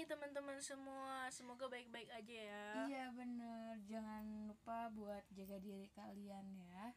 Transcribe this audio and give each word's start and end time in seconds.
nih 0.00 0.08
teman-teman 0.08 0.56
semua 0.64 1.28
semoga 1.28 1.68
baik-baik 1.68 2.08
aja 2.08 2.32
ya 2.48 2.66
Iya 2.88 3.04
bener, 3.12 3.76
jangan 3.84 4.48
lupa 4.48 4.88
buat 4.96 5.20
jaga 5.28 5.60
diri 5.60 5.92
kalian 5.92 6.56
ya. 6.56 6.96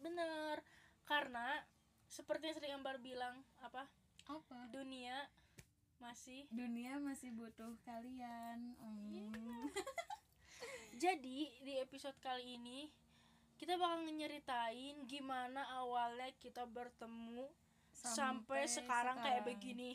bener 0.00 0.64
karena 1.04 1.60
seperti 2.08 2.48
yang 2.48 2.56
sering 2.56 2.74
Ambar 2.80 2.96
bilang 2.96 3.44
apa 3.60 3.84
Apa? 4.24 4.72
dunia 4.72 5.28
masih 6.00 6.48
Dunia 6.48 6.96
masih 6.96 7.28
butuh 7.36 7.76
kalian. 7.84 8.72
Iya. 9.12 9.28
Hmm. 9.28 9.68
jadi 11.04 11.38
di 11.60 11.72
episode 11.76 12.16
kali 12.24 12.56
ini 12.56 12.88
kita 13.60 13.76
bakal 13.76 14.00
nyeritain 14.08 15.04
gimana 15.04 15.60
awalnya 15.76 16.32
kita 16.40 16.64
bertemu 16.64 17.52
sampai, 17.92 18.16
Sampai 18.16 18.62
sekarang, 18.64 19.16
kayak 19.20 19.44
sekarang. 19.44 19.48
begini 19.52 19.90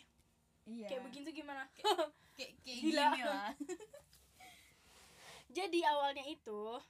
Iya. 0.63 0.88
kayak 0.88 1.02
begini 1.03 1.23
tuh 1.26 1.35
gimana 1.35 1.63
Kayak 2.38 2.52
kayak 2.63 2.80
Gila. 2.81 3.05
gini 3.12 3.23
lah. 3.23 3.52
jadi 5.58 5.80
awalnya 5.86 6.26
itu 6.26 6.81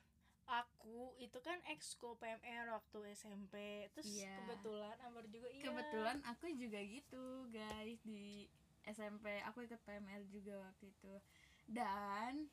aku 0.43 1.15
itu 1.17 1.37
kan 1.39 1.59
exco 1.67 2.15
PMR 2.15 2.67
waktu 2.69 3.11
SMP 3.11 3.53
terus 3.91 4.07
Iya. 4.07 4.35
kebetulan 4.43 4.95
Ambar 5.01 5.23
juga 5.27 5.47
iya 5.49 5.63
Kebetulan 5.63 6.17
aku 6.23 6.45
juga 6.53 6.79
gitu 6.79 7.23
guys 7.49 7.99
di 8.03 8.47
SMP 8.83 9.39
aku 9.43 9.63
ikut 9.63 9.79
PMR 9.81 10.21
juga 10.27 10.59
waktu 10.61 10.91
itu 10.91 11.13
dan 11.65 12.51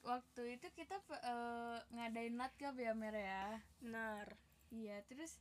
waktu 0.00 0.58
itu 0.58 0.66
kita 0.72 0.98
eh, 1.22 1.78
ngadain 1.88 2.34
natkah 2.34 2.74
ya 2.74 2.92
Mer 2.92 3.14
ya 3.14 3.46
benar 3.78 4.26
iya 4.68 4.98
terus 5.06 5.38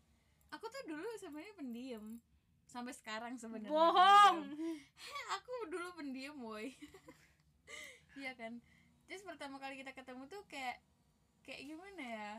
aku 0.49 0.69
tuh 0.69 0.83
dulu 0.85 1.05
sebenarnya 1.17 1.53
pendiam 1.53 2.05
sampai 2.67 2.93
sekarang 2.93 3.33
sebenarnya 3.39 3.71
bohong 3.71 4.37
aku 5.39 5.53
dulu 5.71 5.87
pendiam 5.95 6.35
boy 6.37 6.67
iya 8.19 8.35
kan 8.35 8.59
terus 9.07 9.23
pertama 9.23 9.55
kali 9.57 9.79
kita 9.79 9.95
ketemu 9.95 10.27
tuh 10.27 10.43
kayak 10.51 10.77
kayak 11.43 11.63
gimana 11.63 12.03
ya 12.03 12.31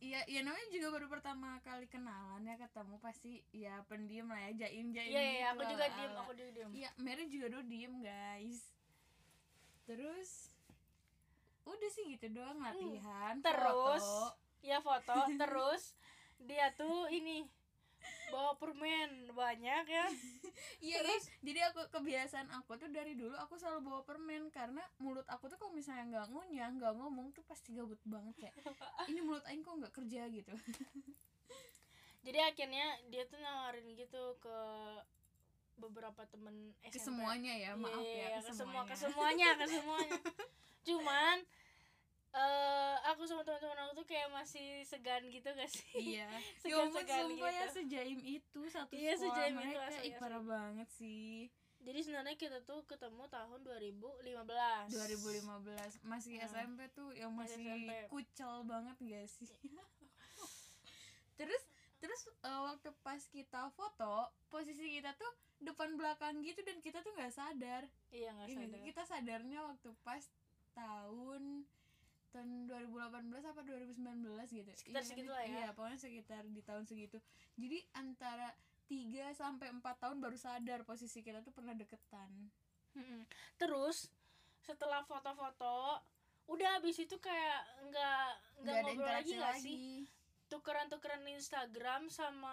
Iya, 0.00 0.24
ya 0.32 0.40
namanya 0.40 0.64
juga 0.72 0.96
baru 0.96 1.12
pertama 1.12 1.60
kali 1.60 1.84
kenalan 1.84 2.40
ya 2.48 2.56
ketemu 2.56 2.96
pasti 3.04 3.44
ya 3.52 3.84
pendiam 3.84 4.32
lah 4.32 4.48
ya 4.48 4.64
jaim 4.64 4.96
jaim 4.96 5.12
iya 5.12 5.22
iya 5.28 5.46
aku 5.52 5.60
gitu 5.60 5.76
juga 5.76 5.86
diem 5.92 6.12
aku 6.16 6.32
juga 6.32 6.50
diem 6.56 6.70
Iya, 6.72 6.90
Mary 6.96 7.24
juga 7.28 7.46
dulu 7.52 7.64
diem 7.68 7.94
guys. 8.00 8.72
Terus 9.84 10.56
udah 11.68 11.90
sih 11.92 12.16
gitu 12.16 12.32
doang 12.32 12.64
latihan. 12.64 13.36
Hmm. 13.36 13.44
terus 13.44 14.00
foto. 14.00 14.40
ya 14.64 14.78
foto 14.80 15.16
terus 15.36 15.92
dia 16.48 16.72
tuh 16.72 17.12
ini 17.12 17.44
bawa 18.30 18.52
permen 18.56 19.10
banyak 19.30 19.84
ya. 19.86 20.06
Iya 20.80 21.00
guys, 21.00 21.28
jadi 21.40 21.72
aku 21.72 21.88
kebiasaan 21.88 22.48
aku 22.52 22.76
tuh 22.76 22.88
dari 22.88 23.12
dulu 23.12 23.32
aku 23.36 23.56
selalu 23.56 23.80
bawa 23.84 24.00
permen 24.04 24.48
karena 24.48 24.80
mulut 24.96 25.24
aku 25.24 25.48
tuh 25.48 25.56
kalau 25.56 25.72
misalnya 25.72 26.04
nggak 26.08 26.26
ngunyah, 26.32 26.68
nggak 26.72 26.94
ngomong 26.96 27.32
tuh 27.32 27.44
pasti 27.44 27.72
gabut 27.72 28.00
banget 28.04 28.32
kayak 28.36 28.56
ini 29.12 29.20
mulut 29.20 29.44
aing 29.48 29.60
kok 29.60 29.76
nggak 29.76 29.92
kerja 29.92 30.28
gitu. 30.28 30.52
jadi 32.24 32.52
akhirnya 32.52 32.86
dia 33.08 33.24
tuh 33.24 33.40
nawarin 33.40 33.88
gitu 33.96 34.36
ke 34.36 34.56
beberapa 35.80 36.28
temen 36.28 36.76
SMP 36.84 36.96
Ke 36.96 37.00
semuanya 37.00 37.54
ya, 37.56 37.72
maaf 37.72 38.04
Iya, 38.04 38.36
ya 38.36 38.38
ke 38.44 38.52
semua 38.52 38.82
ke 38.84 38.92
semuanya. 38.96 39.00
semuanya 39.00 39.48
ke 39.56 39.66
semuanya. 39.68 40.12
Cuman 40.84 41.36
aku 43.20 43.28
sama 43.28 43.42
teman-teman 43.42 43.76
aku 43.82 43.92
tuh 43.94 44.06
kayak 44.06 44.28
masih 44.30 44.80
segan 44.82 45.20
gitu 45.26 45.44
gak 45.46 45.68
sih 45.68 45.84
Iya. 45.92 46.24
Ya 46.32 46.40
Segan- 46.56 46.88
segan 46.90 47.20
sumpah 47.28 47.50
ya 47.50 47.60
gitu. 47.62 47.74
sejaim 47.76 48.18
itu 48.18 48.60
satu 48.66 48.92
Iya, 48.94 49.12
sekolah 49.12 49.20
sejaim 49.28 49.54
itu 49.54 49.60
mereka. 49.68 49.84
asli, 49.86 50.00
Ih, 50.02 50.14
parah 50.16 50.38
asli. 50.38 50.48
banget 50.48 50.88
sih. 50.90 51.36
jadi 51.78 51.98
sebenarnya 51.98 52.36
kita 52.38 52.58
tuh 52.62 52.80
ketemu 52.84 53.24
tahun 53.26 53.58
2015 53.60 54.20
2015 54.88 56.00
masih 56.02 56.34
SMP 56.42 56.88
tuh 56.90 57.08
yang 57.10 57.32
Masih 57.34 57.56
SMP. 57.58 57.92
kucel 58.06 58.64
banget 58.64 58.96
gak 58.98 59.26
sih 59.26 59.48
terus 61.38 61.62
terus 61.98 62.20
eh, 62.38 62.60
waktu 62.62 62.88
pas 62.98 63.20
kita 63.26 63.68
foto 63.70 64.14
posisi 64.46 64.92
kita 64.94 65.12
tuh 65.14 65.28
depan 65.58 65.92
belakang 65.94 66.40
gitu 66.40 66.60
dan 66.60 66.76
kita 66.78 67.00
tuh 67.00 67.12
nggak 67.12 67.28
sadar 67.30 67.84
iya 68.10 68.28
nggak 68.30 68.48
Ini, 68.50 68.56
sadar 68.58 68.80
kita 68.82 69.02
sadarnya 69.06 69.60
waktu 69.62 69.88
pas 69.98 70.24
tahun 70.70 71.64
tahun 72.30 72.66
2018 72.66 73.26
apa 73.44 73.60
2019 73.62 74.00
gitu. 74.50 74.70
Sekitar 74.72 75.02
Iya, 75.02 75.08
segitu 75.08 75.30
lah 75.30 75.42
ya. 75.42 75.50
iya 75.50 75.68
pokoknya 75.70 75.98
sekitar 75.98 76.42
di 76.46 76.62
tahun 76.62 76.84
segitu. 76.86 77.18
Jadi 77.54 77.78
antara 77.92 78.54
3 78.86 79.30
sampai 79.32 79.70
4 79.70 79.82
tahun 79.98 80.18
baru 80.18 80.34
sadar 80.34 80.82
posisi 80.82 81.20
kita 81.20 81.42
tuh 81.42 81.50
pernah 81.50 81.74
deketan. 81.74 82.50
Mm-mm. 82.90 83.22
terus 83.54 84.10
setelah 84.60 85.06
foto-foto 85.06 86.02
udah 86.50 86.70
habis 86.74 86.98
itu 86.98 87.14
kayak 87.22 87.62
nggak 87.86 88.26
nggak 88.66 88.76
ngobrol 88.82 89.06
lagi 89.06 89.32
nggak 89.38 89.56
sih 89.62 90.10
tukeran-tukeran 90.50 91.22
Instagram 91.30 92.10
sama 92.10 92.50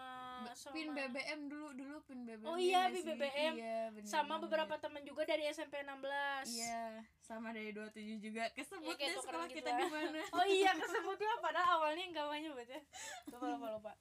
sama 0.54 0.72
pin 0.72 0.94
BBM 0.94 1.40
dulu 1.46 1.74
dulu 1.74 1.98
pin 2.02 2.22
BBM 2.22 2.46
Oh 2.46 2.56
iya, 2.56 2.86
ya 2.86 2.94
pin? 2.94 3.04
BBM. 3.10 3.54
iya, 3.56 3.80
bener 3.90 4.06
sama 4.06 4.28
banget. 4.32 4.42
beberapa 4.46 4.74
teman 4.78 5.02
juga 5.02 5.26
dari 5.26 5.50
SMP 5.50 5.82
16 5.82 6.54
iya 6.54 7.02
sama 7.20 7.50
dari 7.50 7.74
27 7.74 7.98
juga 8.22 8.48
kesebut 8.54 8.94
kayak 8.94 9.12
deh 9.12 9.20
sekolah 9.20 9.48
gitu 9.48 9.58
kita 9.58 9.70
lah. 9.70 9.80
di 9.80 9.88
mana 9.90 10.22
Oh 10.38 10.46
iya 10.46 10.72
kesebutnya 10.72 11.34
padahal 11.40 11.70
awalnya 11.76 12.06
nggak 12.08 12.24
mau 12.24 12.38
nyebut 12.38 12.68
ya. 12.68 12.82
Lupa 13.28 13.46
lupa 13.50 13.68
lupa. 13.76 13.92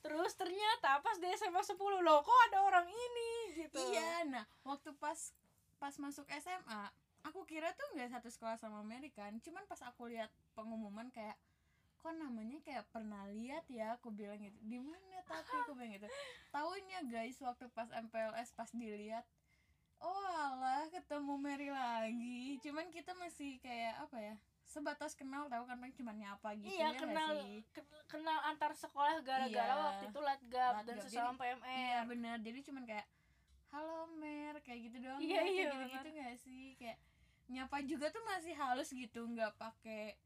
Terus 0.00 0.32
ternyata 0.32 0.98
pas 0.98 1.14
di 1.14 1.28
SMA 1.30 1.62
10 1.62 1.76
loh 2.00 2.18
kok 2.20 2.38
ada 2.48 2.58
orang 2.60 2.88
ini 2.88 3.30
gitu. 3.60 3.76
iya 3.86 4.24
nah 4.24 4.44
waktu 4.62 4.90
pas 4.96 5.30
pas 5.76 5.94
masuk 5.94 6.24
SMA 6.32 6.82
aku 7.22 7.44
kira 7.44 7.70
tuh 7.72 7.86
nggak 7.92 8.10
satu 8.10 8.26
sekolah 8.26 8.56
sama 8.56 8.80
Mary 8.80 9.06
kan 9.08 9.36
cuman 9.38 9.62
pas 9.62 9.78
aku 9.80 10.10
lihat 10.10 10.26
pengumuman 10.52 11.06
kayak 11.08 11.38
kok 12.02 12.12
namanya 12.12 12.58
kayak 12.60 12.84
pernah 12.88 13.22
lihat 13.28 13.62
ya 13.68 13.94
aku 13.94 14.10
bilang 14.10 14.36
gitu 14.36 14.58
di 14.60 14.76
mana 14.76 14.98
tapi 15.22 15.54
aku 15.56 15.72
bilang 15.72 15.92
gitu 15.92 16.10
tahunya 16.50 16.98
guys 17.06 17.38
waktu 17.38 17.70
pas 17.70 17.86
MPLS 17.88 18.50
pas 18.50 18.66
dilihat 18.68 19.22
oh 19.96 20.18
alah 20.28 20.84
ketemu 20.88 21.34
Mary 21.36 21.70
lagi 21.70 22.58
cuman 22.58 22.90
kita 22.90 23.14
masih 23.14 23.56
kayak 23.58 24.02
apa 24.02 24.18
ya 24.18 24.34
sebatas 24.64 25.12
kenal 25.12 25.46
tahu 25.46 25.62
kan 25.62 25.76
paling 25.76 25.92
cuman 25.92 26.16
nyapa 26.16 26.48
gitu 26.56 26.72
Iya 26.72 26.88
ya 26.88 26.98
kenal 26.98 27.30
sih? 27.36 27.60
ke- 27.70 27.86
kenal 28.08 28.38
antar 28.42 28.72
sekolah 28.72 29.20
gara-gara 29.20 29.46
Iya. 29.68 29.84
waktu 29.84 30.04
itu 30.08 30.20
latgab 30.20 30.72
dan 30.80 30.96
Latgab. 30.96 31.02
sesama 31.02 31.28
Jadi- 31.28 31.38
PMR. 31.38 31.68
Iya 31.68 31.98
benar. 32.04 32.36
Jadi 32.40 32.58
cuman 32.62 32.82
kayak 32.82 33.06
halo 33.68 34.00
Mer 34.14 34.54
kayak 34.60 34.80
gitu 34.82 34.96
doang. 34.98 35.20
Iya, 35.20 35.28
ya, 35.28 35.42
iya, 35.42 35.44
kayak 35.44 35.68
gitu-gitu 35.68 36.08
nggak 36.10 36.34
sih? 36.38 36.64
Kayak 36.74 36.98
nyapa 37.46 37.76
juga 37.84 38.06
tuh 38.08 38.22
masih 38.24 38.54
halus 38.54 38.88
gitu, 38.90 39.20
nggak 39.26 39.52
pakai 39.54 40.16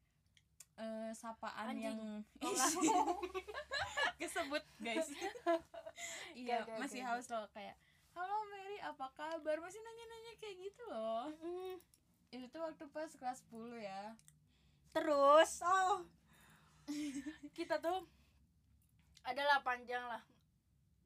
eh, 0.76 1.10
sapaan 1.12 1.72
Anjing. 1.72 1.82
yang 1.86 2.00
kesebut 4.20 4.64
guys. 4.78 5.08
Gak, 5.08 5.60
iya, 6.40 6.64
gak, 6.64 6.78
masih 6.80 7.00
gak, 7.00 7.08
halus 7.12 7.28
loh 7.28 7.46
kayak 7.52 7.76
halo 8.12 8.36
Mary 8.48 8.80
apa 8.80 9.06
kabar? 9.12 9.56
Masih 9.60 9.80
nanya-nanya 9.80 10.32
kayak 10.40 10.56
gitu 10.60 10.82
loh. 10.88 11.28
Mm. 11.40 11.76
Itu 12.32 12.44
tuh 12.48 12.60
waktu 12.64 12.84
pas 12.88 13.12
kelas 13.12 13.44
10 13.48 13.76
ya. 13.80 14.16
Terus 14.92 15.60
oh 15.60 16.04
kita 17.52 17.82
tuh 17.82 18.06
adalah 19.26 19.58
panjang 19.60 20.06
lah 20.06 20.22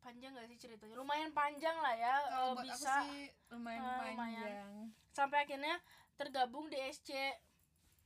panjang 0.00 0.32
gak 0.32 0.48
sih 0.48 0.58
ceritanya 0.60 0.97
lumayan 0.97 1.32
panjang 1.32 1.76
lah 1.76 1.92
ya 1.92 2.14
Kalau 2.25 2.52
eh, 2.52 2.56
buat 2.56 2.64
bisa 2.69 2.92
aku 3.00 3.04
sih 3.08 3.25
lumayan 3.48 3.81
eh, 3.81 3.88
panjang. 3.88 4.12
lumayan. 4.12 4.69
sampai 5.12 5.38
akhirnya 5.44 5.76
tergabung 6.16 6.69
di 6.69 6.76
SC 6.88 7.10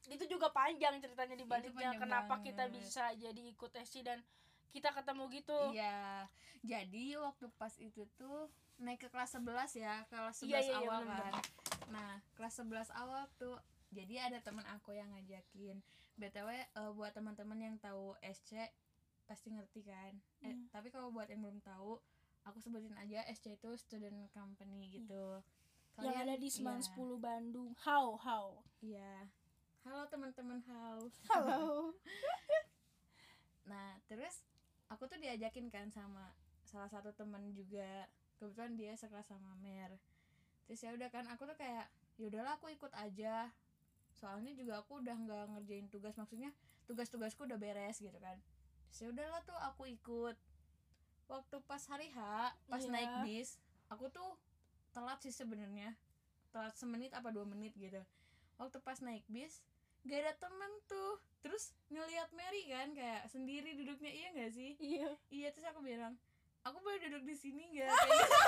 itu 0.07 0.25
juga 0.27 0.49
panjang 0.49 0.99
ceritanya 0.99 1.35
dibaliknya 1.35 1.97
kenapa 1.97 2.37
banget. 2.37 2.47
kita 2.51 2.65
bisa 2.69 3.05
jadi 3.15 3.43
ikut 3.49 3.73
SC 3.79 4.03
dan 4.03 4.21
kita 4.71 4.91
ketemu 4.91 5.25
gitu 5.33 5.59
Iya. 5.71 6.27
Jadi 6.61 7.15
waktu 7.15 7.47
pas 7.55 7.71
itu 7.77 8.09
tuh 8.15 8.49
naik 8.77 8.99
ke 8.99 9.09
kelas 9.09 9.37
11 9.37 9.71
ya, 9.77 10.03
kelas 10.09 10.41
11 10.41 10.45
Iya, 10.45 10.59
iya, 10.59 10.65
iya, 10.65 10.77
awal 10.81 11.01
bener, 11.03 11.21
kan. 11.23 11.35
Nah, 11.87 12.13
kelas 12.35 12.55
11 12.59 12.89
awal 12.91 13.23
tuh 13.35 13.55
jadi 13.89 14.27
ada 14.27 14.41
teman 14.41 14.65
aku 14.67 14.91
yang 14.91 15.07
ngajakin. 15.11 15.79
BTW 16.17 16.49
eh, 16.51 16.91
buat 16.91 17.13
teman-teman 17.13 17.59
yang 17.61 17.77
tahu 17.77 18.17
SC 18.19 18.65
pasti 19.25 19.49
ngerti 19.51 19.85
kan. 19.85 20.13
Eh, 20.41 20.51
Hmm. 20.51 20.67
tapi 20.69 20.89
kalau 20.89 21.09
buat 21.09 21.29
yang 21.29 21.41
belum 21.41 21.61
tahu, 21.61 22.01
aku 22.43 22.59
sebutin 22.59 22.97
aja 22.97 23.23
SC 23.27 23.55
itu 23.55 23.71
student 23.77 24.27
company 24.31 24.91
gitu. 24.91 25.41
yang 25.97 26.19
ada 26.19 26.35
di 26.35 26.51
Seman 26.51 26.83
iya, 26.83 26.91
10 26.91 27.23
Bandung 27.23 27.71
how 27.79 28.19
how 28.19 28.59
Iya. 28.81 29.31
Halo 29.85 30.09
teman-teman, 30.09 30.65
halo. 30.65 31.13
halo 31.29 31.93
Nah, 33.69 34.01
terus 34.09 34.41
aku 34.89 35.05
tuh 35.05 35.21
diajakin 35.21 35.69
kan 35.69 35.93
sama 35.93 36.33
salah 36.65 36.89
satu 36.89 37.13
temen 37.13 37.53
juga. 37.53 38.09
Kebetulan 38.41 38.81
dia 38.81 38.97
sekelas 38.97 39.29
sama 39.29 39.53
Mer. 39.61 39.93
Terus 40.65 40.81
ya 40.81 40.91
udah 40.97 41.09
kan 41.13 41.29
aku 41.29 41.45
tuh 41.45 41.57
kayak 41.61 41.85
ya 42.17 42.25
udahlah 42.33 42.57
aku 42.57 42.73
ikut 42.73 42.89
aja. 42.97 43.53
Soalnya 44.17 44.57
juga 44.57 44.81
aku 44.81 45.05
udah 45.05 45.17
nggak 45.21 45.45
ngerjain 45.53 45.93
tugas 45.93 46.17
maksudnya 46.17 46.49
tugas-tugasku 46.89 47.45
udah 47.45 47.61
beres 47.61 48.01
gitu 48.01 48.17
kan. 48.25 48.41
Terus 48.89 48.99
ya 49.05 49.09
udahlah 49.13 49.45
tuh 49.45 49.59
aku 49.69 49.85
ikut. 49.85 50.37
Waktu 51.29 51.57
pas 51.69 51.85
hari 51.93 52.09
H, 52.09 52.19
pas 52.73 52.81
Iya. 52.81 52.89
naik 52.89 53.13
bis, 53.29 53.61
aku 53.93 54.09
tuh 54.09 54.33
telat 54.97 55.21
sih 55.21 55.33
sebenarnya. 55.33 55.93
telat 56.55 56.73
semenit 56.73 57.11
apa 57.11 57.35
dua 57.35 57.43
menit 57.43 57.75
gitu 57.75 57.99
waktu 58.59 58.79
pas 58.79 58.99
naik 59.03 59.27
bis 59.27 59.63
gak 60.05 60.19
ada 60.21 60.33
temen 60.37 60.73
tuh. 60.85 61.21
Terus 61.45 61.77
ngelihat 61.93 62.33
Mary 62.33 62.65
kan 62.69 62.93
kayak 62.93 63.29
sendiri 63.29 63.77
duduknya 63.77 64.13
iya 64.13 64.29
gak 64.33 64.53
sih? 64.53 64.77
Iya. 64.81 65.09
Iya 65.29 65.49
terus 65.53 65.67
aku 65.69 65.81
bilang 65.85 66.17
aku 66.65 66.81
boleh 66.81 66.99
duduk 67.09 67.25
di 67.29 67.37
sini 67.37 67.65
gak 67.77 67.89
gitu. 67.89 68.39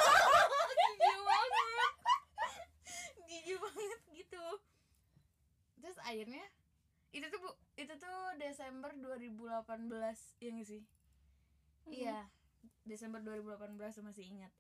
jijik 0.81 1.19
banget. 1.25 1.93
Jijik 3.29 3.59
banget 3.61 4.01
gitu. 4.17 4.47
Terus 5.81 5.99
akhirnya 6.01 6.45
itu 7.13 7.27
tuh 7.33 7.41
bu 7.41 7.51
itu 7.77 7.93
tuh 7.97 8.21
Desember 8.41 8.93
2018 8.93 9.61
iya 10.41 10.51
gak 10.57 10.69
sih? 10.69 10.83
Iya 11.89 12.19
Desember 12.87 13.21
2018 13.21 13.99
tuh 14.01 14.05
masih 14.05 14.25
ingat. 14.25 14.53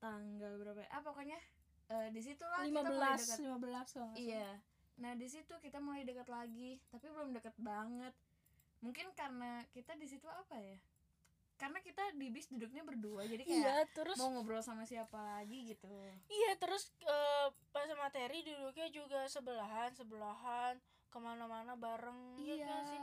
Tanggal 0.00 0.60
berapa 0.60 0.80
ya? 0.84 0.88
ah 0.92 1.00
pokoknya 1.00 1.38
eh, 1.88 2.08
di 2.12 2.20
situ 2.20 2.44
lah 2.44 2.64
lima 2.64 2.80
kita 2.84 2.90
mulai 2.92 3.00
belas 3.00 3.20
dekat. 3.24 3.38
lima 3.44 3.58
belas 3.60 3.86
kalau. 3.92 4.14
Iya. 4.16 4.48
Nah 4.96 5.12
di 5.12 5.26
situ 5.26 5.54
kita 5.58 5.78
mulai 5.78 6.02
dekat 6.02 6.26
lagi, 6.26 6.78
tapi 6.88 7.06
belum 7.06 7.32
dekat 7.32 7.54
banget. 7.56 8.14
Mungkin 8.78 9.10
karena 9.12 9.64
kita 9.70 9.94
di 9.94 10.04
situ 10.04 10.26
apa 10.26 10.54
ya? 10.54 10.76
Karena 11.54 11.78
kita 11.78 12.10
di 12.12 12.28
bis 12.28 12.46
duduknya 12.46 12.82
berdua, 12.82 13.22
jadi 13.24 13.40
kayak 13.40 13.54
iya 13.56 13.76
terus 13.88 14.18
mau 14.18 14.26
ngobrol 14.28 14.58
sama 14.58 14.82
siapa 14.82 15.14
lagi 15.14 15.70
gitu. 15.70 15.86
iya 16.26 16.58
terus 16.58 16.90
eh, 17.00 17.46
pas 17.70 17.86
materi 17.94 18.42
duduknya 18.42 18.90
juga 18.90 19.22
sebelahan 19.24 19.94
sebelahan 19.94 20.74
ke 21.08 21.18
mana-mana 21.18 21.74
bareng 21.74 22.34
ya 22.36 22.58
Iya. 22.58 22.66
kan 22.66 22.82
sih 22.84 23.00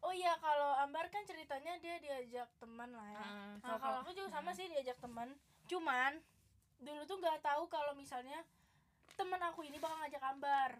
oh 0.00 0.12
iya 0.12 0.36
kalau 0.36 0.76
Ambar 0.78 1.08
kan 1.08 1.24
ceritanya 1.24 1.76
dia 1.78 1.96
diajak 1.96 2.52
teman 2.56 2.92
lah 2.92 3.08
ya 3.08 3.16
Ah, 3.18 3.52
nah 3.58 3.76
kalau 3.76 3.98
aku 4.00 4.12
juga 4.12 4.28
sama 4.30 4.52
sih 4.52 4.68
diajak 4.68 5.00
teman 5.00 5.32
cuman 5.64 6.20
dulu 6.78 7.00
tuh 7.04 7.16
nggak 7.16 7.40
tahu 7.40 7.64
kalau 7.66 7.96
misalnya 7.96 8.44
temen 9.10 9.40
aku 9.40 9.64
ini 9.64 9.76
bakal 9.76 9.96
ngajak 9.98 10.20
Ambar 10.22 10.76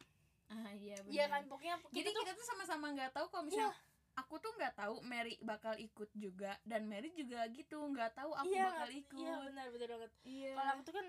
Ah 0.51 0.75
iya 0.75 0.99
benar. 0.99 1.09
iya 1.09 1.25
kan 1.27 1.43
pokoknya 1.47 1.77
Jadi 1.79 1.95
kita 1.97 2.09
tuh 2.11 2.23
kita 2.23 2.33
tuh 2.35 2.47
sama-sama 2.47 2.87
nggak 2.91 3.13
tahu 3.13 3.27
kalau 3.29 3.45
misalnya 3.45 3.71
aku 4.13 4.35
tuh 4.37 4.53
nggak 4.53 4.75
tahu 4.75 4.95
Mary 5.03 5.39
bakal 5.41 5.75
ikut 5.77 6.11
juga 6.13 6.59
dan 6.65 6.85
Mary 6.85 7.11
juga 7.13 7.47
gitu 7.49 7.79
nggak 7.89 8.13
tahu 8.13 8.31
aku 8.33 8.49
iya 8.49 8.67
bakal 8.67 8.77
nggak- 8.85 9.01
ikut. 9.01 9.19
iya 9.21 9.35
benar 9.41 9.67
benar 9.69 9.89
banget 9.89 10.11
Iya. 10.25 10.53
kalau 10.53 10.71
aku 10.73 10.83
tuh 10.83 10.95
kan 10.95 11.07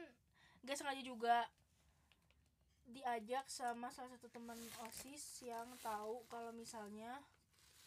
gak 0.62 0.78
sengaja 0.78 1.02
juga 1.04 1.36
diajak 2.88 3.46
sama 3.50 3.88
salah 3.90 4.12
satu 4.12 4.28
teman 4.28 4.60
osis 4.84 5.24
yang 5.42 5.66
tahu 5.80 6.22
kalau 6.28 6.52
misalnya 6.52 7.18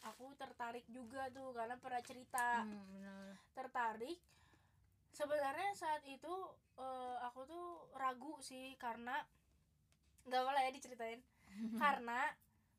aku 0.03 0.33
tertarik 0.35 0.83
juga 0.87 1.29
tuh 1.29 1.53
karena 1.53 1.77
pernah 1.77 2.01
cerita 2.01 2.61
Hmm, 2.61 2.83
benar. 2.89 3.31
tertarik 3.53 4.19
sebenarnya 5.11 5.71
saat 5.73 6.03
itu 6.05 6.33
eh, 6.75 7.17
aku 7.23 7.45
tuh 7.45 7.65
ragu 7.93 8.35
sih 8.39 8.75
karena 8.75 9.23
nggak 10.23 10.41
lah 10.43 10.59
ya 10.59 10.73
diceritain 10.73 11.21
karena 11.75 12.21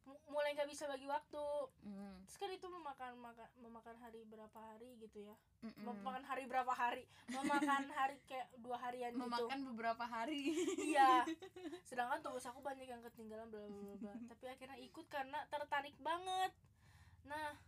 mu- 0.03 0.23
mulai 0.29 0.53
nggak 0.53 0.67
bisa 0.67 0.87
bagi 0.87 1.05
waktu. 1.05 1.47
Terus 2.23 2.37
kan 2.37 2.49
itu 2.49 2.67
memakan 2.67 3.13
maka- 3.17 3.51
memakan 3.57 3.97
hari 3.97 4.23
berapa 4.23 4.55
hari 4.55 4.99
gitu 4.99 5.19
ya. 5.25 5.35
Mm-mm. 5.61 5.83
memakan 5.83 6.23
hari 6.23 6.45
berapa 6.45 6.71
hari? 6.71 7.05
Memakan 7.29 7.85
hari 7.91 8.17
kayak 8.25 8.47
dua 8.57 8.79
harian 8.79 9.13
gitu. 9.13 9.21
Memakan 9.21 9.59
beberapa 9.67 10.05
hari. 10.05 10.55
iya. 10.81 11.27
Sedangkan 11.89 12.21
tugas 12.21 12.45
aku 12.45 12.61
banyak 12.61 12.85
yang 12.85 13.03
ketinggalan 13.03 13.47
bla 13.47 13.63
bla 13.63 13.95
bla, 13.97 14.15
tapi 14.29 14.45
akhirnya 14.47 14.79
ikut 14.79 15.07
karena 15.07 15.43
tertarik 15.47 15.97
banget. 15.99 16.55
Nah 17.25 17.59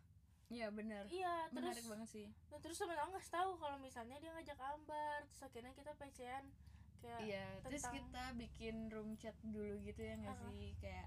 Iya 0.49 0.72
benar. 0.72 1.04
iya 1.08 1.44
Menarik 1.50 1.76
terus 1.76 1.93
banget 1.93 2.08
sih. 2.08 2.26
nah, 2.49 2.56
terus 2.56 2.75
temen 2.75 2.96
aku 2.96 3.12
ngasih 3.12 3.32
tahu 3.34 3.50
kalau 3.58 3.76
misalnya 3.76 4.16
dia 4.16 4.32
ngajak 4.32 4.56
Ambar 4.56 5.20
terus 5.22 5.44
akhirnya 5.44 5.72
kita 5.72 5.93
PC-an 5.93 6.49
kayak 6.99 7.21
Iya, 7.23 7.47
terus 7.62 7.83
tentang- 7.83 7.95
kita 7.97 8.25
bikin 8.37 8.77
room 8.89 9.11
chat 9.15 9.37
dulu 9.43 9.75
gitu 9.83 10.00
ya 10.00 10.15
nggak 10.17 10.35
Uh-uh. 10.35 10.49
sih? 10.49 10.69
Kayak 10.79 11.06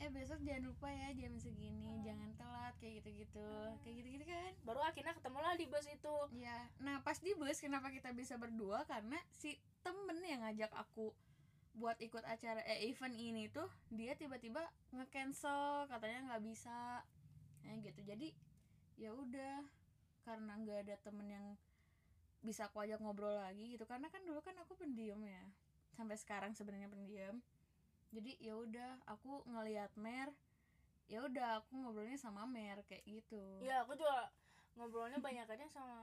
eh 0.00 0.08
besok 0.08 0.40
jangan 0.40 0.64
lupa 0.64 0.88
ya 0.88 1.12
jam 1.12 1.36
segini, 1.36 1.92
Uh. 1.92 2.00
jangan 2.02 2.30
telat 2.34 2.74
kayak 2.76 2.92
gitu-gitu. 2.98 3.36
Uh. 3.42 3.76
Kayak 3.80 3.94
gitu-gitu 3.98 4.24
kan? 4.26 4.52
baru 4.62 4.80
akhirnya 4.82 5.12
ketemu 5.12 5.38
lah 5.38 5.54
di 5.54 5.66
bus 5.66 5.86
itu 5.86 6.16
Iya. 6.32 6.58
Nah, 6.78 6.96
pas 7.00 7.18
di 7.18 7.32
bus 7.34 7.58
kenapa 7.58 7.88
kita 7.88 8.10
bisa 8.10 8.34
berdua? 8.34 8.84
Karena 8.84 9.20
si 9.30 9.54
temen 9.80 10.16
yang 10.20 10.40
ngajak 10.40 10.72
aku 10.72 11.12
buat 11.72 11.96
ikut 11.98 12.24
acara 12.24 12.60
eh 12.62 12.88
event 12.88 13.14
ini 13.14 13.46
tuh 13.46 13.68
dia 13.88 14.12
tiba-tiba 14.14 14.60
nge-cancel 14.90 15.84
katanya 15.86 16.20
nggak 16.26 16.42
bisa. 16.44 17.04
Nah, 17.62 17.74
gitu. 17.78 18.00
Jadi 18.02 18.32
ya 18.96 19.12
udah 19.12 19.64
karena 20.20 20.52
nggak 20.56 20.78
ada 20.82 20.96
temen 20.98 21.26
yang 21.26 21.46
bisa 22.40 22.68
aku 22.68 22.80
ajak 22.84 22.98
ngobrol 23.00 23.36
lagi 23.36 23.76
gitu. 23.76 23.84
Karena 23.84 24.08
kan 24.08 24.20
dulu 24.24 24.40
kan 24.40 24.56
aku 24.60 24.76
pendiam 24.76 25.20
ya. 25.20 25.44
Sampai 25.94 26.16
sekarang 26.16 26.52
sebenarnya 26.56 26.88
pendiam. 26.88 27.38
Jadi 28.10 28.36
ya 28.42 28.58
udah 28.58 28.98
aku 29.06 29.46
ngelihat 29.46 29.94
Mer 29.94 30.34
ya 31.10 31.26
udah 31.26 31.58
aku 31.62 31.74
ngobrolnya 31.74 32.18
sama 32.18 32.46
Mer 32.46 32.82
kayak 32.86 33.02
gitu. 33.06 33.42
Iya 33.62 33.82
aku 33.82 33.98
juga 33.98 34.30
ngobrolnya 34.78 35.18
banyakannya 35.18 35.68
sama 35.70 35.94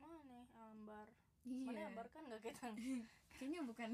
mana 0.00 0.18
nih 0.28 0.44
Ambar. 0.72 1.08
Mana 1.44 1.78
Iya. 1.78 1.88
Ambar 1.90 2.06
kan 2.12 2.22
nggak 2.28 2.42
kita 2.44 2.66
kayaknya 3.36 3.60
bukan. 3.64 3.90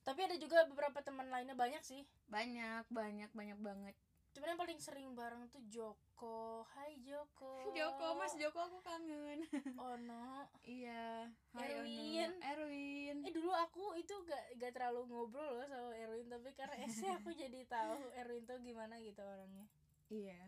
Tapi 0.00 0.20
ada 0.26 0.36
juga 0.40 0.64
beberapa 0.66 0.98
teman 1.04 1.28
lainnya 1.28 1.54
banyak 1.54 1.84
sih. 1.84 2.02
Banyak 2.32 2.88
banyak 2.88 3.30
banyak 3.30 3.58
banget 3.60 3.96
cuman 4.30 4.54
yang 4.54 4.60
paling 4.60 4.80
sering 4.80 5.08
bareng 5.12 5.50
tuh 5.50 5.62
Joko. 5.66 6.62
Hai 6.74 6.94
Joko. 7.02 7.66
Joko 7.78 8.06
Mas 8.14 8.34
Joko 8.38 8.58
aku 8.62 8.78
kangen. 8.82 9.42
Ono. 9.94 10.46
Iya. 10.62 11.26
Hai 11.54 11.68
Erwin. 11.82 12.30
Ono. 12.30 12.46
Erwin. 12.54 13.16
Eh 13.26 13.32
dulu 13.34 13.50
aku 13.50 13.98
itu 13.98 14.14
gak 14.26 14.58
gak 14.58 14.72
terlalu 14.78 15.06
ngobrol 15.10 15.58
loh 15.58 15.66
sama 15.66 15.92
Erwin 15.98 16.30
tapi 16.30 16.50
karena 16.54 16.76
essay 16.86 17.10
aku 17.10 17.34
jadi 17.34 17.66
tahu 17.66 17.98
Erwin 18.14 18.46
tuh 18.46 18.58
gimana 18.62 18.98
gitu 19.02 19.20
orangnya. 19.22 19.66
Iya. 20.10 20.42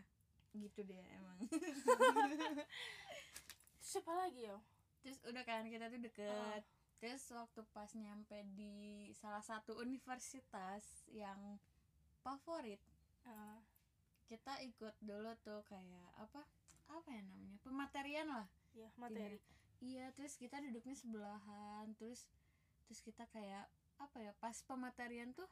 Gitu 0.55 0.81
deh 0.87 1.02
emang. 1.19 1.38
Siapa 3.82 4.12
lagi 4.14 4.46
ya 4.46 4.58
terus 5.02 5.19
udah 5.26 5.43
kan 5.43 5.67
kita 5.67 5.90
tuh 5.90 5.99
deket. 5.99 6.62
Terus 7.02 7.26
waktu 7.35 7.67
pas 7.75 7.90
nyampe 7.99 8.46
di 8.55 9.11
salah 9.19 9.43
satu 9.43 9.75
universitas 9.82 11.02
yang 11.11 11.58
favorit 12.23 12.78
Ah, 13.26 13.58
kita 14.29 14.53
ikut 14.65 14.95
dulu 15.03 15.33
tuh 15.43 15.61
kayak 15.69 16.09
apa 16.19 16.43
apa 16.93 17.09
ya 17.09 17.23
namanya 17.25 17.59
pematerian 17.64 18.26
lah. 18.29 18.47
Ya 18.73 18.88
materi. 18.97 19.38
Iya 19.83 20.14
terus 20.14 20.38
kita 20.38 20.62
duduknya 20.62 20.95
sebelahan 20.95 21.91
terus 21.99 22.29
terus 22.87 23.00
kita 23.02 23.26
kayak 23.35 23.67
apa 23.99 24.17
ya 24.19 24.33
pas 24.38 24.57
pematerian 24.67 25.31
tuh 25.35 25.47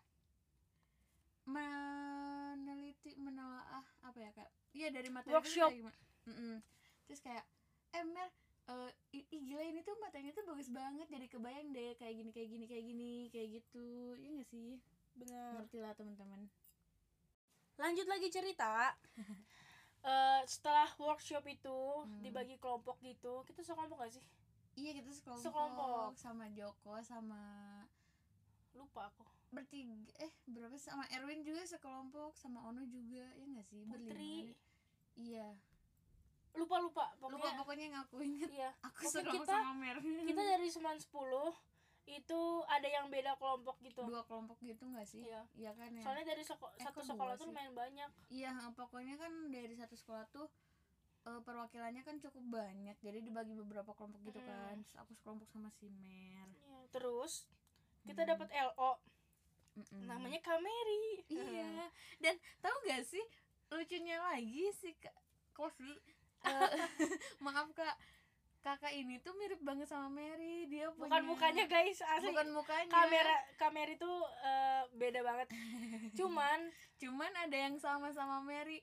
meneliti 1.50 3.16
menelaah 3.18 3.86
apa 4.06 4.18
ya 4.18 4.30
kak 4.34 4.50
iya 4.76 4.88
dari 4.92 5.08
materi 5.10 5.34
itu 5.34 5.38
Workshop. 5.40 5.70
kayak 5.70 5.80
gimana. 5.82 5.98
Mm-mm. 6.30 6.54
terus 7.08 7.20
kayak 7.24 7.44
eh 7.90 8.04
Mer 8.06 8.28
eh, 8.70 8.90
ih, 9.18 9.24
gila 9.26 9.64
ini 9.66 9.80
tuh 9.82 9.96
materinya 9.98 10.30
tuh 10.36 10.46
bagus 10.46 10.68
banget 10.70 11.06
jadi 11.10 11.26
kebayang 11.26 11.74
deh 11.74 11.90
kayak 11.98 12.14
gini 12.22 12.30
kayak 12.30 12.48
gini 12.54 12.64
kayak 12.70 12.84
gini 12.86 13.12
kayak 13.34 13.48
gitu. 13.58 13.88
Iya 14.14 14.30
gak 14.38 14.48
sih? 14.52 14.70
Benar. 15.18 15.50
Ngerti 15.58 15.78
lah 15.82 15.92
teman-teman 15.98 16.40
lanjut 17.80 18.06
lagi 18.06 18.28
cerita. 18.28 18.92
Eh, 20.02 20.40
setelah 20.46 20.88
workshop 20.96 21.44
itu 21.44 21.68
Hmm. 22.00 22.24
dibagi 22.24 22.56
kelompok 22.56 22.96
gitu 23.02 23.44
kita 23.44 23.60
sekelompok 23.60 24.00
gak 24.00 24.08
sih? 24.10 24.24
Iya 24.74 24.96
kita 24.96 25.12
sekelompok, 25.12 25.44
Sekelompok. 25.44 26.10
sama 26.16 26.48
Joko 26.50 26.94
sama 27.02 27.42
lupa 28.72 29.12
aku. 29.12 29.28
bertiga 29.50 29.92
eh 30.16 30.32
berapa 30.46 30.72
sama 30.78 31.04
Erwin 31.10 31.42
juga 31.42 31.66
sekelompok 31.66 32.32
sama 32.32 32.64
Ono 32.64 32.80
juga 32.82 33.28
ya 33.28 33.44
nggak 33.44 33.66
sih? 33.66 33.84
Putri. 33.84 34.00
Berlima 34.06 34.56
iya. 35.18 35.48
Lupa 36.54 36.80
lupa. 36.80 37.04
Lupa 37.18 37.36
pokoknya 37.36 37.52
pokoknya 37.58 37.86
aku 38.00 38.16
inget 38.22 38.48
iya. 38.48 38.70
Aku 38.80 39.04
Pokoknya 39.04 39.12
sekelompok 39.12 39.44
kita- 39.44 39.60
sama 39.60 39.74
Mer 39.76 39.96
kita 40.00 40.42
dari 40.46 40.68
seman 40.70 40.96
10 40.96 41.52
itu 42.12 42.40
ada 42.66 42.84
yang 42.84 43.06
beda 43.06 43.34
kelompok 43.34 43.78
gitu. 43.80 44.02
Dua 44.02 44.22
kelompok 44.22 44.58
gitu 44.60 44.82
nggak 44.84 45.04
sih? 45.04 45.22
Iya. 45.22 45.42
iya 45.54 45.70
kan 45.72 45.90
ya? 45.90 46.02
Soalnya 46.02 46.26
dari 46.26 46.42
seko- 46.42 46.72
Eh, 46.72 46.80
satu 46.80 47.00
sekolah 47.00 47.34
tuh 47.34 47.48
lumayan 47.48 47.72
banyak. 47.72 48.10
Iya 48.28 48.52
pokoknya 48.72 49.14
kan 49.14 49.30
dari 49.48 49.74
satu 49.74 49.94
sekolah 49.94 50.26
tuh 50.28 50.50
eh, 51.20 51.40
perwakilannya 51.40 52.00
kan 52.00 52.16
cukup 52.18 52.44
banyak. 52.50 52.96
Jadi 52.98 53.18
dibagi 53.20 53.52
beberapa 53.52 53.92
kelompok 53.92 54.20
gitu 54.24 54.38
Mm. 54.38 54.46
kan. 54.46 54.76
Terus 54.80 54.96
aku 54.98 55.12
sekelompok 55.12 55.48
sama 55.48 55.68
si 55.70 55.86
Mer. 55.92 56.48
Iya, 56.50 56.80
terus 56.90 57.44
kita 58.02 58.22
Hmm. 58.22 58.30
dapat 58.32 58.48
LO 58.50 58.92
Mm-mm. 59.76 60.04
namanya 60.04 60.40
Kameri. 60.40 61.22
Iya. 61.28 61.92
Dan 62.18 62.34
tahu 62.58 62.76
gak 62.84 63.04
sih 63.04 63.22
lucunya 63.68 64.18
lagi 64.18 64.66
si 64.72 64.96
Kak 64.96 65.14
Kofi 65.52 65.92
eh, 66.40 66.70
maaf 67.44 67.68
kak 67.70 67.94
kakak 68.90 69.06
ini 69.06 69.22
tuh 69.22 69.30
mirip 69.38 69.62
banget 69.62 69.86
sama 69.86 70.10
Mary. 70.10 70.66
Dia 70.66 70.90
punya 70.90 71.06
bukan 71.06 71.22
mukanya 71.30 71.64
guys 71.70 72.02
asli. 72.02 72.26
Bukan 72.26 72.48
mukanya. 72.50 72.90
Kamera 72.90 73.36
kamera 73.54 73.90
itu 73.94 74.12
eh, 74.42 74.82
beda 74.98 75.20
banget. 75.22 75.46
Cuman 76.18 76.58
cuman 76.98 77.32
ada 77.38 77.54
yang 77.56 77.78
sama 77.78 78.10
sama 78.10 78.42
Mary. 78.42 78.82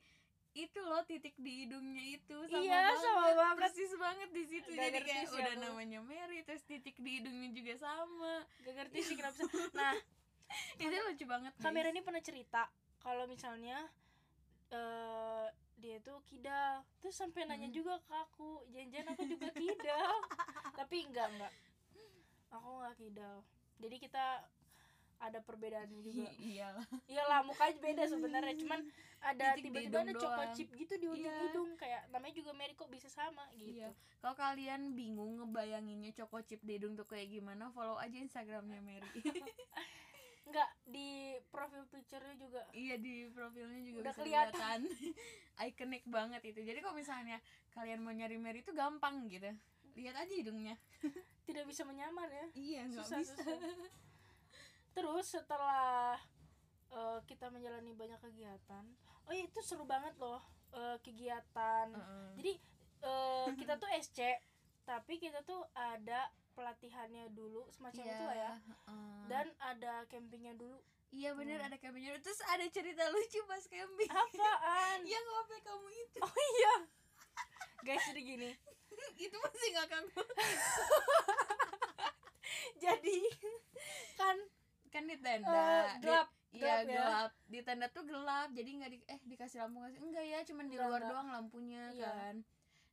Itu 0.55 0.79
loh 0.81 1.03
titik 1.03 1.35
di 1.35 1.67
hidungnya 1.67 2.01
itu. 2.17 2.37
Sama 2.47 2.63
Iya, 2.63 2.79
banget, 2.87 3.03
sama 3.03 3.27
banget. 3.35 3.57
persis 3.59 3.91
banget 3.93 4.29
di 4.31 4.43
situ. 4.47 4.69
Gak 4.71 4.89
jadi 4.89 4.99
kayak 5.03 5.27
udah 5.29 5.53
aku. 5.53 5.63
namanya 5.67 5.99
Mary 6.01 6.39
terus 6.41 6.63
titik 6.63 6.95
di 6.97 7.19
hidungnya 7.19 7.49
juga 7.51 7.73
sama. 7.75 8.33
Gak 8.63 8.73
ngerti 8.79 8.99
sih 9.03 9.15
kenapa 9.19 9.43
nah 9.77 9.93
itu 10.79 10.95
lucu 11.03 11.25
banget 11.27 11.51
guys. 11.51 11.61
kamera 11.61 11.91
ini 11.91 11.99
pernah 11.99 12.23
cerita 12.23 12.71
kalau 13.03 13.27
misalnya 13.27 13.83
eh 14.71 15.47
dia 15.77 15.97
tuh 15.99 16.17
kidal 16.23 16.81
terus 16.97 17.13
sampai 17.13 17.45
nanya 17.45 17.67
Hmm. 17.67 17.77
juga 17.77 17.93
ke 18.01 18.13
aku 18.15 18.65
janjian 18.67 19.07
aku 19.07 19.23
juga 19.25 19.49
kidal 19.51 20.13
tapi 20.79 21.05
enggak 21.05 21.27
enggak 21.29 21.53
aku 22.49 22.69
nggak 22.75 22.95
kidal 22.95 23.37
jadi 23.77 23.95
kita 23.99 24.25
ada 25.17 25.39
perbedaannya 25.39 26.01
juga 26.07 26.29
iyalah 26.35 26.87
iyalah 27.05 27.41
mukanya 27.41 27.77
beda 27.79 28.03
sebenarnya 28.05 28.53
cuman 28.55 28.81
ada 29.19 29.57
tiba-tiba 29.57 29.97
ada 29.99 30.13
doang. 30.13 30.53
chip 30.53 30.69
gitu 30.71 30.93
di 30.93 31.07
ujung 31.07 31.25
Iya. 31.25 31.41
hidung 31.49 31.69
kayak 31.73 32.05
namanya 32.09 32.33
juga 32.35 32.53
Mary 32.53 32.73
kok 32.73 32.85
bisa 32.87 33.07
sama 33.07 33.45
gitu 33.53 33.81
Iya. 33.81 33.89
Kalau 34.17 34.33
kalian 34.35 34.93
bingung 34.93 35.37
ngebayanginnya 35.37 36.09
Choco 36.11 36.41
Chip 36.41 36.61
di 36.61 36.73
hidung 36.73 36.93
tuh 36.93 37.05
kayak 37.05 37.29
gimana, 37.31 37.69
follow 37.69 37.95
aja 37.95 38.13
Instagramnya 38.13 38.77
Mary. 38.79 39.05
enggak 40.47 40.69
di 40.83 41.09
profil 41.51 41.83
picture-nya 41.87 42.35
juga 42.35 42.61
iya 42.71 42.95
di 42.95 43.27
profilnya 43.29 43.79
juga 43.83 43.99
Udah 44.01 44.13
bisa 44.13 44.21
kelihatan. 44.23 44.79
Ikonik 45.59 46.03
banget 46.15 46.41
itu. 46.45 46.59
Jadi 46.63 46.79
kalau 46.79 46.95
misalnya 46.95 47.37
kalian 47.71 47.99
mau 47.99 48.11
nyari 48.11 48.39
Mary 48.39 48.63
itu 48.63 48.71
gampang 48.71 49.27
gitu. 49.27 49.51
Lihat 49.93 50.15
aja 50.15 50.33
hidungnya. 50.33 50.75
tidak 51.47 51.63
bisa 51.63 51.83
menyamar 51.83 52.27
ya 52.27 52.45
Iya, 52.53 52.81
nggak 52.87 53.07
susah, 53.07 53.19
bisa. 53.23 53.33
susah. 53.39 53.59
terus 54.91 55.25
setelah 55.29 56.17
eh, 56.89 57.19
kita 57.23 57.47
menjalani 57.47 57.93
banyak 57.93 58.19
kegiatan 58.19 58.83
oh 59.23 59.31
iya 59.31 59.45
itu 59.45 59.61
seru 59.61 59.85
banget 59.85 60.11
loh 60.17 60.41
eh, 60.73 60.97
kegiatan 60.99 61.87
Heeh. 61.87 62.27
jadi 62.35 62.53
eh, 63.05 63.47
kita 63.55 63.73
tuh 63.77 63.87
SC 63.95 64.19
tapi 64.83 65.21
kita 65.21 65.39
tuh 65.43 65.63
ada 65.71 66.27
pelatihannya 66.57 67.29
dulu 67.29 67.69
semacam 67.69 68.01
Iya, 68.01 68.11
itu 68.11 68.23
lah 68.23 68.35
ya 68.35 68.53
heeh. 68.57 69.19
dan 69.27 69.45
ada 69.61 69.93
campingnya 70.07 70.53
dulu 70.53 70.81
iya 71.09 71.31
bener 71.31 71.57
Hmm. 71.57 71.67
ada 71.67 71.77
campingnya. 71.77 72.17
Terus 72.17 72.41
ada 72.43 72.65
cerita 72.67 73.05
lucu 73.07 73.39
pas 73.43 73.63
camping. 73.63 74.09
apaan 74.09 74.99
Yang 75.07 75.25
HP 75.25 75.49
kamu 75.61 75.87
itu. 75.95 76.19
oh 76.19 76.35
iya 76.51 76.73
guys 77.79 78.03
jadi 78.07 78.21
gini 78.25 78.49
itu 79.23 79.35
masih 79.37 79.67
nggak 79.71 79.87
kamu. 79.87 80.19
jadi 82.79 83.17
kan 84.15 84.37
Kan 84.87 85.03
di 85.05 85.17
tenda. 85.17 85.67
Di- 85.93 86.01
gelap 86.01 86.27
Iya 86.49 86.63
gelap 86.63 86.79
ya. 86.81 86.95
gelap 86.97 87.31
di 87.45 87.59
tenda 87.61 87.87
tuh 87.87 88.03
gelap 88.03 88.49
jadi 88.49 88.69
nggak 88.73 88.89
di 88.89 88.97
eh 89.05 89.19
dikasih 89.21 89.57
lampu 89.59 89.77
nggak 89.77 89.93
sih 89.93 90.01
enggak 90.01 90.25
ya 90.25 90.39
cuman 90.43 90.65
di 90.65 90.75
luar 90.75 90.89
enggak. 90.97 91.11
doang 91.11 91.27
lampunya 91.29 91.83
Iya. 91.91 92.07
kan 92.07 92.35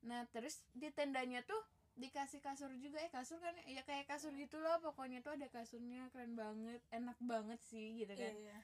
nah 0.02 0.20
terus 0.28 0.54
di 0.70 0.90
tendanya 0.90 1.40
tuh 1.40 1.62
dikasih 1.94 2.42
kasur 2.42 2.74
juga 2.74 2.98
eh 2.98 3.10
kasur 3.10 3.38
kan 3.38 3.54
ya 3.70 3.82
kayak 3.86 4.10
kasur 4.10 4.34
gitu 4.34 4.58
loh 4.58 4.82
pokoknya 4.82 5.22
tuh 5.22 5.38
ada 5.38 5.46
kasurnya 5.46 6.10
keren 6.10 6.34
banget 6.34 6.82
enak 6.90 7.14
banget 7.22 7.60
sih 7.62 7.94
gitu 8.02 8.10
kan. 8.18 8.34
Iya, 8.34 8.50
iya. 8.50 8.58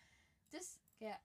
terus 0.50 0.82
kayak 0.98 1.20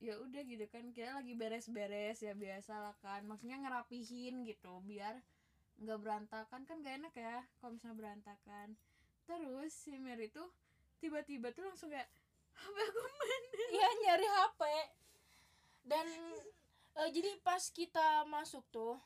ya 0.00 0.16
udah 0.16 0.42
gitu 0.42 0.64
kan 0.66 0.90
kita 0.90 1.12
lagi 1.12 1.36
beres-beres 1.36 2.18
ya 2.24 2.34
biasa 2.34 2.72
lah 2.82 2.96
kan 3.04 3.22
maksudnya 3.28 3.60
ngerapihin 3.62 4.42
gitu 4.48 4.80
biar 4.82 5.22
nggak 5.80 5.98
berantakan 6.02 6.66
kan 6.66 6.76
gak 6.82 6.98
enak 6.98 7.14
ya 7.14 7.46
kalau 7.60 7.78
misalnya 7.78 7.96
berantakan. 7.96 8.68
Terus 9.24 9.70
si 9.70 9.94
Mary 10.02 10.28
tuh 10.28 10.50
tiba-tiba 10.98 11.54
tuh 11.54 11.64
langsung 11.70 11.88
kayak 11.88 12.10
HP 12.60 12.76
aku 12.76 13.00
mana 13.00 13.48
iya 13.72 13.88
nyari 14.04 14.26
HP 14.28 14.60
dan 15.88 16.06
eh, 17.00 17.08
jadi 17.08 17.30
pas 17.40 17.62
kita 17.72 18.28
masuk 18.28 18.64
tuh 18.68 19.00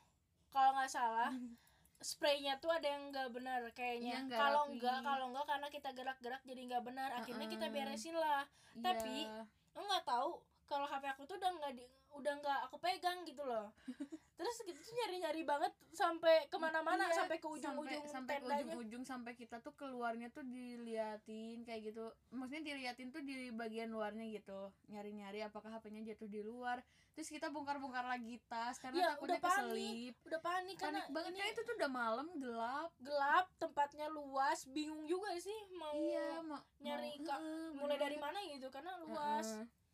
kalau 0.51 0.75
nggak 0.75 0.91
salah 0.91 1.31
spraynya 2.05 2.53
tuh 2.61 2.69
ada 2.69 2.85
yang 2.85 3.09
nggak 3.09 3.33
benar 3.33 3.59
Iya, 3.65 3.73
kayaknya 3.73 4.15
nggak 4.23 4.37
kalau 4.37 4.61
rapi. 4.61 4.71
enggak 4.71 4.97
kalau 5.01 5.25
enggak 5.29 5.45
karena 5.49 5.67
kita 5.73 5.89
gerak-gerak 5.91 6.41
jadi 6.45 6.61
nggak 6.69 6.83
benar 6.85 7.09
akhirnya 7.17 7.47
kita 7.49 7.65
Heeh. 7.65 7.75
beresin 7.75 8.15
lah 8.15 8.43
Tapi, 8.77 9.25
Iya. 9.25 9.41
nggak 9.75 10.03
tahu 10.05 10.29
kalau 10.65 10.85
HP 10.85 11.03
aku 11.09 11.23
tuh 11.25 11.35
udah 11.37 11.51
nggak 11.55 11.73
di 11.73 11.85
udah 12.11 12.33
nggak 12.37 12.59
aku 12.65 12.77
pegang 12.77 13.25
gitu 13.25 13.41
loh 13.41 13.73
terus 14.35 14.55
kita 14.61 14.75
tuh 14.77 14.93
nyari-nyari 14.93 15.41
banget 15.41 15.71
sampai 15.89 16.45
ke 16.45 16.57
mana-mana 16.57 17.07
Iya, 17.07 17.15
sampai 17.17 17.37
ke 17.37 17.47
ujung-ujung 17.47 18.03
sampai, 18.03 18.35
sampai 18.35 18.35
ke 18.35 18.45
ujung-ujung 18.67 19.03
sampai 19.03 19.33
kita 19.33 19.57
tuh 19.59 19.71
keluarnya 19.73 20.27
tuh 20.27 20.43
diliatin 20.43 21.63
kayak 21.63 21.89
gitu. 21.89 22.05
Maksudnya 22.29 22.63
diliatin 22.65 23.09
tuh 23.09 23.21
di 23.21 23.49
bagian 23.49 23.89
luarnya 23.89 24.27
gitu. 24.29 24.75
Nyari-nyari 24.87 25.39
apakah 25.41 25.71
HP-nya 25.73 26.03
jatuh 26.05 26.27
di 26.27 26.41
luar. 26.41 26.83
Terus 27.15 27.31
kita 27.31 27.47
bongkar-bongkar 27.47 28.03
lagi 28.03 28.43
tas 28.45 28.75
karena 28.75 28.99
Iya, 28.99 29.07
takutnya 29.09 29.23
udah 29.31 29.39
panik. 29.39 29.55
keselip. 29.55 30.15
Udah 30.27 30.41
panik 30.43 30.75
karena 30.75 30.99
panik 30.99 31.13
banget. 31.15 31.31
ini 31.31 31.47
itu 31.47 31.61
tuh 31.63 31.75
udah 31.75 31.91
malam 31.91 32.27
gelap. 32.35 32.89
Gelap 32.99 33.45
tempatnya 33.55 34.07
luas. 34.11 34.59
Bingung 34.67 35.07
juga 35.07 35.31
sih 35.39 35.55
mau 35.71 35.95
iya 35.95 36.43
mau 36.43 36.59
nyari 36.77 37.15
mau- 37.23 37.39
heeh, 37.39 37.67
mulai 37.73 37.97
dari 37.97 38.17
mana 38.19 38.37
gitu 38.43 38.67
karena 38.67 38.99
luas. 38.99 39.47
Heeh. 39.47 39.84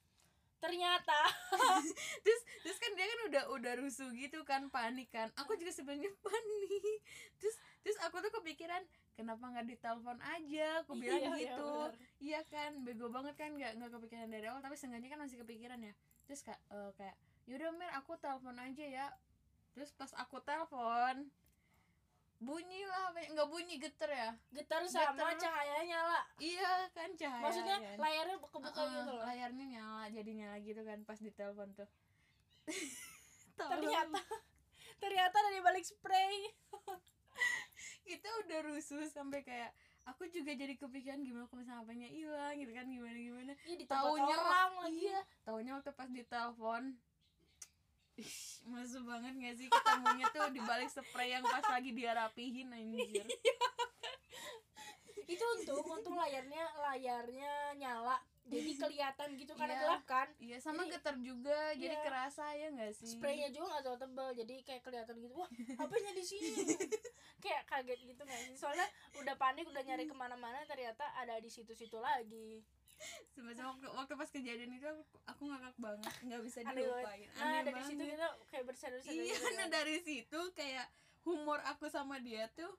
Ternyata. 0.62 1.18
Terus 2.24 2.42
terus 2.62 2.78
kan 2.78 2.94
dia 2.94 3.10
kan 3.10 3.20
udah 3.34 3.44
udah 3.58 3.74
rusuh 3.82 4.14
gitu 4.14 4.46
kan 4.46 4.70
panik 4.70 5.10
kan. 5.10 5.34
Aku 5.42 5.58
juga 5.58 5.74
sebenarnya 5.74 6.14
panik. 6.26 7.02
Terus 7.42 7.56
terus 7.82 7.98
aku 8.06 8.22
tuh 8.22 8.30
kepikiran 8.40 8.86
kenapa 9.18 9.42
nggak 9.42 9.66
ditelepon 9.66 10.22
aja? 10.22 10.86
Aku 10.86 10.94
bilang 10.94 11.18
Iya, 11.18 11.34
iya, 11.34 11.42
gitu. 11.58 11.66
bener. 11.66 11.92
iya 12.22 12.40
kan 12.46 12.72
bego 12.86 13.10
banget 13.10 13.34
kan 13.34 13.58
nggak 13.58 13.82
nggak 13.82 13.92
kepikiran 13.98 14.30
dari 14.30 14.46
awal 14.46 14.62
tapi 14.62 14.78
seenggaknya 14.78 15.10
kan 15.18 15.20
masih 15.26 15.42
kepikiran 15.42 15.82
ya. 15.82 15.94
Terus 16.30 16.46
kak 16.46 16.62
eh, 16.70 16.92
kayak 16.94 17.18
yaudah 17.50 17.74
mer 17.74 17.90
aku 17.98 18.14
telepon 18.22 18.56
aja 18.62 18.86
ya. 18.86 19.08
Terus 19.74 19.90
pas 19.98 20.14
aku 20.14 20.38
telepon 20.46 21.26
bunyi 22.42 22.82
lah 22.90 23.14
nggak 23.14 23.48
bunyi 23.54 23.78
geter 23.78 24.10
ya? 24.10 24.30
Getar 24.50 24.82
sama 24.90 25.14
Getar. 25.14 25.38
cahayanya 25.38 25.86
nyala. 25.86 26.20
Iya 26.42 26.72
kan 26.90 27.10
cahaya 27.14 27.44
maksudnya 27.46 27.78
layarnya 28.02 28.36
kebuka 28.42 28.82
Heeh, 28.82 28.90
gitu 28.98 29.12
loh. 29.14 29.24
layarnya 29.24 29.66
nyala 29.70 30.04
jadi 30.10 30.32
nyala 30.34 30.58
gitu 30.66 30.82
kan 30.82 31.00
pas 31.06 31.20
ditelepon 31.22 31.70
tuh. 31.78 31.90
Ternyata. 33.62 34.20
Ternyata 35.02 35.38
dari 35.38 35.60
balik 35.62 35.86
spray. 35.86 36.50
Kita 38.10 38.28
udah 38.46 38.60
rusuh 38.74 39.06
sampai 39.06 39.46
kayak 39.46 39.72
aku 40.10 40.26
juga 40.34 40.58
jadi 40.58 40.74
kepikiran 40.74 41.22
gimana 41.22 41.46
kalau 41.46 41.62
misalnya 41.62 41.86
HP-nya 41.86 42.10
hilang 42.10 42.54
gitu 42.58 42.72
kan 42.74 42.86
gimana 42.90 43.18
gimana 43.22 43.54
tempat 43.54 43.86
taunya 44.02 44.36
orang 44.36 44.72
lagi. 44.82 44.98
iya 44.98 45.20
taunya 45.46 45.72
waktu 45.78 45.92
pas 45.94 46.10
ditelepon 46.10 46.84
Ih, 48.16 48.34
masuk 48.68 49.04
banget 49.04 49.34
gak 49.34 49.56
sih 49.56 49.68
ketemunya 49.68 50.28
tuh 50.30 50.52
di 50.52 50.60
balik 50.60 50.88
spray 50.88 51.32
yang 51.32 51.44
pas 51.44 51.64
lagi 51.64 51.92
dia 51.92 52.12
rapihin 52.12 52.68
anjir. 52.70 53.24
Itu 55.24 55.44
untung 55.58 55.80
untung 55.88 56.16
layarnya 56.16 56.60
layarnya 56.82 57.52
nyala. 57.76 58.20
Jadi 58.42 58.76
kelihatan 58.76 59.40
gitu 59.40 59.54
karena 59.56 59.74
Iya. 59.74 59.82
gelap 59.82 60.04
kan? 60.04 60.28
Iya 60.36 60.58
sama 60.60 60.84
Jadi- 60.84 60.92
getar 60.92 61.16
juga 61.16 61.72
jadi 61.72 61.96
Iya. 61.96 62.04
kerasa 62.04 62.46
ya 62.52 62.68
gak 62.74 62.92
sih? 62.94 63.08
Spraynya 63.08 63.48
juga 63.48 63.66
nggak 63.72 63.84
terlalu 63.86 64.02
tebel 64.02 64.28
jadi 64.36 64.56
kayak 64.62 64.82
kelihatan 64.84 65.16
gitu. 65.18 65.34
Wah 65.38 65.50
HP-nya 65.80 66.12
di 66.12 66.24
sini? 66.26 66.52
Kayak 67.40 67.64
kaget 67.66 68.00
gitu 68.04 68.22
nggak 68.22 68.42
sih? 68.44 68.56
Soalnya 68.60 68.88
udah 69.16 69.36
panik 69.36 69.66
udah 69.66 69.82
nyari 69.82 70.04
ke 70.04 70.12
mana-mana 70.12 70.60
ternyata 70.68 71.06
ada 71.16 71.40
di 71.40 71.48
situ-situ 71.48 71.96
lagi 71.96 72.60
Sebenarnya 73.34 73.66
waktu, 73.68 73.88
waktu 73.92 74.14
pas 74.14 74.30
kejadian 74.30 74.72
itu 74.76 74.86
aku, 74.86 75.04
aku 75.26 75.42
ngakak 75.50 75.76
banget 75.82 76.14
nggak 76.22 76.42
bisa 76.46 76.60
Aneh 76.62 76.76
dilupain 76.78 77.28
nah 77.38 77.46
aneh 77.48 77.62
dari 77.66 77.82
situ 77.86 78.04
kita 78.06 78.28
kayak 78.50 78.66
bersadar-sadar 78.70 79.14
iya 79.16 79.34
gitu 79.34 79.48
nah 79.48 79.56
kan. 79.58 79.70
dari 79.74 79.98
situ 80.02 80.40
kayak 80.54 80.88
humor 81.26 81.60
aku 81.66 81.86
sama 81.90 82.18
dia 82.22 82.46
tuh 82.54 82.70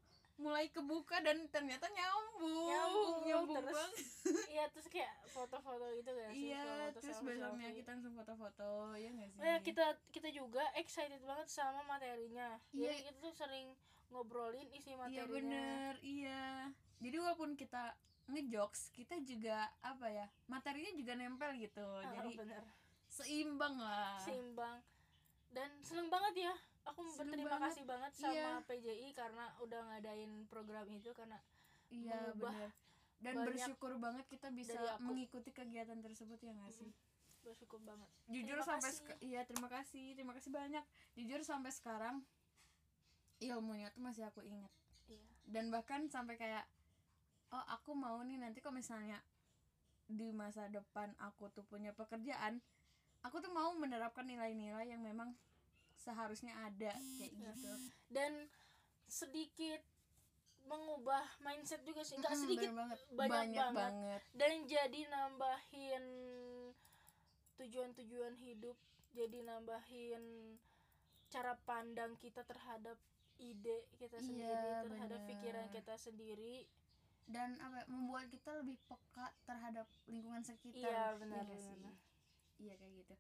mulai 0.40 0.66
kebuka 0.72 1.22
dan 1.22 1.46
ternyata 1.52 1.86
nyambung 1.92 3.22
Nyambung, 3.22 3.54
terus 3.62 3.74
banget 3.76 3.94
iya 4.54 4.64
terus 4.72 4.86
kayak 4.90 5.12
foto-foto 5.30 5.86
gitu 5.94 6.10
sih 6.10 6.50
iya 6.50 6.62
Foto-foto 6.64 6.98
terus 6.98 7.18
besoknya 7.22 7.68
kita 7.70 7.88
langsung 7.94 8.14
foto-foto 8.16 8.70
ya 8.98 9.08
nggak 9.12 9.28
sih 9.30 9.38
ya 9.38 9.56
kita 9.62 9.84
kita 10.10 10.28
juga 10.32 10.64
excited 10.74 11.22
banget 11.22 11.46
sama 11.46 11.84
materinya. 11.86 12.58
Iya. 12.74 12.90
Jadi 12.90 12.96
kita 13.06 13.18
tuh 13.22 13.34
sering 13.36 13.66
ngobrolin 14.12 14.68
isi 14.76 14.92
iya 14.92 14.98
materinya. 14.98 15.32
bener 15.32 15.92
iya 16.04 16.44
jadi 17.00 17.16
walaupun 17.18 17.56
kita 17.56 17.96
ngejokes 18.24 18.90
kita 18.90 19.18
juga 19.20 19.54
apa 19.80 20.06
ya 20.06 20.26
materinya 20.46 20.92
juga 20.92 21.12
nempel 21.12 21.50
gitu 21.56 21.82
Ah, 21.98 22.12
jadi 22.12 22.30
bener. 22.36 22.62
seimbang 23.06 23.74
lah 23.76 24.16
Seimbang. 24.18 24.78
Dan 25.48 25.68
seneng 25.80 26.08
banget 26.08 26.48
ya. 26.48 26.54
Aku 26.82 27.04
Seneng 27.04 27.36
berterima 27.36 27.50
banget. 27.52 27.68
kasih 27.68 27.84
banget 27.84 28.12
sama 28.14 28.32
Iya. 28.32 28.50
PJI 28.64 29.08
karena 29.12 29.44
udah 29.58 29.80
ngadain 29.86 30.32
program 30.46 30.88
itu 30.88 31.12
karena 31.12 31.36
iya 31.86 32.32
bener 32.32 32.72
dan 33.20 33.34
bersyukur 33.38 33.94
banget 33.96 34.24
kita 34.26 34.48
bisa 34.48 34.74
mengikuti 34.98 35.50
kegiatan 35.50 36.00
tersebut 36.00 36.40
ya 36.40 36.50
nggak 36.50 36.72
sih 36.72 36.88
bersyukur 37.38 37.78
banget. 37.80 38.08
jujur 38.26 38.56
Terima 38.56 38.66
sampai 38.66 38.90
seka- 38.90 39.20
iya 39.20 39.44
terima 39.44 39.68
kasih 39.68 40.06
terima 40.12 40.32
kasih 40.32 40.50
banyak 40.50 40.84
jujur 41.12 41.40
sampai 41.40 41.70
sekarang 41.70 42.24
ilmunya 43.38 43.90
tuh 43.90 44.00
masih 44.00 44.24
aku 44.24 44.40
ingat 44.40 44.70
Iya. 45.04 45.22
dan 45.46 45.64
bahkan 45.68 46.06
sampai 46.06 46.34
kayak 46.34 46.64
oh 47.52 47.64
aku 47.68 47.92
mau 47.92 48.20
nih 48.20 48.36
nanti 48.36 48.58
kalau 48.58 48.74
misalnya 48.74 49.20
di 50.04 50.32
masa 50.32 50.68
depan 50.68 51.12
aku 51.18 51.48
tuh 51.48 51.64
punya 51.64 51.92
pekerjaan 51.92 52.60
aku 53.22 53.38
tuh 53.38 53.52
mau 53.52 53.72
menerapkan 53.74 54.24
nilai-nilai 54.24 54.88
yang 54.88 55.00
memang 55.00 55.32
seharusnya 55.94 56.52
ada 56.58 56.92
kayak 57.16 57.30
Iya. 57.30 57.52
gitu 57.52 57.72
dan 58.10 58.32
sedikit 59.06 59.80
mengubah 60.62 61.22
mindset 61.40 61.82
juga 61.82 62.02
sih 62.02 62.16
nggak 62.16 62.34
sedikit 62.34 62.70
banget 62.72 62.98
banyak 63.10 63.30
banyak 63.30 63.54
banget. 63.54 63.76
banget 63.78 64.20
dan 64.32 64.52
jadi 64.64 65.00
nambahin 65.08 66.04
tujuan-tujuan 67.58 68.34
hidup 68.36 68.74
jadi 69.12 69.38
nambahin 69.44 70.56
cara 71.28 71.54
pandang 71.62 72.16
kita 72.16 72.42
terhadap 72.42 72.96
ide 73.38 73.86
kita 73.96 74.18
Iya, 74.18 74.22
sendiri 74.22 74.70
terhadap 74.88 75.20
bener. 75.20 75.30
pikiran 75.30 75.66
kita 75.70 75.94
sendiri 75.96 76.56
dan 77.28 77.56
apa 77.62 77.82
ya, 77.82 77.86
membuat 77.88 78.26
kita 78.28 78.50
lebih 78.60 78.76
peka 78.86 79.30
terhadap 79.46 79.86
lingkungan 80.10 80.42
sekitar. 80.42 80.90
Iya, 80.90 81.04
benar, 81.18 81.44
benar. 81.46 81.62
sih? 81.62 81.94
iya 82.62 82.74
kayak 82.78 82.92
gitu. 83.02 83.14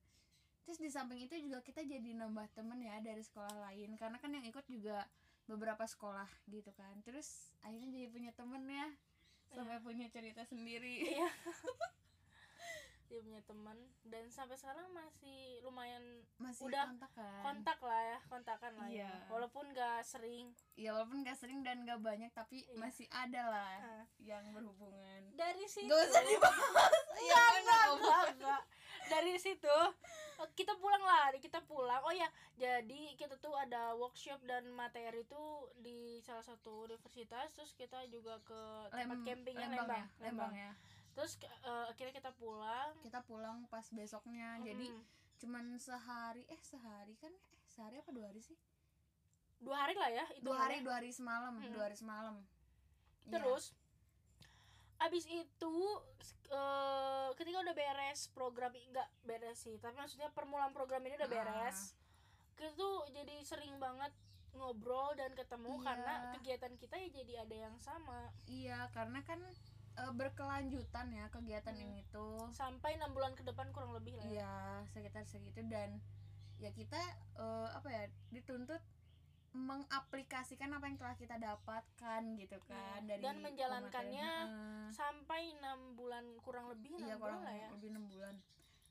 Terus 0.62 0.78
di 0.78 0.90
samping 0.94 1.18
itu 1.26 1.34
juga 1.42 1.58
kita 1.62 1.82
jadi 1.82 2.14
nambah 2.14 2.46
temen 2.54 2.78
ya 2.78 3.02
dari 3.02 3.22
sekolah 3.22 3.66
lain 3.70 3.98
karena 3.98 4.16
kan 4.22 4.30
yang 4.30 4.46
ikut 4.46 4.62
juga 4.70 5.02
beberapa 5.50 5.82
sekolah 5.82 6.30
gitu 6.46 6.70
kan. 6.78 7.02
Terus 7.02 7.50
akhirnya 7.66 7.90
jadi 7.90 8.06
punya 8.10 8.30
temen 8.34 8.62
ya 8.70 8.86
sampai 9.50 9.82
punya 9.82 10.06
cerita 10.08 10.46
sendiri. 10.46 11.18
Iya 11.18 11.30
dia 13.12 13.20
punya 13.20 13.44
teman 13.44 13.76
dan 14.02 14.24
sampai 14.26 14.56
sekarang 14.56 14.88
masih 14.90 15.36
lumayan 15.60 16.00
masih 16.38 16.64
Udah 16.64 16.88
kontak 16.88 17.12
kan? 17.12 17.42
kontak 17.44 17.78
lah 17.78 18.02
ya 18.02 18.18
kontakan 18.26 18.72
lah 18.74 18.88
ya. 18.88 19.04
Iya. 19.04 19.12
walaupun 19.28 19.64
gak 19.70 20.00
sering. 20.02 20.48
Ya 20.74 20.90
walaupun 20.90 21.20
gak 21.20 21.36
sering 21.36 21.60
dan 21.60 21.84
gak 21.84 22.00
banyak 22.00 22.32
tapi 22.32 22.64
Iya. 22.64 22.80
masih 22.80 23.04
ada 23.10 23.42
lah 23.46 23.68
Ah. 23.76 24.04
yang 24.18 24.48
berhubungan. 24.50 25.28
Dari 25.30 25.64
situ 25.66 25.86
gak 25.86 26.08
usah 26.08 26.22
dibahas. 26.22 26.72
Ya 27.22 27.38
enggak, 27.54 27.84
enggak, 27.92 28.22
enggak. 28.32 28.62
dari 29.06 29.34
situ 29.36 29.76
kita 30.50 30.74
pulang 30.74 30.98
lah 31.00 31.30
kita 31.36 31.60
pulang. 31.62 32.00
Oh 32.00 32.10
ya 32.10 32.26
jadi 32.56 33.14
kita 33.14 33.36
tuh 33.36 33.52
ada 33.54 33.92
workshop 33.94 34.40
dan 34.42 34.66
materi 34.68 35.22
tuh 35.24 35.48
di 35.76 36.18
salah 36.18 36.42
satu 36.42 36.88
universitas 36.88 37.52
terus 37.52 37.70
kita 37.72 38.02
juga 38.08 38.40
ke 38.40 38.62
tempat 38.90 39.06
Lem- 39.12 39.22
campingnya 39.22 39.68
Lembang, 39.68 39.84
Lembang, 39.84 40.00
ya? 40.00 40.24
Lembang. 40.24 40.52
ya 40.56 40.72
terus 41.12 41.36
eh, 41.42 41.86
akhirnya 41.86 42.14
kita 42.14 42.32
pulang 42.32 42.96
kita 43.00 43.20
pulang 43.22 43.64
pas 43.66 43.84
besoknya 43.90 44.56
jadi 44.60 44.88
Mm, 44.88 45.02
cuman 45.38 45.64
sehari 45.76 46.46
eh 46.46 46.60
sehari 46.62 47.14
kan 47.16 47.30
eh 47.30 47.66
sehari 47.66 47.98
apa 47.98 48.10
dua 48.10 48.26
hari 48.26 48.40
sih 48.40 48.54
dua 49.58 49.76
hari 49.76 49.94
lah 49.94 50.08
ya 50.08 50.24
itu 50.32 50.42
dua 50.42 50.56
hari 50.60 50.80
dua 50.80 50.94
hari 50.96 51.10
semalam 51.10 51.54
Mm. 51.56 51.70
dua 51.70 51.84
hari 51.84 51.96
semalam 51.96 52.34
Iya. 53.22 53.32
terus 53.32 53.74
abis 54.98 55.26
itu 55.26 55.74
eh, 56.48 57.28
ketika 57.34 57.58
udah 57.60 57.74
beres 57.74 58.30
program 58.30 58.70
enggak 58.72 59.08
beres 59.22 59.58
sih 59.60 59.76
tapi 59.76 59.94
maksudnya 59.94 60.30
permulaan 60.30 60.70
program 60.70 61.02
ini 61.02 61.14
udah 61.16 61.26
Ah. 61.26 61.34
beres 61.34 61.94
kita 62.54 62.70
tuh 62.72 63.02
jadi 63.08 63.42
sering 63.42 63.74
banget 63.76 64.14
ngobrol 64.52 65.10
dan 65.12 65.32
ketemu 65.32 65.74
Iya. 65.74 65.84
karena 65.84 66.12
kegiatan 66.32 66.72
kita 66.76 66.94
ya 66.96 67.08
jadi 67.12 67.32
ada 67.40 67.56
yang 67.66 67.76
sama 67.78 68.30
iya 68.46 68.86
karena 68.90 69.18
kan 69.22 69.40
eh, 69.94 70.12
berkelanjutan 70.12 71.06
ya 71.08 71.28
kegiatan 71.28 71.72
Hmm. 71.72 71.84
ini 71.86 72.02
tuh 72.08 72.48
sampai 72.50 72.94
enam 72.94 73.10
bulan 73.10 73.32
ke 73.32 73.42
depan 73.42 73.68
kurang 73.70 73.92
lebih 73.92 74.14
lah 74.14 74.24
ya. 74.24 74.30
iya 74.32 74.54
sekitar 74.88 75.24
segitu 75.24 75.60
dan 75.64 76.00
ya 76.56 76.70
kita 76.70 76.98
eh, 77.34 77.68
apa 77.70 77.88
ya 77.88 78.02
dituntut 78.30 78.80
mengaplikasikan 79.52 80.72
apa 80.72 80.86
yang 80.86 80.96
telah 80.96 81.12
kita 81.14 81.36
dapatkan 81.36 82.22
gitu 82.36 82.56
kan 82.64 83.00
Iya. 83.00 83.08
dari 83.10 83.22
Dan 83.22 83.36
menjalankannya. 83.42 84.30
Heeh. 84.42 84.86
sampai 84.90 85.52
enam 85.54 85.92
bulan 85.92 86.24
kurang 86.40 86.68
lebih 86.68 86.94
enam 86.94 87.04
iya 87.04 87.14
bulan 87.14 87.36
kurang 87.36 87.40
lah 87.42 87.54
ya 87.54 87.68
lebih 87.70 87.88
enam 87.90 88.04
bulan 88.06 88.36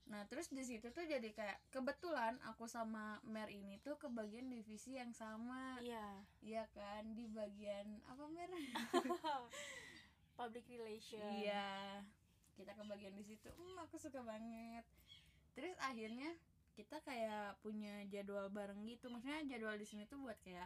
nah 0.04 0.26
terus 0.26 0.50
di 0.50 0.62
situ 0.62 0.90
tuh 0.90 1.02
jadi 1.04 1.30
kayak 1.32 1.62
kebetulan 1.70 2.36
aku 2.44 2.66
sama 2.66 3.22
Mer 3.24 3.48
ini 3.48 3.80
tuh 3.80 3.96
ke 3.96 4.06
bagian 4.08 4.50
divisi 4.50 4.98
yang 4.98 5.14
sama 5.14 5.78
iya 5.80 6.20
iya 6.42 6.66
kan 6.70 7.10
di 7.12 7.26
bagian 7.26 8.02
apa 8.04 8.26
Mer 8.28 8.50
public 10.42 10.66
relation 10.66 11.22
iya 11.38 12.02
kita 12.58 12.74
ke 12.74 12.84
bagian 12.90 13.14
di 13.14 13.22
situ 13.22 13.50
hmm 13.54 13.78
aku 13.86 14.02
suka 14.02 14.26
banget 14.26 14.82
terus 15.54 15.78
akhirnya 15.78 16.34
kita 16.74 16.98
kayak 17.06 17.62
punya 17.62 18.02
jadwal 18.10 18.50
bareng 18.50 18.82
gitu 18.90 19.14
maksudnya 19.14 19.46
jadwal 19.46 19.78
di 19.78 19.86
sini 19.86 20.10
tuh 20.10 20.18
buat 20.18 20.40
kayak 20.42 20.66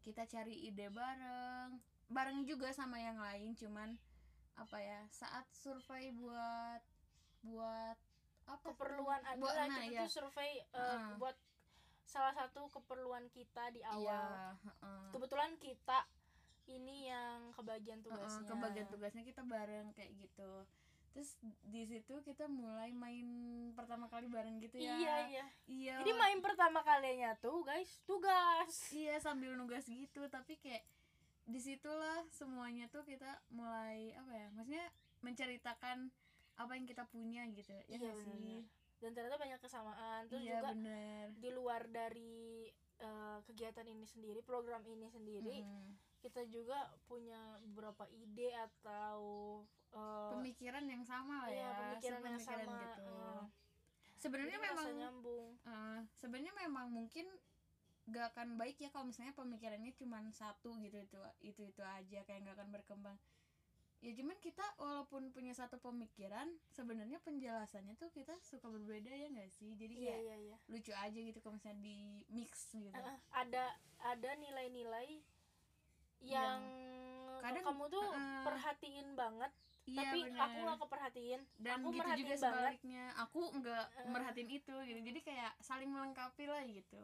kita 0.00 0.24
cari 0.24 0.72
ide 0.72 0.88
bareng 0.88 1.76
bareng 2.08 2.48
juga 2.48 2.72
sama 2.72 2.96
yang 2.96 3.20
lain 3.20 3.52
cuman 3.52 4.00
apa 4.56 4.76
ya 4.80 5.00
saat 5.12 5.44
survei 5.52 6.12
buat 6.16 6.80
buat 7.44 7.96
apa 8.48 8.66
keperluan 8.72 9.20
sih? 9.20 9.30
ada 9.36 9.40
buat 9.40 9.54
nah, 9.56 9.68
kita 9.68 9.92
iya. 9.92 10.00
tuh 10.04 10.10
survei 10.10 10.52
eh, 10.58 10.64
Heeh. 10.74 11.12
buat 11.20 11.36
salah 12.08 12.34
satu 12.34 12.66
keperluan 12.72 13.30
kita 13.30 13.70
di 13.70 13.84
awal 13.86 14.00
iya 14.02 14.56
heeh. 14.58 15.04
kebetulan 15.14 15.52
kita 15.60 16.08
ini 16.66 17.06
yang 17.06 17.52
kebagian 17.52 18.00
tugasnya. 18.00 18.44
ke 18.44 18.54
bagian 18.54 18.88
tugasnya 18.88 19.22
kita 19.22 19.42
bareng 19.42 19.92
kayak 19.92 20.12
gitu. 20.16 20.52
Terus 21.10 21.34
di 21.66 21.82
situ 21.82 22.22
kita 22.22 22.46
mulai 22.46 22.94
main 22.94 23.26
pertama 23.74 24.06
kali 24.06 24.30
bareng 24.30 24.62
gitu 24.62 24.78
ya. 24.78 24.94
Iya 24.94 25.14
iya. 25.26 25.44
Iya. 25.66 25.94
Jadi 26.00 26.12
main 26.14 26.38
pertama 26.38 26.80
kalinya 26.80 27.34
tuh 27.36 27.62
guys 27.62 27.98
tugas. 28.04 28.70
Iya 28.90 29.18
sambil 29.18 29.54
nugas 29.54 29.84
gitu. 29.84 30.22
Tapi 30.26 30.54
kayak 30.56 30.86
di 31.50 31.58
situlah 31.58 32.22
semuanya 32.30 32.86
tuh 32.86 33.02
kita 33.02 33.42
mulai 33.50 34.14
apa 34.14 34.30
ya 34.30 34.46
maksudnya 34.54 34.86
menceritakan 35.20 36.14
apa 36.54 36.72
yang 36.76 36.86
kita 36.86 37.02
punya 37.08 37.42
gitu. 37.50 37.74
Ya 37.74 37.82
Iya, 37.88 37.98
sih? 37.98 38.06
benar-benar. 38.06 38.62
dan 39.00 39.10
ternyata 39.16 39.36
banyak 39.40 39.58
kesamaan. 39.58 40.22
Terus 40.28 40.42
iya 40.44 40.60
juga 40.60 40.70
bener. 40.76 41.24
di 41.40 41.50
luar 41.50 41.82
dari 41.88 42.68
eh, 43.00 43.38
kegiatan 43.48 43.82
ini 43.82 44.04
sendiri 44.04 44.44
program 44.44 44.84
ini 44.84 45.08
sendiri 45.08 45.64
Mm-mm. 45.64 45.96
Kita 46.20 46.44
juga 46.52 46.76
punya 47.08 47.40
beberapa 47.64 48.04
ide 48.12 48.52
atau 48.52 49.20
eh, 49.92 50.30
pemikiran 50.36 50.84
yang 50.84 51.02
sama 51.02 51.48
lah 51.48 51.50
iya, 51.50 51.64
ya 51.64 51.70
pemikiran 51.80 52.20
yang 52.20 52.40
sepemikiran 52.40 52.66
sama 52.68 52.80
gitu. 52.84 53.04
eh, 53.08 53.42
sebenarnya 54.20 54.58
memang 54.60 54.86
nyambung. 54.94 55.48
eh, 55.64 56.00
sebenarnya 56.20 56.52
memang 56.54 56.86
mungkin 56.92 57.26
gak 58.10 58.36
akan 58.36 58.58
baik 58.58 58.76
ya 58.80 58.88
kalau 58.90 59.08
misalnya 59.08 59.32
pemikirannya 59.32 59.92
cuma 59.94 60.20
satu 60.34 60.74
gitu 60.82 60.98
itu 60.98 61.18
itu 61.44 61.62
itu 61.62 61.82
aja 61.84 62.20
kayak 62.26 62.48
gak 62.48 62.56
akan 62.60 62.70
berkembang. 62.74 63.16
Ya 64.00 64.16
cuman 64.16 64.32
kita 64.40 64.64
walaupun 64.80 65.28
punya 65.28 65.52
satu 65.52 65.76
pemikiran 65.76 66.48
sebenarnya 66.72 67.20
penjelasannya 67.20 68.00
tuh 68.00 68.08
kita 68.08 68.32
suka 68.40 68.64
berbeda 68.72 69.12
ya 69.12 69.28
nggak 69.28 69.52
sih? 69.52 69.76
Jadi 69.76 70.00
iya 70.00 70.16
kayak 70.16 70.24
iya 70.24 70.36
iya. 70.40 70.56
lucu 70.72 70.92
aja 70.96 71.18
gitu 71.20 71.36
kalau 71.44 71.60
misalnya 71.60 71.84
di 71.84 72.24
mix 72.32 72.72
gitu. 72.72 72.96
Eh, 72.96 73.18
ada 73.28 73.76
ada 74.00 74.30
nilai-nilai 74.40 75.20
yang, 76.22 76.60
kadang- 77.40 77.64
kamu 77.64 77.84
tuh 77.88 78.04
eh, 78.06 78.44
perhatiin 78.44 79.08
banget. 79.14 79.52
iya 79.82 80.06
tapi 80.06 80.18
bener. 80.22 80.38
aku 80.38 80.58
nggak 80.60 80.78
keperhatiin. 80.78 81.40
Dan 81.56 81.72
aku 81.74 81.88
gitu 81.88 81.98
juga 81.98 82.12
banget. 82.28 82.38
sebaliknya. 82.38 83.04
Aku 83.18 83.40
nggak 83.50 83.84
Eh. 83.96 84.08
merhatiin 84.08 84.50
itu 84.52 84.74
gitu. 84.76 85.00
Jadi 85.02 85.20
kayak 85.20 85.52
saling 85.58 85.88
melengkapi 85.88 86.44
lah 86.44 86.62
gitu. 86.62 87.00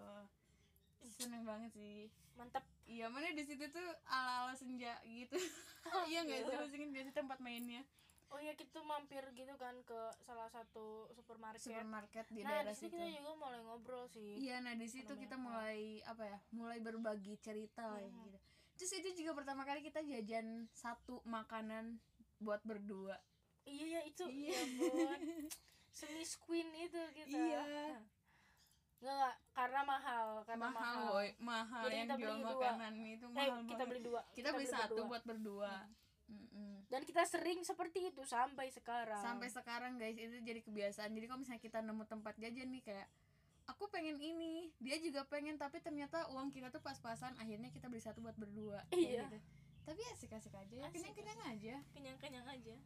Seneng 1.09 1.43
banget 1.43 1.73
sih. 1.73 2.07
Mantap 2.35 2.63
iya 2.85 3.09
mana 3.09 3.27
di 3.29 3.43
situ 3.43 3.65
tuh 3.67 3.89
ala 4.05 4.45
ala 4.45 4.55
senja 4.55 4.93
gitu. 5.03 5.35
Iya 6.07 6.21
nggak 6.21 6.41
sih? 6.43 6.55
Masih 6.57 6.77
inget 6.77 6.89
nggak 6.91 7.05
sih 7.05 7.15
tempat 7.17 7.39
mainnya. 7.39 7.83
Oh 8.27 8.39
ya 8.39 8.53
kita 8.53 8.83
mampir 8.83 9.23
gitu 9.33 9.55
kan 9.55 9.79
ke 9.83 10.01
salah 10.21 10.47
satu 10.49 11.07
supermarket, 11.09 11.63
supermarket 11.63 12.27
di 12.29 12.43
nah 12.43 12.59
daerah 12.59 12.75
situ 12.75 12.91
kita 12.93 13.07
juga 13.09 13.33
mulai 13.37 13.61
ngobrol 13.63 14.05
sih. 14.09 14.35
Iya 14.37 14.59
nah 14.61 14.75
di 14.75 14.85
situ 14.85 15.15
kita 15.15 15.35
mulai 15.37 16.03
apa 16.03 16.27
ya 16.27 16.39
mulai 16.51 16.79
berbagi 16.79 17.39
cerita 17.39 17.87
Mhm. 17.97 18.03
gitu 18.05 18.39
terus 18.77 18.93
itu 18.93 19.25
juga 19.25 19.33
pertama 19.33 19.65
kali 19.65 19.81
kita 19.81 20.05
jajan 20.05 20.69
satu 20.77 21.25
makanan 21.25 21.97
buat 22.39 22.61
berdua. 22.63 23.17
Iya 23.67 23.85
ya 23.99 24.01
itu. 24.07 24.25
Iya. 24.29 24.53
ya 24.53 24.61
ampun. 24.63 25.21
Semi 25.91 26.25
queen 26.45 26.69
itu 26.77 27.01
kita. 27.17 27.37
Iya. 27.37 27.65
nggak 28.97 29.15
nggak. 29.17 29.37
Karena 29.53 29.81
mahal 29.85 30.29
karena 30.49 30.69
mahal 30.73 30.81
mahal, 30.81 31.15
woy 31.17 31.29
mahal 31.41 31.83
Jadi 31.85 31.97
yang 31.97 32.09
kita 32.09 32.17
jual 32.17 32.33
beli 32.33 32.45
dua. 32.45 32.53
makanan 32.53 32.95
itu 33.05 33.27
eh 33.27 33.33
mahal 33.33 33.61
kita 33.65 33.83
beli 33.85 34.01
dua. 34.01 34.21
Kita 34.33 34.49
beli 34.53 34.67
satu 34.69 34.93
berdua. 34.93 35.11
buat 35.11 35.23
berdua. 35.25 35.75
Mm-mm. 36.27 36.91
dan 36.91 37.07
kita 37.07 37.23
sering 37.23 37.63
seperti 37.63 38.11
itu 38.11 38.27
sampai 38.27 38.67
sekarang. 38.75 39.23
Sampai 39.23 39.47
sekarang 39.47 39.95
guys. 39.95 40.19
Itu 40.19 40.43
jadi 40.43 40.59
kebiasaan. 40.59 41.15
Jadi 41.15 41.27
kalau 41.31 41.39
misalnya 41.39 41.63
kita 41.63 41.79
nemu 41.87 42.03
tempat 42.03 42.35
jajan 42.35 42.67
nih 42.75 42.83
kayak 42.83 43.07
aku 43.67 43.87
pengen 43.87 44.17
ini 44.17 44.71
dia 44.79 44.97
juga 44.97 45.23
pengen 45.25 45.55
tapi 45.55 45.79
ternyata 45.79 46.31
uang 46.31 46.49
kita 46.49 46.69
tuh 46.69 46.79
pas-pasan 46.79 47.35
akhirnya 47.37 47.69
kita 47.69 47.87
beli 47.87 47.99
satu 47.99 48.19
buat 48.21 48.35
berdua 48.35 48.83
Iya. 48.91 49.27
gitu. 49.27 49.39
tapi 49.83 50.03
asik-asik 50.13 50.51
aja 50.51 50.71
ya 50.73 50.85
Asik, 50.85 50.99
kenyang-kenyang 50.99 51.41
aja 51.49 51.75
kenyang-kenyang 51.93 52.47
aja 52.49 52.77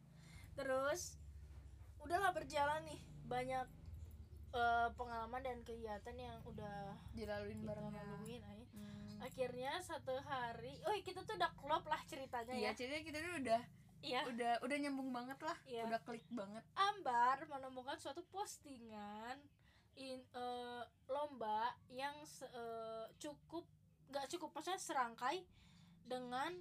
terus 0.53 1.17
udahlah 1.99 2.31
berjalan 2.31 2.81
nih 2.85 3.01
banyak 3.25 3.67
eh, 4.51 4.89
pengalaman 4.95 5.41
dan 5.41 5.59
kegiatan 5.63 6.17
yang 6.17 6.39
udah 6.43 6.97
dilaluin 7.13 7.61
bareng 7.63 7.89
laluin 7.89 8.43
ay. 8.43 8.65
Hmm. 8.71 9.17
akhirnya 9.21 9.79
satu 9.81 10.17
hari 10.23 10.81
oh 10.83 10.97
kita 10.99 11.21
tuh 11.23 11.37
udah 11.37 11.53
klop 11.55 11.85
lah 11.85 12.01
ceritanya 12.05 12.53
iya 12.53 12.73
ya 12.73 12.77
ceritanya 12.77 13.05
kita 13.05 13.19
tuh 13.21 13.35
udah 13.39 13.63
iya 14.01 14.21
udah 14.27 14.53
udah 14.61 14.77
nyambung 14.77 15.13
banget 15.13 15.37
lah 15.39 15.57
Iya. 15.65 15.85
udah 15.87 16.01
klik 16.01 16.25
banget 16.31 16.65
Ambar 16.75 17.45
menemukan 17.47 17.97
suatu 17.97 18.25
postingan 18.27 19.37
in, 19.97 20.23
eh, 20.25 20.83
lomba 21.07 21.59
yang 21.89 22.15
se- 22.25 22.47
eh, 22.47 23.07
cukup 23.19 23.67
nggak 24.09 24.27
cukup 24.29 24.51
maksudnya 24.53 24.79
serangkai 24.79 25.43
dengan 26.03 26.55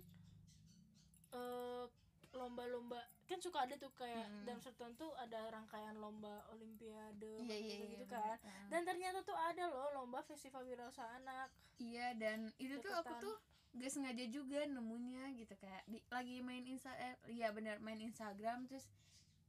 eh, 1.29 1.85
lomba-lomba 2.31 2.97
kan 3.23 3.37
suka 3.37 3.63
ada 3.63 3.73
tuh 3.75 3.89
kayak 3.91 4.21
Hmm. 4.23 4.41
dalam 4.43 4.57
tertentu 4.59 5.05
ada 5.15 5.49
rangkaian 5.49 5.93
lomba 5.95 6.45
olimpiade 6.49 7.37
iya 7.39 7.55
iya 7.55 7.75
gitu, 7.91 8.05
kan 8.07 8.37
Ah. 8.39 8.65
dan 8.67 8.81
ternyata 8.83 9.21
tuh 9.21 9.33
ada 9.33 9.65
loh 9.65 9.93
lomba 9.95 10.21
festival 10.23 10.61
wirausaha 10.63 11.05
anak 11.15 11.49
iya 11.77 12.13
dan 12.13 12.49
itu 12.57 12.77
tuh 12.79 12.89
aku 12.91 13.13
tuh 13.19 13.35
gak 13.71 13.85
sengaja 13.87 14.25
juga 14.27 14.65
nemunya 14.65 15.29
gitu 15.35 15.53
kayak 15.55 15.85
di, 15.85 16.01
lagi 16.07 16.41
main 16.41 16.65
insta 16.65 16.89
eh, 16.95 17.13
iya 17.27 17.49
bener 17.49 17.77
main 17.79 17.97
Instagram 17.99 18.65
terus 18.65 18.89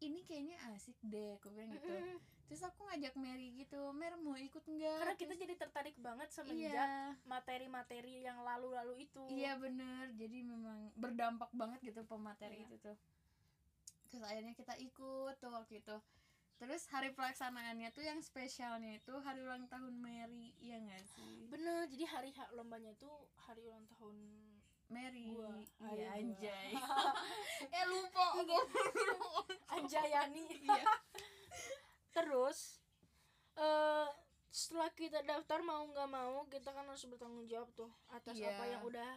ini 0.01 0.21
kayaknya 0.25 0.57
asik 0.73 0.97
deh 1.05 1.37
aku 1.37 1.53
bilang 1.53 1.71
gitu. 1.77 1.89
Terus 2.51 2.67
aku 2.67 2.83
ngajak 2.83 3.15
Mary 3.15 3.55
gitu 3.55 3.79
Mer 3.95 4.19
mau 4.19 4.35
ikut 4.35 4.65
nggak? 4.67 4.99
Karena 5.07 5.15
kita 5.15 5.33
Terus, 5.37 5.43
jadi 5.47 5.55
tertarik 5.55 5.97
banget 6.03 6.29
semenjak 6.35 6.75
iya. 6.75 7.15
materi-materi 7.23 8.27
yang 8.27 8.43
lalu-lalu 8.43 9.07
itu. 9.07 9.23
Iya 9.31 9.55
bener. 9.55 10.11
Jadi 10.19 10.43
memang 10.43 10.91
berdampak 10.99 11.53
banget 11.55 11.79
gitu 11.85 12.03
pemateri 12.03 12.59
Iya. 12.59 12.67
itu 12.67 12.77
tuh. 12.83 12.97
Terus 14.11 14.23
akhirnya 14.27 14.55
kita 14.59 14.75
ikut 14.83 15.39
tuh 15.39 15.51
waktu 15.55 15.79
itu. 15.79 15.97
Terus 16.61 16.85
hari 16.93 17.15
pelaksanaannya 17.17 17.89
tuh 17.95 18.05
yang 18.05 18.21
spesialnya 18.21 18.99
itu 19.01 19.15
hari 19.25 19.41
ulang 19.41 19.65
tahun 19.71 19.97
Mary 19.97 20.53
iya 20.61 20.77
nggak 20.77 21.05
sih? 21.09 21.49
Bener 21.49 21.89
jadi 21.89 22.05
hari 22.05 22.35
ha- 22.37 22.53
lombanya 22.53 22.93
tuh 22.99 23.31
hari 23.47 23.65
ulang 23.65 23.87
tahun 23.97 24.17
Mary. 24.91 25.31
Gua. 25.31 25.55
iya 25.89 26.09
anjay. 26.13 26.71
Eh 27.77 27.85
lupa 27.87 28.25
aku 28.37 28.59
Anjayani. 29.71 30.45
Iya. 30.61 30.85
Terus 32.11 32.83
eh 33.55 34.09
setelah 34.51 34.91
kita 34.91 35.23
daftar 35.23 35.63
mau 35.63 35.87
nggak 35.87 36.09
mau 36.09 36.43
kita 36.47 36.69
kan 36.69 36.83
harus 36.85 37.07
bertanggung 37.07 37.47
jawab 37.47 37.71
tuh 37.73 37.87
atas 38.09 38.35
Iya. 38.35 38.51
apa 38.51 38.65
yang 38.67 38.83
udah 38.83 39.13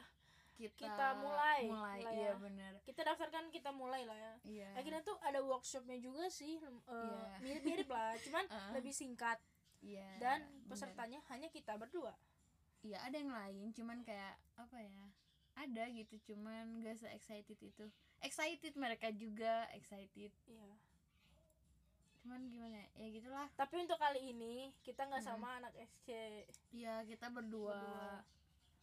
kita, 0.54 0.86
Kita 0.86 1.08
mulai 1.18 1.66
mulai. 1.66 2.00
lah 2.00 2.14
iya 2.14 2.30
ya. 2.30 2.34
bener. 2.38 2.74
Kita 2.84 3.02
daftarkan 3.02 3.50
kita 3.50 3.74
mulai 3.74 4.06
lah 4.06 4.14
ya. 4.16 4.34
Iya. 4.46 4.70
Akhirnya 4.78 5.02
tuh 5.02 5.18
ada 5.20 5.42
workshopnya 5.42 5.98
juga 5.98 6.30
sih 6.30 6.62
Iya. 6.62 7.42
mirip-mirip 7.42 7.90
lah 7.90 8.14
cuman 8.22 8.46
Ah. 8.48 8.70
lebih 8.78 8.94
singkat. 8.94 9.42
Iya 9.82 10.06
dan 10.18 10.46
bener. 10.46 10.70
pesertanya 10.70 11.20
hanya 11.28 11.50
kita 11.50 11.74
berdua. 11.76 12.14
Iya 12.80 13.02
ada 13.02 13.16
yang 13.16 13.34
lain 13.34 13.74
cuman 13.74 14.04
kayak 14.04 14.38
apa 14.54 14.78
ya 14.78 15.06
ada 15.56 15.84
gitu 15.88 16.16
cuman 16.26 16.82
gak 16.82 16.98
se 16.98 17.08
excited 17.10 17.58
itu. 17.58 17.86
Excited 18.20 18.74
mereka 18.74 19.12
juga 19.12 19.70
excited. 19.72 20.32
Iya. 20.46 20.72
Cuman 22.20 22.48
gimana 22.48 22.80
ya 22.96 23.08
gitulah. 23.10 23.48
Tapi 23.54 23.84
untuk 23.84 23.98
kali 23.98 24.32
ini 24.32 24.72
kita 24.82 25.04
nggak 25.04 25.22
Hmm. 25.22 25.32
sama 25.36 25.60
anak 25.60 25.74
SC 25.76 26.08
iya 26.72 27.04
kita 27.04 27.28
berdua, 27.28 27.76
Berdua. 27.76 28.12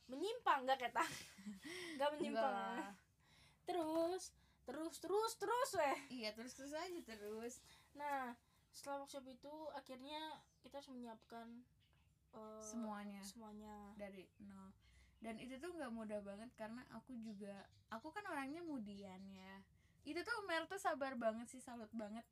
menyimpang 0.07 0.61
nggak 0.65 0.81
kita 0.83 1.05
nggak 1.97 2.11
menyimpang. 2.15 2.55
Ya. 2.77 2.93
Terus 3.65 4.23
terus 4.63 4.95
terus 5.01 5.33
terus 5.35 5.71
weh. 5.75 5.99
Iya 6.13 6.31
terus 6.37 6.53
terus 6.53 6.71
aja 6.71 7.01
terus. 7.03 7.65
Nah 7.95 8.37
setelah 8.71 9.03
workshop 9.03 9.27
itu 9.27 9.55
akhirnya 9.75 10.21
kita 10.61 10.79
harus 10.79 10.91
menyiapkan 10.93 11.49
eh, 12.37 12.63
semuanya. 12.63 13.23
semuanya. 13.25 13.75
Dari 13.97 14.29
nol 14.45 14.71
dan 15.21 15.37
itu 15.37 15.55
tuh 15.61 15.69
nggak 15.77 15.93
mudah 15.93 16.21
banget 16.25 16.49
karena 16.57 16.81
aku 16.97 17.13
juga 17.21 17.53
aku 17.93 18.09
kan 18.09 18.25
orangnya 18.27 18.65
mudian 18.65 19.21
ya 19.29 19.61
itu 20.09 20.21
tuh 20.25 20.37
Mer 20.49 20.65
tuh 20.65 20.81
sabar 20.81 21.13
banget 21.15 21.45
sih 21.53 21.61
salut 21.61 21.93
banget 21.93 22.25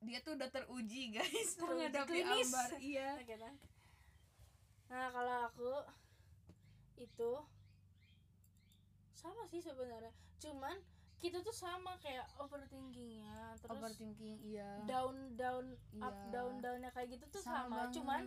dia 0.00 0.24
tuh 0.24 0.38
udah 0.40 0.48
teruji 0.48 1.10
guys 1.20 1.52
Teruji 1.52 1.68
menghadapi 1.84 2.08
klinis. 2.08 2.48
Ambar 2.48 2.70
iya 2.80 3.08
nah. 4.88 5.08
kalau 5.12 5.36
aku 5.52 5.72
itu 6.96 7.32
sama 9.12 9.44
sih 9.50 9.60
sebenarnya 9.60 10.14
cuman 10.38 10.78
kita 11.18 11.42
tuh 11.42 11.50
sama 11.52 11.98
kayak 11.98 12.24
overthinkingnya 12.38 13.58
terus 13.58 13.74
overthinking 13.74 14.38
iya 14.46 14.78
down 14.86 15.34
down 15.34 15.74
up 15.98 16.14
Iya. 16.14 16.30
down 16.30 16.52
downnya 16.62 16.90
kayak 16.94 17.18
gitu 17.18 17.26
tuh 17.26 17.42
sama, 17.42 17.90
banget. 17.90 17.98
cuman 17.98 18.22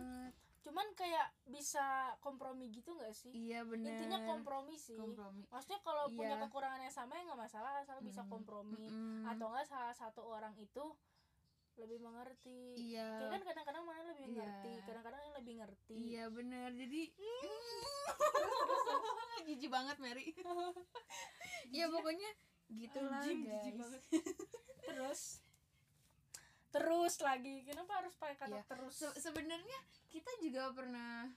cuman 0.62 0.94
kayak 0.94 1.30
bisa 1.44 2.16
kompromi 2.18 2.70
gitu 2.70 2.92
nggak 2.92 3.12
sih? 3.12 3.30
Iya 3.30 3.62
bener. 3.62 3.92
Intinya 3.92 4.18
kompromi 4.24 4.74
sih. 4.74 4.94
Kompromi. 4.94 5.46
Maksudnya 5.46 5.78
kalau 5.80 6.08
punya 6.08 6.34
Iya. 6.34 6.40
kekurangan 6.40 6.80
yang 6.80 6.90
sama 6.90 7.14
ya 7.14 7.22
nggak 7.24 7.40
masalah 7.40 7.70
asal 7.78 7.98
bisa 7.98 8.22
Mm, 8.22 8.28
kompromi. 8.28 8.78
Mm-mm. 8.78 9.26
atau 9.26 9.46
enggak 9.48 9.66
salah 9.66 9.92
satu 9.92 10.22
orang 10.22 10.54
itu 10.56 10.96
lebih 11.74 11.98
mengerti. 11.98 12.78
Iya. 12.78 13.18
Kayak 13.18 13.30
kan 13.32 13.42
kadang-kadang 13.44 13.82
mana 13.82 14.00
lebih 14.06 14.24
Iya. 14.24 14.34
ngerti 14.38 14.70
kadang-kadang 14.84 15.20
yang 15.20 15.34
lebih 15.34 15.52
ngerti. 15.58 15.94
Iya 15.96 16.28
bener. 16.28 16.68
Jadi 16.72 17.00
jijik 19.46 19.68
banget 19.68 19.96
Mary. 19.98 20.24
Ya 21.72 21.88
pokoknya 21.88 22.28
gitulah 22.68 23.22
Anjing, 23.22 23.48
guys. 23.48 24.04
terus 24.84 25.40
terus 26.72 27.14
lagi. 27.20 27.62
Kenapa 27.62 28.00
harus 28.00 28.14
pakai 28.16 28.36
kata 28.38 28.56
Iya. 28.56 28.62
terus? 28.66 28.94
Se- 28.96 29.16
sebenarnya 29.20 29.78
kita 30.08 30.30
juga 30.40 30.72
pernah 30.72 31.28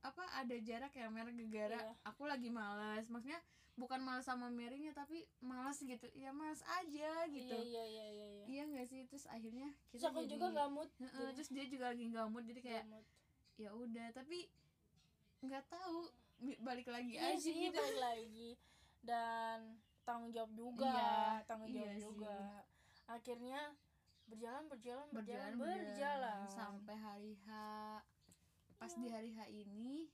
apa 0.00 0.22
ada 0.32 0.54
jarak 0.58 0.94
ya 0.94 1.10
Mer 1.10 1.28
gegara. 1.28 1.74
Iya. 1.76 1.94
aku 2.06 2.22
lagi 2.24 2.46
malas 2.48 3.10
maksudnya 3.10 3.42
bukan 3.74 3.98
malas 3.98 4.22
sama 4.22 4.46
Merinya 4.48 4.90
tapi 4.92 5.26
malas 5.38 5.78
gitu. 5.78 6.06
Ya 6.14 6.30
malas 6.30 6.62
aja 6.64 7.26
gitu. 7.26 7.54
Iya 7.54 7.82
iya 7.82 7.84
iya 7.84 8.06
iya, 8.08 8.26
iya. 8.32 8.44
iya 8.46 8.62
nggak 8.64 8.86
sih? 8.86 9.02
Terus 9.06 9.26
akhirnya 9.26 9.70
terus 9.90 10.02
aku 10.02 10.22
juga 10.24 10.46
nggak 10.48 10.70
mood 10.70 10.90
jadi. 10.96 11.34
terus 11.34 11.50
dia 11.50 11.64
juga 11.66 11.84
lagi 11.90 12.04
nggak 12.06 12.26
mood 12.28 12.44
jadi 12.46 12.60
kayak 12.60 12.84
ya 13.56 13.70
udah. 13.72 14.08
Tapi 14.14 14.38
nggak 15.40 15.64
tahu 15.66 16.10
balik 16.60 16.86
lagi 16.86 17.14
iya 17.14 17.34
aja 17.34 17.38
sih 17.38 17.54
gitu. 17.66 17.74
balik 17.74 17.98
lagi. 17.98 18.50
Dan 18.98 19.78
tanggung 20.02 20.30
jawab 20.30 20.50
juga 20.54 20.86
Iya, 20.88 21.14
tanggung 21.44 21.68
jawab 21.68 21.90
iya 21.90 21.94
juga. 21.98 22.36
akhirnya 23.06 23.60
berjalan 24.28 24.64
berjalan 24.68 25.06
berjalan 25.10 25.52
berjalan 25.56 25.82
berjalan, 25.82 26.38
sampai 26.48 26.96
hari 26.96 27.32
H. 27.42 27.50
Pas 28.78 28.92
di 28.94 29.08
hari 29.08 29.30
H 29.32 29.40
ini. 29.48 30.06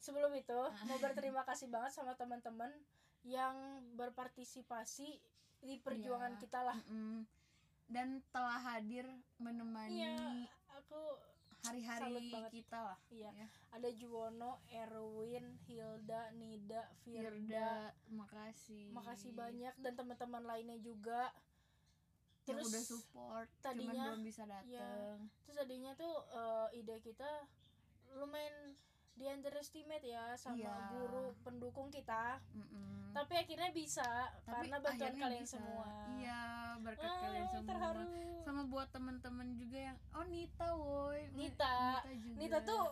Sebelum 0.00 0.32
itu 0.32 0.56
Ah. 0.56 0.84
mau 0.88 0.96
berterima 0.96 1.44
kasih 1.44 1.68
banget 1.68 1.92
sama 1.92 2.16
teman-teman 2.16 2.72
yang 3.22 3.54
berpartisipasi 3.94 5.20
di 5.60 5.74
perjuangan 5.78 6.34
Iya. 6.34 6.40
kita 6.40 6.60
lah. 6.64 6.78
Mm, 6.88 7.28
dan 7.86 8.08
telah 8.32 8.56
hadir 8.56 9.04
menemani 9.36 10.00
iya 10.00 10.16
aku 10.72 10.96
hari-hari 11.60 12.32
kita 12.48 12.78
lah. 12.80 12.98
Iya. 13.12 13.28
Ya. 13.36 13.46
ada 13.70 13.88
Juwono 13.92 14.64
Erwin 14.72 15.60
Hilda 15.68 16.32
Nida 16.32 16.88
Firda. 17.04 17.28
Firda 17.28 17.70
makasih. 18.08 18.96
Makasih 18.96 19.36
banyak. 19.36 19.74
Dan 19.76 19.92
teman-teman 19.94 20.42
lainnya 20.42 20.80
juga 20.80 21.28
yang 22.50 22.58
terus 22.58 22.68
udah 22.68 22.82
support 22.84 23.48
cuman 23.48 23.62
tadinya- 23.62 24.06
belum 24.08 24.22
bisa 24.22 24.42
datang 24.44 25.16
terus 25.40 25.56
tadinya 25.56 25.92
tuh 25.94 26.14
eh, 26.28 26.76
ide 26.76 26.96
kita 27.00 27.30
lumayan 28.12 28.74
di 29.12 29.26
underestimate 29.26 30.02
ya 30.02 30.32
sama 30.34 30.56
Iya. 30.56 30.74
guru 30.90 31.24
pendukung 31.40 31.88
kita 31.88 32.40
Mm-mm. 32.50 33.12
tapi 33.12 33.34
akhirnya 33.34 33.70
bisa 33.70 34.06
Tapi 34.40 34.66
karena 34.66 34.76
bantuan 34.80 35.14
kalian 35.14 35.42
bisa. 35.42 35.54
semua 35.56 35.86
iya 36.14 36.42
berkat 36.78 37.04
Ah, 37.06 37.18
kalian 37.20 37.46
semua 37.46 37.68
terharu 37.68 38.02
sama 38.40 38.62
buat 38.64 38.88
temen-temen 38.88 39.48
juga 39.54 39.78
yang 39.84 39.98
oh 40.10 40.24
Nita 40.24 40.68
woi 40.74 41.20
Nita. 41.30 42.00
juga. 42.08 42.36
Nita 42.36 42.58
tuh 42.62 42.84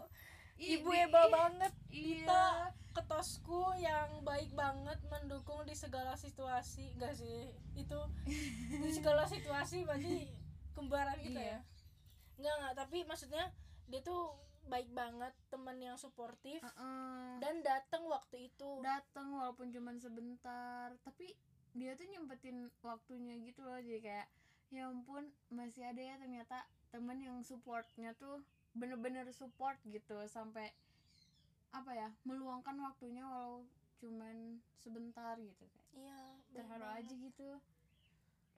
ibu 0.59 0.91
Eba 0.91 1.23
banget. 1.29 1.73
Iya. 1.89 2.27
Nita 2.27 2.45
ketosku 2.93 3.79
yang 3.79 4.23
baik 4.23 4.51
banget 4.53 4.99
mendukung 5.07 5.63
di 5.63 5.73
segala 5.73 6.15
situasi. 6.15 6.91
Enggak 6.99 7.15
sih 7.15 7.47
itu 7.75 8.01
di 8.83 8.91
segala 8.91 9.25
situasi 9.25 9.87
berarti 9.87 10.27
kembaran 10.75 11.19
kita 11.23 11.39
Iya. 11.39 11.53
ya. 11.55 11.59
Enggak 12.37 12.55
enggak 12.59 12.75
tapi 12.77 12.99
maksudnya 13.03 13.45
dia 13.87 14.03
tuh 14.03 14.35
baik 14.69 14.93
banget 14.93 15.33
teman 15.49 15.81
yang 15.81 15.97
suportif 15.97 16.61
Heeh. 16.61 17.41
dan 17.41 17.65
datang 17.65 18.05
waktu 18.05 18.53
itu. 18.53 18.83
Datang 18.85 19.33
walaupun 19.33 19.73
cuman 19.73 19.97
sebentar 19.97 20.93
tapi 21.03 21.33
dia 21.73 21.95
tuh 21.95 22.05
nyempetin 22.05 22.69
waktunya 22.83 23.39
gitu 23.41 23.63
loh 23.63 23.79
jadi 23.79 24.01
kayak 24.01 24.29
ya 24.69 24.91
ampun 24.91 25.25
masih 25.49 25.85
ada 25.85 26.01
ya 26.01 26.15
ternyata 26.21 26.61
temen 26.91 27.21
yang 27.21 27.41
supportnya 27.41 28.13
tuh 28.19 28.45
bener-bener 28.73 29.25
support 29.31 29.77
gitu 29.85 30.17
sampai 30.27 30.71
apa 31.71 31.91
ya 31.93 32.09
meluangkan 32.23 32.77
waktunya 32.79 33.21
walau 33.23 33.65
cuman 33.99 34.57
sebentar 34.77 35.37
gitu 35.37 35.65
kayak 35.67 35.89
iya 35.95 36.21
terharu 36.55 36.81
banget. 36.81 37.05
aja 37.05 37.15
gitu 37.19 37.49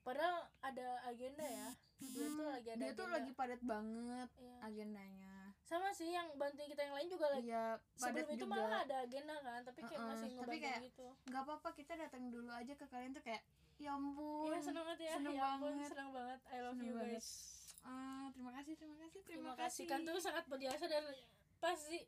padahal 0.01 0.37
ada 0.61 0.89
agenda 1.05 1.43
ya 1.43 1.69
dia 2.01 2.29
tuh 2.29 2.47
lagi 2.47 2.69
ada 2.71 2.81
dia 2.81 2.93
tuh 2.93 3.05
agenda. 3.05 3.17
lagi 3.19 3.31
padat 3.35 3.61
banget 3.61 4.29
Iya. 4.37 4.57
agendanya 4.63 5.37
sama 5.61 5.89
sih 5.91 6.11
yang 6.11 6.27
bantuin 6.35 6.67
kita 6.67 6.83
yang 6.83 6.95
lain 6.95 7.09
juga 7.09 7.27
lagi 7.31 7.47
iya 7.47 7.67
padat 7.95 8.25
sebelum 8.25 8.31
itu 8.33 8.43
juga 8.43 8.55
malah 8.57 8.81
ada 8.83 8.97
agenda 9.01 9.35
kan 9.39 9.61
tapi 9.63 9.81
kayak 9.83 9.99
Uh-uh, 9.99 10.11
masih 10.13 10.31
tapi 10.37 10.57
kayak 10.59 10.79
gitu 10.85 11.07
nggak 11.27 11.43
apa-apa 11.43 11.69
kita 11.73 11.93
datang 11.97 12.25
dulu 12.29 12.51
aja 12.51 12.73
ke 12.75 12.85
kalian 12.87 13.13
tuh 13.13 13.23
kayak 13.23 13.43
ya 13.77 13.91
ampun 13.91 14.45
Iya 14.47 14.61
seneng 14.61 14.85
banget 14.85 14.99
ya, 15.01 15.13
seneng 15.17 15.33
ya 15.33 15.45
ampun, 15.49 15.73
banget. 15.73 15.89
seneng 15.89 16.09
banget. 16.13 16.41
I 16.45 16.57
love 16.61 16.77
Seneng 16.77 16.85
you 16.85 16.95
banget. 17.01 17.25
Ah, 17.83 18.29
terima 18.31 18.53
kasih 18.53 18.75
terima 18.75 18.97
kasih 18.99 19.21
terima 19.25 19.53
kasih. 19.55 19.85
kan. 19.85 20.01
Tuh 20.03 20.19
sangat 20.19 20.45
berjasa 20.47 20.85
dan 20.85 21.05
pasti 21.59 21.99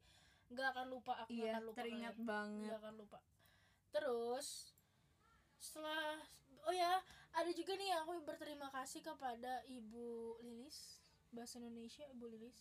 nggak 0.49 0.69
akan 0.71 0.87
lupa 0.89 1.13
aku 1.19 1.33
iya 1.33 1.57
akan 1.57 1.63
lupa 1.65 1.79
teringat 1.81 2.15
kalian. 2.15 2.29
banget. 2.29 2.65
Nggak 2.67 2.79
akan 2.79 2.95
lupa. 2.97 3.19
Terus 3.91 4.47
setelah 5.57 6.19
oh 6.63 6.75
ya 6.75 7.01
ada 7.33 7.51
juga 7.51 7.73
nih 7.75 7.91
aku 7.99 8.21
berterima 8.23 8.69
kasih 8.71 9.01
kepada 9.01 9.63
ibu 9.65 10.37
Lilis 10.41 11.01
bahasa 11.31 11.57
Indonesia 11.57 12.05
ibu 12.09 12.27
Lilis. 12.27 12.59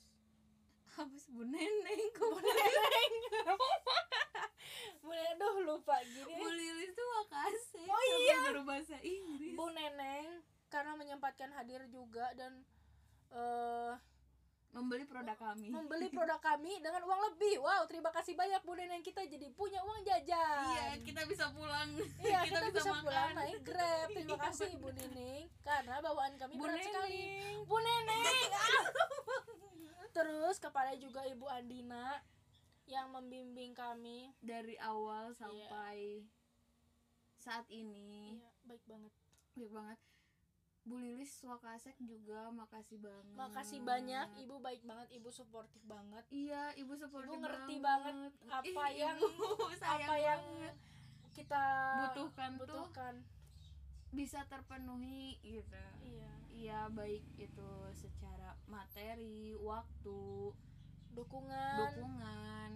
Sih? 1.18 1.32
Bu 1.32 1.44
neneng 1.44 2.04
Bu 2.14 2.36
Neneng? 2.38 3.12
Bu 5.02 5.10
Neneng 5.10 5.32
aduh 5.34 5.56
lupa 5.66 5.96
gini. 6.04 6.28
Bu 6.30 6.48
lilis 6.50 6.92
tuh 6.92 7.08
makasih 7.14 7.88
Oh 7.88 8.04
iya. 8.20 8.40
guru 8.46 8.62
bahasa 8.64 8.96
Inggris. 9.00 9.56
Bu 9.56 9.72
Neneng 9.72 10.44
karena 10.68 10.94
menyempatkan 10.94 11.52
hadir 11.52 11.84
juga 11.88 12.32
dan 12.34 12.64
eh 13.32 13.94
membeli 14.72 15.04
produk 15.04 15.36
kami 15.36 15.68
membeli 15.68 16.08
produk 16.08 16.40
kami 16.40 16.80
dengan 16.80 17.04
uang 17.04 17.22
lebih. 17.30 17.60
Wow, 17.60 17.84
terima 17.86 18.08
kasih 18.10 18.34
banyak 18.34 18.62
Bu 18.62 18.72
Neneng 18.72 19.02
kita 19.02 19.20
jadi 19.22 19.52
punya 19.52 19.80
uang 19.82 20.00
jajan. 20.02 20.64
iya 20.70 20.88
kita 20.98 21.22
bisa 21.26 21.52
pulang 21.52 21.92
Iya, 22.18 22.40
kita, 22.46 22.72
bisa, 22.72 22.88
makan. 22.90 23.04
pulang 23.04 23.32
naik 23.34 23.60
Grab. 23.62 24.08
Terima 24.08 24.32
Iya, 24.32 24.38
kasih 24.42 24.68
Ibu 24.74 24.90
Nining 24.94 25.44
karena 25.62 25.96
bawaan 26.00 26.34
kami 26.38 26.56
Bu 26.56 26.64
berat 26.64 26.80
sekali. 26.80 27.20
Neneng 27.20 27.58
Bu 27.66 27.78
Neneng. 27.78 28.48
Terus 30.16 30.56
kepada 30.58 30.92
juga 30.96 31.24
Ibu 31.26 31.46
Andina 31.48 32.20
yang 32.86 33.12
membimbing 33.12 33.72
kami. 33.74 34.32
dari 34.40 34.76
awal 34.78 35.32
sampai 35.34 36.24
saat 37.36 37.68
ini 37.68 38.38
Iya, 38.38 38.50
baik 38.66 38.84
banget. 38.86 39.14
baik 39.54 39.72
banget 39.74 40.00
Bu 40.82 40.98
Lilis 40.98 41.30
Wakasek 41.42 41.94
juga 42.00 42.50
makasih 42.50 42.98
banget 42.98 43.38
Makasih 43.38 43.80
banyak, 43.82 44.28
Ibu 44.40 44.56
baik 44.60 44.82
banget, 44.82 45.14
Ibu 45.14 45.30
suportif 45.30 45.78
banget. 45.84 46.26
iya 46.30 46.74
ibu 46.74 46.94
seperti 46.94 47.28
Ibu 47.28 47.38
ngerti 47.40 47.76
banget 47.80 48.34
apa 48.60 48.86
yang- 48.92 49.22
apa 49.80 50.16
yang 50.18 50.42
Kita 51.32 51.64
butuhkan, 52.04 52.50
tuh 52.58 52.66
butuhkan. 52.66 53.16
bisa 54.12 54.44
terpenuhi 54.44 55.40
gitu 55.40 55.80
Iya. 56.02 56.32
iya 56.50 56.80
baik 56.90 57.24
itu 57.38 57.70
secara 57.94 58.58
materi 58.66 59.56
waktu 59.56 60.22
Dukungan. 61.12 61.78
dukungan 61.80 62.72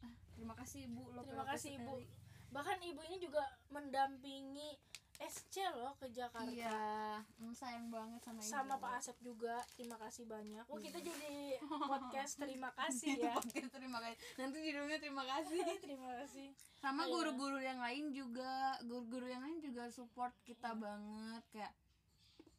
Ah, 0.00 0.12
terima 0.34 0.52
kasih 0.54 0.84
ibu 0.84 1.00
Terima 1.22 1.44
kasih, 1.46 1.70
Ibu. 1.76 1.94
sekali. 1.96 2.06
Bahkan 2.50 2.78
Ibu 2.82 3.00
ini 3.04 3.16
juga 3.18 3.40
mendampingi 3.68 4.74
SC 5.20 5.54
loh 5.76 5.92
ke 5.94 6.08
Jakarta. 6.08 6.48
iya 6.48 7.20
mm, 7.36 7.52
sayang 7.52 7.88
banget 7.88 8.20
sama 8.24 8.40
ibu 8.40 8.48
sama 8.48 8.74
Pak 8.76 8.92
Asep 8.96 9.16
juga 9.20 9.60
terima 9.76 9.96
kasih 9.96 10.24
banyak. 10.24 10.64
Oh 10.66 10.76
kita 10.76 10.96
jadi 10.96 11.60
podcast 11.92 12.32
terima 12.36 12.72
kasih 12.72 13.20
ya. 13.20 13.32
Podcast 13.38 13.70
terima 13.70 13.98
kasih. 14.00 14.16
Nanti 14.36 14.56
judulnya 14.62 14.96
terima 14.96 15.24
kasih. 15.26 15.60
Terima 15.84 16.08
kasih. 16.18 16.48
Sama 16.74 17.04
Iya. 17.04 17.12
guru-guru 17.12 17.58
yang 17.58 17.78
lain 17.78 18.10
juga 18.10 18.80
guru-guru 18.80 19.26
yang 19.26 19.44
lain 19.44 19.60
juga 19.60 19.92
support 19.92 20.32
kita 20.42 20.72
banget 20.72 21.44
kayak 21.52 21.72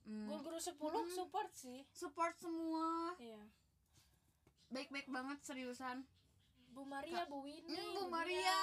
mm, 0.05 0.29
guru-guru 0.29 0.57
10 0.57 0.77
Hmm. 0.77 1.09
support 1.09 1.49
sih. 1.51 1.81
support 1.91 2.37
semua. 2.37 3.17
Iya. 3.17 3.41
Baik-baik 4.69 5.09
banget 5.09 5.41
seriusan. 5.41 6.05
Bu 6.71 6.85
Maria 6.85 7.27
Bu 7.27 7.43
Winnie 7.43 7.67
Hmm, 7.75 7.95
Bu 7.97 8.01
Bu 8.05 8.13
Maria. 8.13 8.59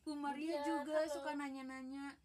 Bu 0.00 0.12
Maria 0.14 0.60
juga 0.62 1.04
suka 1.06 1.34
nanya-nanya 1.34 2.16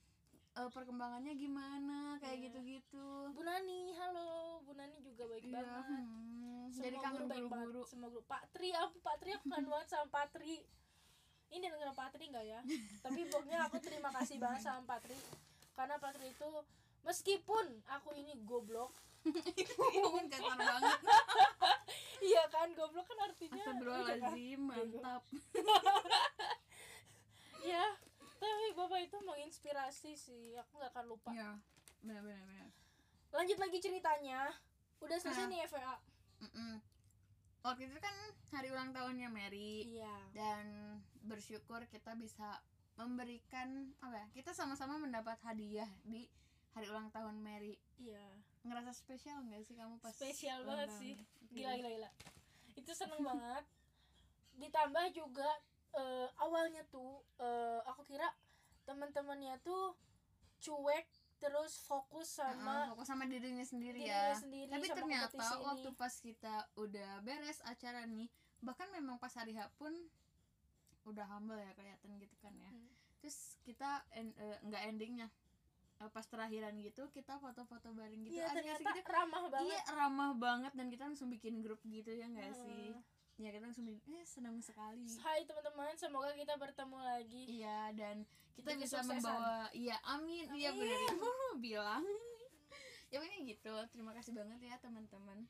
eh, 0.51 0.69
perkembangannya 0.69 1.33
gimana? 1.35 2.17
Kayak 2.17 2.35
Iya. 2.35 2.43
gitu-gitu. 2.45 3.05
Bu 3.31 3.41
Nani 3.41 3.79
halo. 3.93 4.29
Bu 4.61 4.71
Nani 4.73 4.97
juga 4.99 5.23
baik 5.27 5.43
Iya, 5.43 5.53
banget. 5.55 5.83
hmm, 5.87 6.63
semua 6.69 6.83
jadi 6.83 6.97
kangen 6.97 7.15
guru 7.19 7.27
guru-guru 7.29 7.49
banget. 7.75 7.87
semua 7.87 8.07
guru. 8.09 8.23
Pak 8.25 8.43
Tri 8.51 8.69
aku 8.73 8.95
Pak 8.99 9.15
Tri 9.17 9.29
aku 9.31 9.45
kangen 9.47 9.67
banget 9.67 9.87
sama 9.87 10.05
Pak 10.09 10.27
Tri. 10.31 10.55
Ini 11.49 11.65
dengerin 11.65 11.95
Pak 11.95 12.09
Tri 12.11 12.25
nggak 12.27 12.45
ya? 12.45 12.59
Tapi 13.03 13.19
pokoknya 13.25 13.59
aku 13.65 13.77
terima 13.79 14.09
kasih 14.11 14.35
banget 14.37 14.61
sama 14.61 14.81
Pak 14.85 14.99
Tri. 15.01 15.17
Karena 15.73 15.95
Pak 15.97 16.11
Tri 16.13 16.27
itu 16.29 16.49
meskipun 17.01 17.65
aku 17.87 18.09
ini 18.13 18.33
goblok. 18.43 18.91
Iya, 19.19 19.67
kan 20.07 20.25
kasar 20.27 20.57
banget. 20.57 20.99
Iya 22.19 22.43
kan 22.47 22.67
goblok 22.71 23.07
kan 23.07 23.19
artinya 23.25 23.55
iya 23.55 24.19
kan? 24.19 24.35
Mantap. 24.59 25.23
Iya, 27.59 27.85
tapi 28.41 28.65
bapak 28.73 28.99
itu 29.01 29.17
menginspirasi 29.19 30.11
sih. 30.13 30.55
Aku 30.57 30.77
nggak 30.77 30.91
akan 30.91 31.05
lupa. 31.07 31.29
ya 31.31 31.59
benar-benar 31.99 32.39
benar. 32.41 32.69
Lanjut 33.31 33.57
lagi 33.57 33.77
ceritanya. 33.77 34.49
Udah 34.99 35.15
selesai 35.15 35.43
Ah. 35.43 35.49
nih 35.49 35.59
FVA. 35.63 35.95
Mm-mm. 36.39 36.73
waktu 37.59 37.83
itu 37.85 37.99
kan 37.99 38.15
hari 38.49 38.71
ulang 38.71 38.89
tahunnya 38.89 39.27
Mary 39.27 39.83
Iya. 39.89 40.15
dan 40.31 40.65
bersyukur 41.21 41.83
kita 41.85 42.15
bisa 42.15 42.55
memberikan 42.95 43.67
apa 43.99 44.15
ya 44.15 44.27
kita 44.33 44.51
sama-sama 44.53 44.95
mendapat 44.95 45.35
hadiah 45.41 45.87
di 46.01 46.23
hari 46.71 46.87
ulang 46.87 47.11
tahun 47.11 47.35
Mary 47.37 47.75
Iya. 47.97 48.23
ngerasa 48.61 48.91
spesial 48.93 49.43
nggak 49.43 49.59
sih 49.61 49.75
kamu 49.75 49.99
pas 49.99 50.11
Spesial 50.13 50.63
banget 50.63 50.87
tahun? 50.87 50.99
sih. 51.01 51.13
Gila 51.49 51.71
gila 51.75 51.89
gila. 51.91 52.09
Itu 52.73 52.91
seneng 52.93 53.19
banget. 53.21 53.63
Ditambah 54.55 55.05
juga 55.11 55.49
eh, 55.91 56.27
awalnya 56.37 56.83
tuh 56.87 57.21
eh, 57.37 57.81
aku 57.83 58.03
kira 58.03 58.27
teman-temannya 58.83 59.57
tuh 59.59 59.93
cuek 60.59 61.07
terus 61.39 61.79
fokus 61.81 62.35
sama 62.35 62.89
fokus 62.89 63.07
sama 63.07 63.23
dirinya 63.23 63.63
sendiri 63.63 64.03
dirinya 64.03 64.27
ya 64.27 64.35
sendiri 64.35 64.69
tapi 64.69 64.87
ternyata 64.91 65.39
waktu 65.61 65.89
pas 65.93 66.11
kita 66.11 66.55
udah 66.75 67.23
beres 67.23 67.63
acara 67.63 68.03
nih 68.03 68.27
bahkan 68.59 68.91
memang 68.91 69.15
pas 69.15 69.31
hari 69.31 69.55
H 69.55 69.71
pun 69.73 69.95
udah 71.05 71.25
humble 71.29 71.55
ya 71.55 71.71
kelihatan 71.73 72.11
gitu 72.17 72.35
kan 72.37 72.51
ya 72.53 72.69
Hmm. 72.69 72.91
terus 73.19 73.55
kita 73.61 73.87
en- 74.11 74.35
eh, 74.35 74.57
nggak 74.61 74.83
endingnya 74.85 75.27
pas 75.99 76.23
terakhiran 76.23 76.71
gitu 76.79 77.07
kita 77.09 77.35
foto-foto 77.35 77.91
bareng 77.91 78.23
gitu 78.23 78.35
Iya 78.35 78.47
asik-asik 78.49 78.79
ternyata 78.79 78.91
gitu. 78.95 79.11
ramah 79.11 79.43
banget. 79.45 79.67
iya 79.67 79.79
ramah 79.91 80.31
banget 80.33 80.71
dan 80.71 80.87
kita 80.87 81.03
langsung 81.05 81.27
bikin 81.27 81.59
grup 81.59 81.79
gitu 81.83 82.07
ya 82.09 82.23
nggak 82.25 82.51
Heeh. 82.51 82.63
sih 82.63 82.87
ya 83.39 83.55
kita 83.55 83.71
langsung 83.71 83.87
bikin 83.87 84.19
eh 84.19 84.27
senang 84.27 84.59
sekali. 84.59 85.07
Hai 85.23 85.47
teman-teman, 85.47 85.95
semoga 85.95 86.35
kita 86.35 86.59
bertemu 86.59 86.99
lagi. 86.99 87.43
iya 87.47 87.87
dan 87.95 88.27
kita 88.51 88.75
Demi 88.75 88.83
bisa 88.83 88.99
membawa 88.99 89.71
iya 89.71 89.95
amin. 90.03 90.51
Iya 90.51 90.75
benar 90.75 90.99
itu 91.07 91.31
bilang. 91.71 92.03
Ya 93.07 93.23
pokoknya 93.23 93.39
gitu. 93.47 93.73
Terima 93.95 94.11
kasih 94.11 94.35
banget 94.35 94.59
ya 94.59 94.75
teman-teman. 94.83 95.47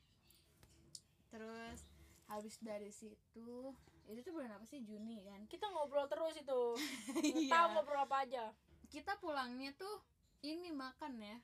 Terus 1.34 1.82
habis 2.30 2.54
dari 2.62 2.94
situ 2.94 3.74
itu 4.06 4.20
tuh 4.22 4.32
bulan 4.38 4.54
apa 4.54 4.62
sih? 4.70 4.86
Juni 4.86 5.26
kan? 5.26 5.50
Kita 5.50 5.66
ngobrol 5.74 6.06
terus 6.06 6.38
itu. 6.38 6.62
Iya. 7.42 7.50
tahu 7.50 7.66
ngobrol 7.74 8.06
apa 8.06 8.22
aja. 8.22 8.54
kita 8.90 9.18
pulangnya 9.22 9.70
tuh 9.74 10.02
ini 10.46 10.70
makan 10.70 11.18
ya. 11.18 11.38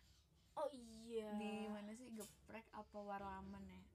Oh 0.58 0.70
iya. 0.70 1.30
di 1.38 1.66
mana 1.66 1.90
sih? 1.94 2.06
Geprek 2.14 2.66
apa 2.70 2.98
warlaman 3.02 3.66
ya 3.66 3.85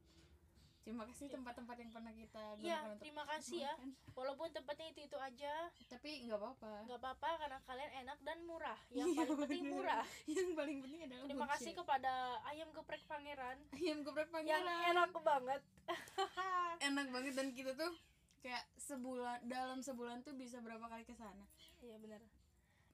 terima 0.81 1.03
kasih 1.05 1.29
tempat-tempat 1.29 1.75
yang 1.77 1.91
pernah 1.91 2.09
kita 2.11 2.43
Iya, 2.57 2.57
gunakan 2.57 2.85
untuk 2.87 2.99
terima 2.99 3.23
kasih 3.27 3.57
ya. 3.61 3.73
Walaupun 4.11 4.47
tempatnya 4.49 4.87
itu 4.89 4.99
itu 5.03 5.15
aja, 5.15 5.53
tapi 5.87 6.25
nggak 6.25 6.35
apa-apa 6.35 6.73
nggak 6.83 6.99
apa-apa 6.99 7.29
karena 7.37 7.59
kalian 7.63 7.91
enak 8.01 8.17
dan 8.21 8.37
murah. 8.43 8.79
Yang 8.89 9.07
Iya, 9.07 9.17
paling 9.21 9.37
penting 9.39 9.63
murah. 9.69 10.05
yang 10.35 10.49
paling 10.51 10.77
penting 10.81 10.99
adalah 11.03 11.23
Terima 11.23 11.37
bullshit. 11.39 11.53
kasih 11.55 11.71
kepada 11.77 12.13
ayam 12.45 12.69
geprek 12.71 13.03
pangeran 13.05 13.57
ayam 13.71 13.97
geprek 14.01 14.27
yang 14.27 14.33
pangeran 14.33 14.81
enak 14.89 15.09
banget. 15.15 15.61
enak 16.89 17.07
banget 17.09 17.33
dan 17.35 17.47
kita 17.53 17.71
tuh 17.73 17.91
kayak 18.41 18.65
sebulan 18.75 19.37
dalam 19.45 19.79
sebulan 19.79 20.25
tuh 20.25 20.33
bisa 20.33 20.57
berapa 20.59 20.81
kali 20.83 21.05
ke 21.05 21.13
sana 21.13 21.45
Iya 21.77 21.97
benar. 21.97 22.21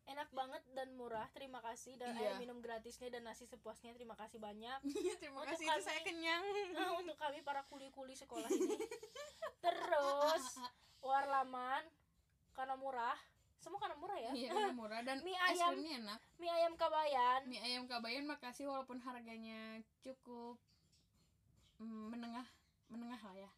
Enak 0.07 0.29
banget 0.31 0.63
dan 0.71 0.89
murah. 0.93 1.27
Terima 1.29 1.59
kasih 1.59 1.95
dan 1.95 2.11
Iya. 2.11 2.21
air 2.25 2.35
minum 2.37 2.57
gratisnya 2.57 3.07
dan 3.09 3.23
nasi 3.23 3.43
sepuasnya. 3.43 3.91
Terima 3.91 4.15
kasih 4.15 4.39
banyak. 4.39 4.79
terima 5.21 5.43
Untuk 5.43 5.51
kasih 5.53 5.65
itu 5.65 5.73
kami- 5.73 5.83
saya 5.83 5.99
kenyang 6.01 6.43
Nah, 6.71 6.91
untuk 7.01 7.15
kami 7.15 7.39
para 7.41 7.61
kuli-kuli 7.65 8.13
sekolah 8.13 8.47
ini. 8.47 8.77
Terus 9.61 10.43
warlaman 10.99 11.83
karena 12.51 12.75
murah. 12.75 13.19
Semua 13.57 13.79
karena 13.79 13.97
murah 13.97 14.15
ya. 14.15 14.31
iya 14.31 14.49
karena 14.49 14.71
murah 14.71 15.01
dan 15.01 15.17
Mie 15.21 15.35
ayam. 15.35 15.73
enak 15.75 16.21
Mie 16.37 16.47
ayam 16.47 16.73
kabayan. 16.73 17.41
mie 17.43 17.59
ayam 17.59 17.83
kabayan 17.83 18.23
makasih 18.23 18.63
walaupun 18.63 19.01
harganya 19.01 19.81
cukup 19.99 20.55
mm, 21.77 22.07
menengah 22.07 22.47
menengah 22.87 23.19
lah 23.19 23.35
ya 23.35 23.51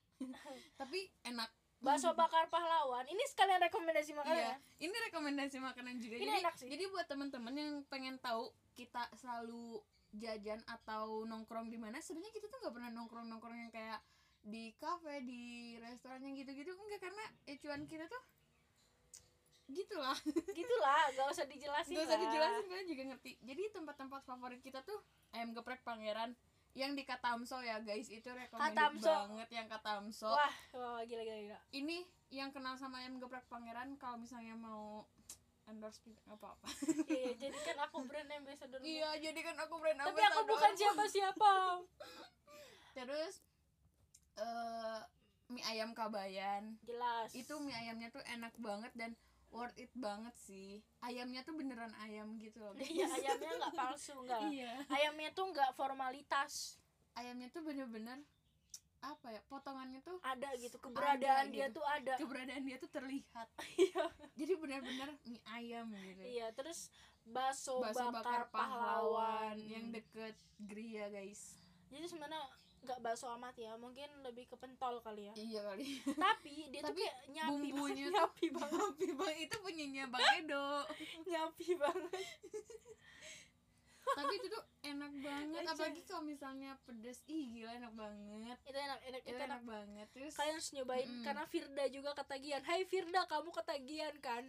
tapi 0.73 1.11
enak 1.21 1.51
bakso 1.79 2.11
bakar 2.11 2.51
pahlawan. 2.51 3.07
Ini 3.07 3.23
sekalian 3.31 3.63
rekomendasi 3.71 4.11
makanan 4.11 4.35
iya 4.35 4.51
ya? 4.51 4.57
ini 4.83 4.95
rekomendasi 5.09 5.57
makanan 5.63 5.95
juga. 6.03 6.15
Ini 6.19 6.23
jadi 6.27 6.39
enak 6.43 6.55
sih. 6.59 6.67
jadi 6.67 6.83
buat 6.91 7.07
teman-teman 7.07 7.53
yang 7.55 7.73
pengen 7.87 8.19
tahu 8.19 8.51
kita 8.75 9.07
selalu 9.15 9.79
jajan 10.19 10.59
atau 10.65 11.23
nongkrong 11.23 11.69
di 11.69 11.77
mana 11.77 12.01
sebenarnya 12.01 12.33
kita 12.33 12.49
tuh 12.49 12.57
nggak 12.65 12.73
pernah 12.73 12.91
nongkrong 12.91 13.25
nongkrong 13.29 13.57
yang 13.57 13.71
kayak 13.71 14.01
di 14.43 14.73
kafe 14.79 15.23
di 15.23 15.75
restoran 15.79 16.23
yang 16.23 16.35
gitu-gitu. 16.35 16.71
Enggak 16.75 16.99
karena 17.07 17.25
ecuan 17.47 17.83
kita 17.87 18.05
tuh 18.11 18.23
gitulah. 19.69 20.17
Gitulah 20.57 21.13
gak 21.13 21.27
usah 21.29 21.45
dijelasin 21.45 21.93
nggak 21.93 22.09
usah 22.09 22.19
dijelasin 22.19 22.65
kalian 22.65 22.87
juga 22.89 23.03
ngerti. 23.13 23.31
Jadi 23.45 23.63
tempat-tempat 23.69 24.21
favorit 24.25 24.61
kita 24.65 24.81
tuh 24.81 24.97
ayam 25.31 25.53
geprek 25.53 25.85
pangeran 25.85 26.33
yang 26.77 26.93
di 26.93 27.03
Katamso 27.03 27.59
ya 27.65 27.81
guys 27.81 28.07
itu 28.13 28.29
recommended 28.29 28.77
Katamso. 28.77 29.09
banget 29.09 29.49
yang 29.51 29.67
Katamso 29.67 30.29
wah 30.29 30.55
wah 30.77 31.01
gila 31.05 31.23
gila, 31.25 31.39
gila. 31.49 31.59
ini 31.73 32.05
yang 32.29 32.53
kenal 32.53 32.77
sama 32.77 33.01
ayam 33.01 33.17
geprek 33.17 33.45
pangeran 33.49 33.97
kalau 33.97 34.21
misalnya 34.21 34.53
mau 34.53 35.05
endorse 35.69 36.01
nggak 36.05 36.37
apa-apa 36.37 36.67
iya 37.09 37.31
jadi 37.41 37.57
kan 37.57 37.77
aku 37.89 37.97
brand 38.05 38.29
ambassador 38.29 38.79
iya 38.81 39.09
jadi 39.21 39.39
kan 39.41 39.55
aku 39.57 39.75
brand 39.77 39.97
tapi 40.01 40.21
aku 40.21 40.21
ambassador. 40.25 40.49
bukan 40.49 40.73
siapa 40.77 41.03
siapa 41.09 41.53
terus 42.97 43.33
eh 44.37 45.01
mie 45.49 45.65
ayam 45.65 45.97
kabayan 45.97 46.77
jelas 46.85 47.33
itu 47.33 47.53
mie 47.57 47.73
ayamnya 47.73 48.13
tuh 48.13 48.21
enak 48.29 48.53
banget 48.61 48.93
dan 48.93 49.17
worth 49.49 49.77
it 49.77 49.91
banget 49.97 50.35
sih. 50.37 50.81
Ayamnya 51.01 51.41
tuh 51.41 51.57
beneran 51.57 51.93
ayam 52.05 52.37
gitu 52.37 52.61
loh 52.61 52.73
iya 52.77 53.09
ayamnya 53.09 53.51
nggak 53.59 53.73
palsu 53.75 54.13
nggak. 54.25 54.41
Iya. 54.49 54.73
Ayamnya 54.89 55.29
tuh 55.33 55.45
nggak 55.49 55.71
formalitas. 55.73 56.77
Ayamnya 57.17 57.49
tuh 57.49 57.65
bener-bener 57.65 58.21
apa 58.99 59.31
ya 59.31 59.39
potongannya 59.47 60.03
tuh 60.03 60.19
ada 60.19 60.51
gitu 60.59 60.75
keberadaan 60.75 61.47
Ada 61.47 61.53
dia 61.55 61.67
gitu. 61.71 61.79
tuh 61.79 61.85
ada. 61.87 62.13
Keberadaan 62.19 62.63
dia 62.67 62.77
tuh 62.77 62.91
terlihat. 62.91 63.47
Iya. 63.79 64.05
Jadi 64.37 64.53
bener-bener 64.55 65.09
mie 65.25 65.41
ayam 65.49 65.87
gitu. 65.91 66.21
Iya 66.23 66.47
terus 66.53 66.93
bakso, 67.25 67.81
bakso 67.81 68.09
bakar, 68.11 68.47
pahlawan. 68.53 69.55
yang 69.59 69.89
deket 69.89 70.35
Gria 70.61 71.09
guys. 71.09 71.57
Jadi 71.89 72.05
sebenarnya 72.05 72.41
nggak 72.79 72.99
bakso 72.99 73.27
amat 73.31 73.55
ya 73.55 73.75
mungkin 73.75 74.07
lebih 74.21 74.45
ke 74.45 74.55
pentol 74.55 74.99
kali 74.99 75.27
ya. 75.27 75.33
Iya 75.33 75.59
kali. 75.65 75.85
Tapi 76.09 76.53
dia 76.69 76.79
tuh 76.79 76.87
Tapi 76.89 77.01
kayak 77.01 77.17
nyapi 77.29 77.53
bumbunya 77.69 77.75
banget, 77.75 78.05
tuh 78.05 78.13
nyapi 78.15 78.45
banget. 78.49 78.79
tapi 78.89 79.05
bang 79.13 79.37
itu 79.39 79.55
punyanya 79.59 80.03
bang 80.07 80.25
Edo. 80.37 80.67
Nyapi 81.29 81.67
banget. 81.75 82.21
Tapi 84.09 84.33
itu 84.35 84.47
tuh 84.49 84.63
enak 84.81 85.11
banget 85.21 85.61
Aja. 85.61 85.69
apalagi 85.69 86.01
kalau 86.01 86.23
misalnya 86.25 86.71
pedes. 86.81 87.21
Ih 87.27 87.45
gila 87.47 87.77
enak 87.77 87.93
banget. 87.93 88.57
Itu 88.63 88.73
enak 88.75 88.99
enak 89.05 89.21
itu 89.21 89.29
itu 89.29 89.37
enak 89.37 89.45
enak. 89.45 89.61
banget. 89.63 90.07
Terus 90.09 90.33
kalian 90.33 90.55
harus 90.55 90.69
nyobain 90.73 91.05
Mm-mm. 91.05 91.21
karena 91.21 91.43
Firda 91.45 91.85
juga 91.87 92.11
ketagihan. 92.15 92.61
Hai 92.63 92.81
Firda 92.83 93.21
kamu 93.27 93.49
ketagihan 93.53 94.15
kan? 94.17 94.43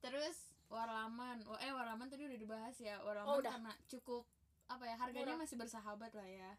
Terus 0.00 0.36
warlaman. 0.66 1.46
Oh, 1.46 1.54
eh 1.56 1.70
warlaman 1.70 2.10
tadi 2.10 2.26
udah 2.26 2.34
dibahas 2.36 2.74
ya. 2.76 2.98
Warlaman 2.98 3.30
Oh, 3.30 3.38
udah. 3.38 3.52
karena 3.52 3.72
cukup 3.86 4.26
apa 4.64 4.80
ya 4.82 4.96
harganya 4.96 5.22
Murah. 5.30 5.42
masih 5.44 5.56
bersahabat 5.56 6.10
lah 6.10 6.24
ya 6.26 6.50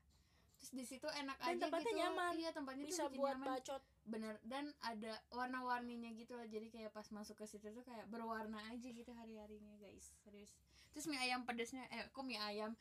terus 0.65 0.73
di 0.73 0.85
situ 0.87 1.05
enak 1.05 1.37
Dan 1.37 1.45
aja 1.47 1.61
tempatnya 1.63 1.85
gitu. 1.87 2.01
nyaman. 2.01 2.31
iya 2.33 2.49
tempatnya 2.49 2.83
bisa 2.83 3.03
tuh 3.03 3.13
buat 3.15 3.35
nyaman. 3.35 3.47
bacot. 3.51 3.81
Bener. 4.03 4.35
Dan 4.41 4.63
ada 4.81 5.13
warna-warninya 5.29 6.09
gitu 6.11 6.33
lah 6.33 6.47
jadi 6.47 6.65
kayak 6.67 6.89
pas 6.89 7.05
masuk 7.07 7.37
ke 7.37 7.45
situ 7.45 7.69
tuh 7.69 7.83
kayak 7.83 8.05
berwarna 8.07 8.57
aja 8.67 8.89
gitu 8.89 9.11
hari-harinya 9.11 9.77
guys. 9.77 10.09
Serius. 10.19 10.57
Terus 10.89 11.05
mie 11.05 11.21
ayam 11.21 11.45
pedesnya 11.45 11.85
eh 11.87 12.09
kok 12.09 12.23
mie 12.23 12.41
ayam? 12.41 12.73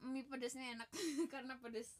Mie 0.00 0.22
pedesnya 0.22 0.62
enak 0.72 0.86
karena 1.34 1.58
pedes. 1.58 1.98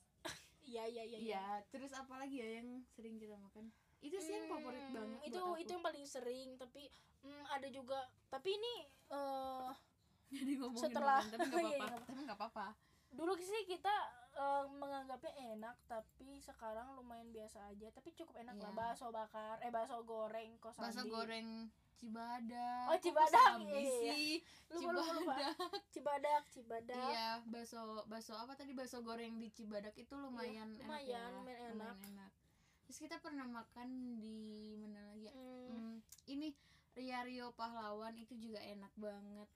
Iya 0.62 0.86
iya 0.86 1.02
iya 1.04 1.18
iya. 1.18 1.44
Terus 1.68 1.90
apa 1.90 2.14
lagi 2.14 2.38
ya 2.38 2.62
yang 2.62 2.86
sering 2.88 3.18
kita 3.18 3.34
makan? 3.36 3.74
Itu 3.98 4.14
sih 4.16 4.38
yang 4.38 4.46
favorit 4.46 4.78
Hmm, 4.84 4.94
banget 4.94 5.18
itu 5.24 5.34
buat 5.36 5.50
aku. 5.50 5.58
itu 5.58 5.70
yang 5.72 5.82
paling 5.82 6.04
sering 6.04 6.48
tapi 6.54 6.82
mm, 7.20 7.44
ada 7.50 7.66
juga 7.68 7.98
tapi 8.30 8.54
ini 8.54 8.74
eh 9.10 9.70
jadi 10.36 10.52
ngomongin 10.56 10.86
setelah- 10.86 11.26
tapi 11.26 11.42
nggak 11.42 11.58
Iya, 11.66 11.74
apa-apa. 11.74 11.90
Iya. 11.90 12.06
tapi 12.06 12.20
nggak 12.22 12.38
apa-apa. 12.38 12.66
Dulu 13.10 13.32
sih 13.36 13.62
kita 13.64 13.94
eh, 14.34 14.64
menganggapnya 14.74 15.32
enak 15.54 15.76
tapi 15.86 16.38
sekarang 16.38 16.94
lumayan 16.94 17.30
biasa 17.30 17.70
aja. 17.70 17.88
Tapi 17.90 18.10
cukup 18.12 18.34
enak 18.36 18.58
lah. 18.58 18.70
Iya. 18.70 18.76
bakso 18.76 19.06
bakar 19.08 19.56
eh 19.62 19.70
bakso 19.70 20.02
goreng 20.02 20.58
kosambi. 20.58 20.84
Bakso 20.90 21.02
goreng 21.06 21.48
Cibadak. 21.94 22.84
Oh, 22.90 22.98
Kok 22.98 23.00
Cibadak, 23.00 23.50
iya, 23.64 23.80
iya. 23.80 24.14
lupa 24.76 24.90
lupa 24.92 25.08
Cibadak. 25.14 25.54
Cibadak 25.94 26.42
cibadak. 26.50 26.98
Iya 26.98 27.28
bakso 27.46 27.80
bakso 28.04 28.34
apa 28.34 28.52
tadi? 28.52 28.74
Bakso 28.74 29.00
goreng 29.00 29.38
di 29.38 29.48
Cibadak 29.48 29.94
itu 29.96 30.12
lumayan 30.12 30.68
enak 30.74 30.84
lumayan, 30.84 31.06
ya. 31.06 31.38
lumayan 31.38 31.60
enak. 31.78 31.96
enak. 32.12 32.30
Terus 32.84 32.98
kita 33.00 33.16
pernah 33.22 33.46
makan 33.48 33.88
di 34.20 34.76
mana 34.76 35.00
lagi 35.08 35.30
ya? 35.30 35.32
Hmm, 35.32 35.64
Hmm, 35.72 35.96
ini 36.28 36.52
Ria 36.94 37.24
Rio 37.24 37.50
Pahlawan 37.56 38.14
itu 38.20 38.36
juga 38.36 38.60
enak 38.60 38.92
banget. 38.94 39.48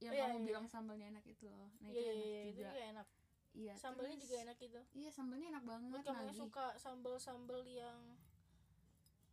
Yang 0.00 0.14
Iya, 0.16 0.22
kamu 0.24 0.38
iya, 0.40 0.46
bilang 0.48 0.64
sambalnya 0.64 1.06
enak 1.12 1.24
itu 1.28 1.44
loh. 1.44 1.68
Nah 1.84 1.92
itu 1.92 2.00
iya 2.00 2.12
iya 2.12 2.16
enak 2.16 2.24
iya, 2.24 2.40
itu 2.40 2.56
juga. 2.56 2.70
juga 2.72 2.80
enak 2.96 3.06
iya 3.52 3.74
sambalnya 3.74 4.14
terus- 4.14 4.24
juga 4.24 4.36
enak 4.42 4.58
itu 4.58 4.80
iya 4.94 5.10
sambalnya 5.10 5.46
enak 5.50 5.64
banget 5.64 5.90
buat 5.90 6.04
kamu 6.06 6.22
yang 6.22 6.36
suka 6.36 6.66
sambal 6.76 7.14
sambal 7.16 7.62
yang 7.62 7.98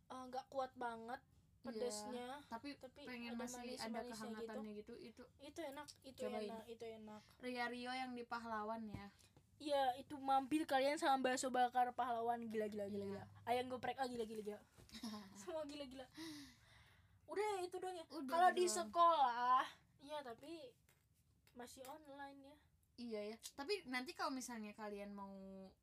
eh, 0.08 0.22
nggak 0.26 0.46
kuat 0.48 0.72
banget 0.74 1.20
Iya. 1.58 1.74
pedesnya 1.74 2.28
tapi, 2.48 2.68
tapi 2.80 3.02
pengen 3.04 3.34
ada 3.34 3.44
masih 3.44 3.58
ada 3.76 4.00
manis-manisnya 4.00 4.08
kehangatannya 4.08 4.72
gitu. 4.78 4.92
itu 4.96 5.22
itu 5.42 5.60
enak 5.60 5.88
itu 6.00 6.20
Cobain. 6.22 6.48
enak 6.48 6.64
itu 6.64 6.84
enak 6.96 7.20
Ria 7.38 7.66
Rio 7.68 7.92
yang 7.92 8.12
di 8.14 8.24
Pahlawan 8.24 8.82
ya 8.88 9.06
Iya, 9.58 9.90
itu 9.98 10.14
mampir 10.14 10.62
kalian 10.64 11.02
sama 11.02 11.18
bakso 11.18 11.50
bakar 11.50 11.90
pahlawan 11.90 12.46
gila 12.46 12.70
gila 12.70 12.86
gila. 12.86 13.02
Iya. 13.02 13.10
gila. 13.10 13.22
Ayam 13.42 13.66
geprek 13.66 13.98
ah 13.98 14.06
gila 14.06 14.22
gila. 14.22 14.54
Semua 15.42 15.66
gila 15.66 15.82
gila. 15.82 16.06
Udah 17.26 17.50
itu 17.58 17.76
doang 17.76 17.98
ya. 17.98 18.06
Kalau 18.06 18.50
di 18.54 18.66
sekolah, 18.70 19.66
iya 19.98 20.22
tapi 20.22 20.70
masih 21.58 21.82
online 21.84 22.38
ya. 22.38 22.54
Iya 22.98 23.20
ya. 23.30 23.36
Tapi 23.54 23.86
nanti 23.86 24.10
kalau 24.10 24.34
misalnya 24.34 24.74
kalian 24.74 25.14
mau 25.14 25.30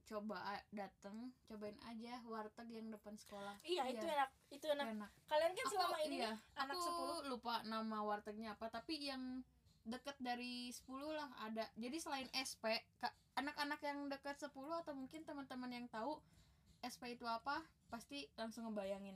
coba 0.03 0.59
dateng, 0.67 1.31
cobain 1.47 1.79
aja 1.87 2.19
warteg 2.27 2.67
yang 2.67 2.91
depan 2.91 3.15
sekolah. 3.15 3.55
Iya, 3.63 3.87
itu 3.87 4.03
enak. 4.03 4.29
Itu 4.51 4.67
enak. 4.67 4.85
enak. 4.99 5.11
Kalian 5.31 5.51
kan 5.55 5.65
selama 5.71 5.97
ini 6.03 6.15
iya, 6.19 6.35
nih, 6.35 6.59
anak 6.59 6.75
aku 6.75 7.23
10 7.23 7.31
lupa 7.31 7.63
nama 7.63 8.03
wartegnya 8.03 8.59
apa, 8.59 8.67
tapi 8.67 8.99
yang 8.99 9.41
deket 9.87 10.19
dari 10.19 10.67
10 10.75 10.91
lah 11.15 11.31
ada. 11.39 11.63
Jadi 11.79 11.97
selain 12.03 12.27
SP, 12.35 12.83
ka- 12.99 13.15
anak-anak 13.39 13.79
yang 13.79 14.11
deket 14.11 14.35
10 14.35 14.51
atau 14.51 14.91
mungkin 14.91 15.23
teman-teman 15.23 15.71
yang 15.71 15.87
tahu 15.87 16.19
SP 16.83 17.15
itu 17.15 17.23
apa, 17.23 17.63
pasti 17.87 18.27
langsung 18.35 18.67
ngebayangin. 18.67 19.15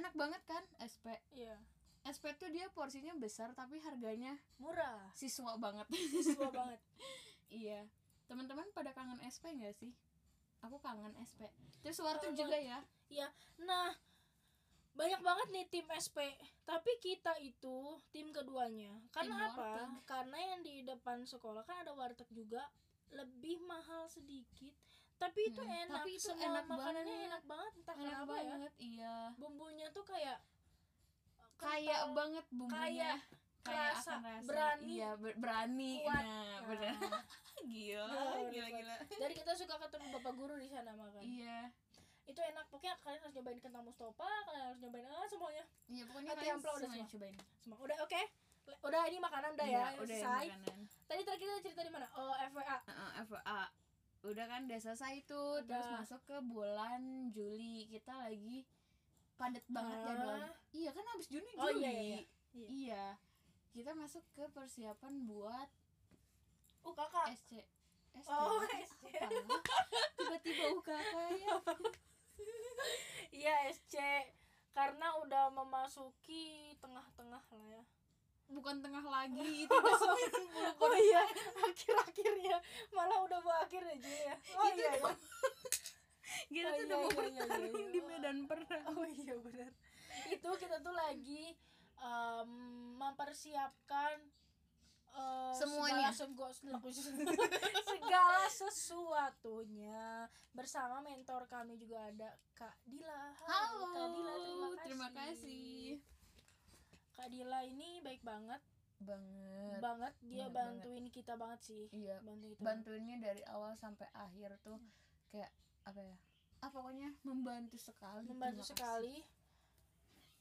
Enak 0.00 0.16
banget 0.16 0.40
kan 0.48 0.64
SP? 0.80 1.12
Iya. 1.28 1.60
SP 2.04 2.36
tuh 2.36 2.52
dia 2.52 2.68
porsinya 2.72 3.16
besar 3.16 3.56
tapi 3.56 3.80
harganya 3.80 4.36
Murah. 4.60 5.08
siswa 5.16 5.56
banget. 5.56 5.88
Siswa 5.92 6.48
banget. 6.52 6.80
Iya. 7.54 7.80
Teman-teman 8.26 8.66
pada 8.70 8.90
kangen 8.90 9.22
SP 9.22 9.52
nggak 9.52 9.74
sih? 9.74 9.94
Aku 10.60 10.76
kangen 10.78 11.14
SP. 11.14 11.46
Terus 11.80 12.00
warteg 12.00 12.32
juga 12.32 12.56
ya. 12.56 12.80
Nah, 13.60 13.94
banyak 14.92 15.20
banget 15.20 15.46
nih 15.50 15.64
tim 15.68 15.86
SP, 15.88 16.18
tapi 16.62 16.90
kita 16.98 17.34
itu 17.38 17.78
tim 18.08 18.30
keduanya. 18.30 18.90
Karena 19.10 19.34
Tim 19.36 19.46
apa? 19.46 19.54
warteg. 19.54 19.90
Karena 20.04 20.38
yang 20.40 20.60
di 20.60 20.82
depan 20.82 21.22
sekolah 21.22 21.62
kan 21.62 21.78
ada 21.78 21.92
warteg 21.92 22.26
juga, 22.30 22.64
lebih 23.10 23.60
mahal 23.60 24.08
sedikit. 24.08 24.72
Tapi 25.14 25.46
itu 25.46 25.60
Hmm, 25.60 25.82
enak. 25.84 26.00
tapi 26.00 26.10
itu 26.12 26.26
Semua 26.26 26.42
enak 26.48 26.64
makanannya 26.66 27.06
banget. 27.06 27.28
enak 27.28 27.42
banget. 27.44 27.72
Entah 27.76 27.94
Enak 27.94 28.02
kenapa 28.08 28.34
ya. 28.34 28.50
banget, 28.50 28.72
iya. 28.78 29.16
Bumbunya 29.36 29.86
tuh 29.90 30.04
kayak 30.04 30.38
Kayak 31.56 32.02
banget 32.12 32.44
bumbunya. 32.50 32.82
kayak 32.82 33.18
kerasa, 33.62 34.12
rasa. 34.18 34.44
berani, 34.44 34.90
Iya, 34.92 35.10
ber- 35.16 35.38
berani. 35.38 35.92
kuat. 36.02 36.24
Nah. 36.24 36.60
Nah, 36.60 37.22
gila, 37.64 38.08
Gila, 38.46 38.68
gila. 38.70 38.94
Jadi 39.10 39.32
kita 39.34 39.52
suka 39.54 39.74
ketemu 39.78 40.06
bapak 40.12 40.32
guru 40.32 40.54
di 40.54 40.66
sana 40.66 40.92
makan. 40.92 41.20
Iya. 41.20 41.58
Itu 42.24 42.40
enak. 42.40 42.64
Pokoknya 42.68 42.96
kalian 42.98 43.20
harus 43.20 43.34
nyobain 43.34 43.58
kentang 43.58 43.82
Mustafa, 43.82 44.24
kalian 44.44 44.64
harus 44.66 44.80
nyobain 44.80 45.06
ah 45.06 45.26
semuanya. 45.26 45.64
Iya, 45.86 46.02
pokoknya 46.06 46.30
Hati 46.30 46.38
kalian 46.40 46.56
udah 46.56 46.72
semuanya 46.74 46.88
semua. 46.96 47.12
cobain. 47.12 47.36
Semua. 47.58 47.76
Udah 47.78 47.96
oke? 48.00 48.22
Le- 48.64 48.80
Udah 48.82 49.02
ini 49.04 49.18
makanan 49.18 49.50
udah 49.52 49.66
Iya, 49.66 49.76
ya, 49.76 49.86
udah 49.94 50.16
ya 50.16 50.24
selesai. 50.24 50.44
makanan. 50.50 50.78
Tadi 51.04 51.20
terakhir 51.22 51.46
kita 51.46 51.60
cerita 51.62 51.80
di 51.82 51.92
mana? 51.92 52.06
Oh, 52.14 52.32
FWA. 52.42 52.76
Heeh, 52.82 53.10
FA. 53.22 53.62
Udah 54.24 54.44
kan 54.46 54.60
udah 54.64 54.80
selesai 54.80 55.14
terus 55.22 55.62
Udah. 55.62 56.00
masuk 56.00 56.20
ke 56.22 56.36
bulan 56.42 57.00
Juli. 57.28 57.84
Kita 57.86 58.16
lagi 58.18 58.64
padat 59.34 59.64
banget 59.68 59.92
Ah. 59.94 60.04
jadwalnya. 60.06 60.50
Iya 60.70 60.90
kan 60.90 61.04
habis 61.06 61.26
Juni 61.28 61.50
Juli. 61.50 61.60
Oh, 61.60 61.70
iya, 61.74 61.90
iya, 61.90 62.00
iya. 62.00 62.18
Iya. 62.54 62.68
Iya. 62.70 63.04
Kita 63.70 63.92
masuk 63.92 64.24
ke 64.32 64.44
persiapan 64.48 65.12
buat 65.24 65.68
Oh, 66.84 66.92
kakak. 66.92 67.32
SC. 67.32 67.64
SC. 68.14 68.28
Oh? 68.30 68.60
SC. 68.62 69.02
Tiba-tiba 70.16 70.64
UKK 70.78 71.14
ya. 71.40 71.56
Iya, 73.34 73.54
SC. 73.74 73.94
Karena 74.70 75.18
udah 75.22 75.50
memasuki 75.50 76.74
tengah-tengah 76.78 77.42
lah 77.42 77.64
ya. 77.66 77.82
Bukan 78.44 78.78
tengah 78.84 79.02
lagi, 79.02 79.40
itu 79.64 79.72
udah 79.72 79.96
Oh 80.78 80.94
iya, 80.94 81.22
akhir-akhirnya 81.64 82.56
malah 82.92 83.24
udah 83.24 83.38
mau 83.40 83.56
akhir 83.58 83.82
Juli 83.96 84.20
ya. 84.28 84.36
Oh 84.54 84.68
Itu 84.68 84.78
iya, 84.84 84.90
iya. 85.00 85.12
Kita 86.54 86.68
Oh, 86.68 86.76
tuh 86.76 86.84
iya, 86.84 86.84
udah 86.84 86.98
mau 86.98 87.08
iya, 87.08 87.14
iya, 87.24 87.42
bertarung 87.42 87.72
iya, 87.72 87.80
iya. 87.80 87.92
di 87.94 88.00
medan 88.04 88.38
perang. 88.46 88.84
Oh 88.90 89.06
iya 89.06 89.34
benar. 89.40 89.70
Itu 90.28 90.48
kita 90.60 90.76
tuh 90.82 90.94
lagi 90.94 91.44
em, 91.98 92.50
mempersiapkan 93.00 94.16
eh, 95.14 95.52
Semuanya. 95.54 96.10
segala, 96.10 96.50
segala 97.90 98.42
sesuatunya 98.50 100.26
bersama 100.50 100.98
mentor 101.00 101.46
kami 101.46 101.74
juga 101.74 102.02
ada 102.04 102.34
Kak 102.52 102.74
Dila. 102.84 103.32
Hai, 103.32 103.46
Halo, 103.46 103.86
Kak 103.88 104.08
Dila 104.10 104.34
terima 104.34 104.68
kasih. 104.68 104.82
terima 104.82 105.08
kasih. 105.10 105.82
Kak 107.14 107.28
Dila 107.30 107.60
ini 107.62 108.02
baik 108.02 108.22
banget. 108.22 108.60
banget 108.94 109.80
banget 109.82 110.14
dia 110.22 110.46
banget. 110.48 110.54
bantuin 110.80 111.04
kita 111.10 111.34
banget 111.36 111.60
sih 111.60 111.84
iya 111.92 112.16
bantuin 112.24 112.54
kita 112.56 112.64
bantuinnya 112.64 113.16
dari 113.20 113.42
awal 113.50 113.74
sampai 113.76 114.06
akhir 114.16 114.56
tuh 114.62 114.80
kayak 115.28 115.50
apa 115.84 116.00
ya 116.00 116.16
ah 116.62 116.70
pokoknya 116.72 117.12
membantu 117.20 117.76
sekali 117.76 118.24
membantu 118.24 118.64
sekali 118.64 119.20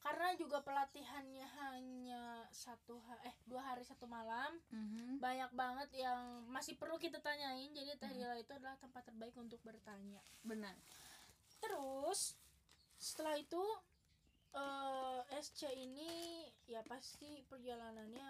karena 0.04 0.36
juga 0.36 0.60
pelatihannya 0.60 1.48
hanya 1.64 2.24
satu 2.52 3.00
ha- 3.08 3.24
eh 3.24 3.36
dua 3.48 3.64
hari 3.64 3.88
satu 3.88 4.04
malam. 4.04 4.60
Mhm. 4.70 5.18
banyak 5.18 5.52
banget 5.56 5.90
yang 5.96 6.44
masih 6.52 6.76
perlu 6.76 7.00
kita 7.00 7.24
tanyain. 7.24 7.72
Jadi 7.72 7.96
Teh 7.96 8.12
Lila 8.12 8.36
itu 8.36 8.52
adalah 8.52 8.76
tempat 8.76 9.08
terbaik 9.08 9.32
untuk 9.40 9.64
bertanya. 9.64 10.20
Benar. 10.44 10.76
Terus 11.64 12.36
setelah 13.00 13.40
itu 13.40 13.64
eh 14.54 15.20
SC 15.34 15.72
ini 15.72 16.44
ya 16.68 16.84
pasti 16.84 17.42
perjalanannya 17.48 18.30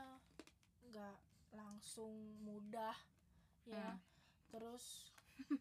nggak 0.94 1.18
langsung 1.54 2.14
mudah 2.42 2.96
ya. 3.66 3.94
Hmm. 3.94 4.00
terus 4.50 5.13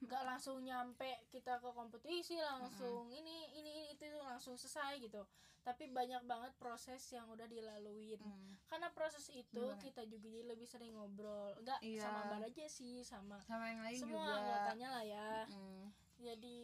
nggak 0.02 0.22
langsung 0.24 0.60
nyampe 0.60 1.08
kita 1.26 1.56
ke 1.56 1.68
kompetisi 1.70 2.36
langsung 2.36 3.08
ini 3.08 3.48
ini 3.52 3.70
ini 3.72 3.92
itu 3.92 4.04
langsung 4.18 4.54
selesai 4.54 5.00
gitu 5.00 5.24
tapi 5.62 5.86
banyak 5.86 6.26
banget 6.26 6.52
proses 6.56 6.98
yang 7.08 7.26
udah 7.28 7.46
dilaluin 7.46 8.18
Hmm. 8.18 8.58
karena 8.66 8.90
proses 8.90 9.30
itu 9.30 9.62
Bener. 9.62 9.78
kita 9.78 10.02
juga 10.04 10.26
jadi 10.26 10.42
lebih 10.44 10.66
sering 10.66 10.92
ngobrol 10.92 11.54
nggak 11.58 11.80
Iya. 11.80 12.02
sama 12.02 12.20
mbak 12.28 12.50
aja 12.50 12.66
sih 12.66 13.00
sama 13.02 13.38
sama 13.40 13.64
yang 13.66 13.80
lain 13.80 13.98
semua 13.98 14.20
juga 14.20 14.34
anggotanya 14.36 14.88
lah 14.90 15.04
ya 15.04 15.30
Mm. 15.48 15.84
jadi 16.18 16.60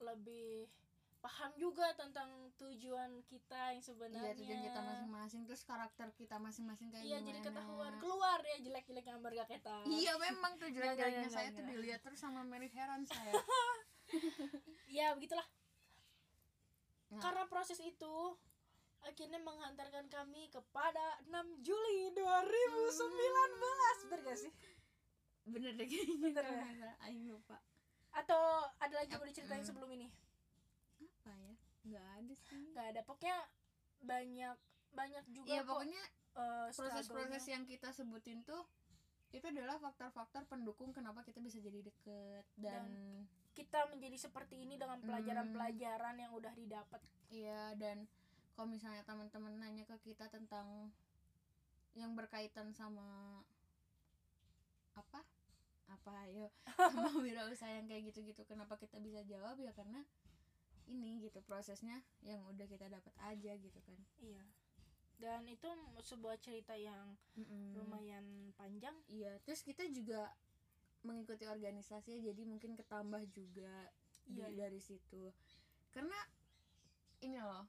lebih 0.00 0.66
paham 1.22 1.54
juga 1.54 1.86
tentang 1.94 2.50
tujuan 2.58 3.22
kita 3.30 3.78
yang 3.78 3.78
sebenarnya. 3.78 4.34
Iya 4.34 4.38
tujuan 4.42 4.60
kita 4.66 4.80
masing-masing 4.82 5.40
terus 5.46 5.62
karakter 5.62 6.10
kita 6.18 6.36
masing-masing 6.42 6.90
kayak 6.90 7.06
iya 7.06 7.22
gimana. 7.22 7.28
jadi 7.30 7.38
ketahuan 7.46 7.94
keluar 8.02 8.38
ya 8.42 8.56
jelek-jelek 8.58 9.06
yang 9.06 9.20
bergak 9.22 9.46
kita 9.46 9.74
iya 9.86 10.12
memang 10.18 10.58
tuh 10.58 10.66
jelek-jeleknya 10.74 11.30
saya 11.30 11.54
tuh 11.54 11.62
dilihat 11.62 12.02
terus 12.02 12.18
sama 12.18 12.42
Mary 12.42 12.66
heran 12.74 13.06
saya. 13.06 13.32
ya 14.98 15.14
begitulah. 15.14 15.46
Nah. 17.12 17.22
karena 17.22 17.44
proses 17.46 17.78
itu 17.78 18.14
akhirnya 19.04 19.38
menghantarkan 19.44 20.08
kami 20.08 20.48
kepada 20.48 21.20
6 21.28 21.60
Juli 21.62 22.10
2019 22.18 22.18
bener 24.10 24.20
gak 24.26 24.38
sih? 24.42 24.52
Bener 25.46 25.70
deh 25.78 25.86
kayaknya. 25.86 26.16
Bener 26.18 26.32
kalau 26.34 26.50
ya? 26.50 27.30
lupa. 27.30 27.56
Atau 28.16 28.42
ada 28.80 28.94
lagi 28.96 29.12
yang 29.12 29.20
mau 29.20 29.28
diceritain 29.28 29.62
sebelum 29.62 29.90
ini 29.92 30.10
nggak 31.92 32.08
ada 32.24 32.34
sih. 32.34 32.64
Nggak 32.72 32.86
ada. 32.96 33.00
Pokoknya 33.04 33.36
banyak 34.02 34.56
banyak 34.92 35.24
juga 35.32 35.48
iya 35.48 35.60
kok, 35.64 35.72
pokoknya 35.72 36.02
eh, 36.36 36.68
proses-proses 36.74 37.44
yang 37.48 37.64
kita 37.64 37.88
sebutin 37.96 38.44
tuh 38.44 38.60
itu 39.32 39.48
adalah 39.48 39.80
faktor-faktor 39.80 40.44
pendukung 40.44 40.92
kenapa 40.92 41.24
kita 41.24 41.40
bisa 41.40 41.56
jadi 41.56 41.80
deket 41.80 42.44
dan, 42.60 42.84
kita 43.52 43.84
menjadi 43.92 44.16
seperti 44.16 44.64
ini 44.64 44.80
dengan 44.80 44.96
pelajaran-pelajaran 45.04 46.16
yang 46.16 46.32
udah 46.32 46.56
didapat. 46.56 47.00
Iya 47.28 47.76
dan 47.76 48.08
kalau 48.56 48.68
misalnya 48.68 49.04
teman-teman 49.04 49.60
nanya 49.60 49.84
ke 49.84 49.96
kita 50.00 50.28
tentang 50.32 50.88
yang 51.92 52.16
berkaitan 52.16 52.72
sama 52.72 53.04
apa? 54.96 55.20
Apa 55.92 56.12
ayo. 56.28 56.48
Sama 56.96 57.12
wirausaha 57.20 57.68
yang 57.76 57.84
kayak 57.84 58.12
gitu-gitu 58.12 58.40
kenapa 58.48 58.80
kita 58.80 58.96
bisa 59.04 59.20
jawab? 59.28 59.60
Ya 59.60 59.76
karena 59.76 60.00
ini 60.88 61.22
gitu 61.22 61.38
prosesnya 61.44 62.02
yang 62.22 62.42
udah 62.48 62.66
kita 62.66 62.86
dapat 62.90 63.14
aja 63.28 63.52
gitu 63.54 63.78
kan 63.84 63.98
iya 64.22 64.42
dan 65.22 65.46
itu 65.46 65.68
sebuah 66.02 66.34
cerita 66.42 66.74
yang 66.74 67.14
Mm-mm. 67.38 67.78
lumayan 67.78 68.50
panjang 68.58 68.96
Iya, 69.06 69.38
terus 69.46 69.62
kita 69.62 69.86
juga 69.94 70.34
mengikuti 71.06 71.46
organisasi 71.46 72.18
ya, 72.18 72.30
jadi 72.34 72.42
mungkin 72.42 72.74
ketambah 72.74 73.22
juga 73.30 73.90
di- 74.26 74.42
Iya, 74.42 74.50
iya. 74.50 74.58
dari 74.66 74.78
situ. 74.82 75.30
Karena 75.94 76.14
ini 77.22 77.38
loh, 77.38 77.66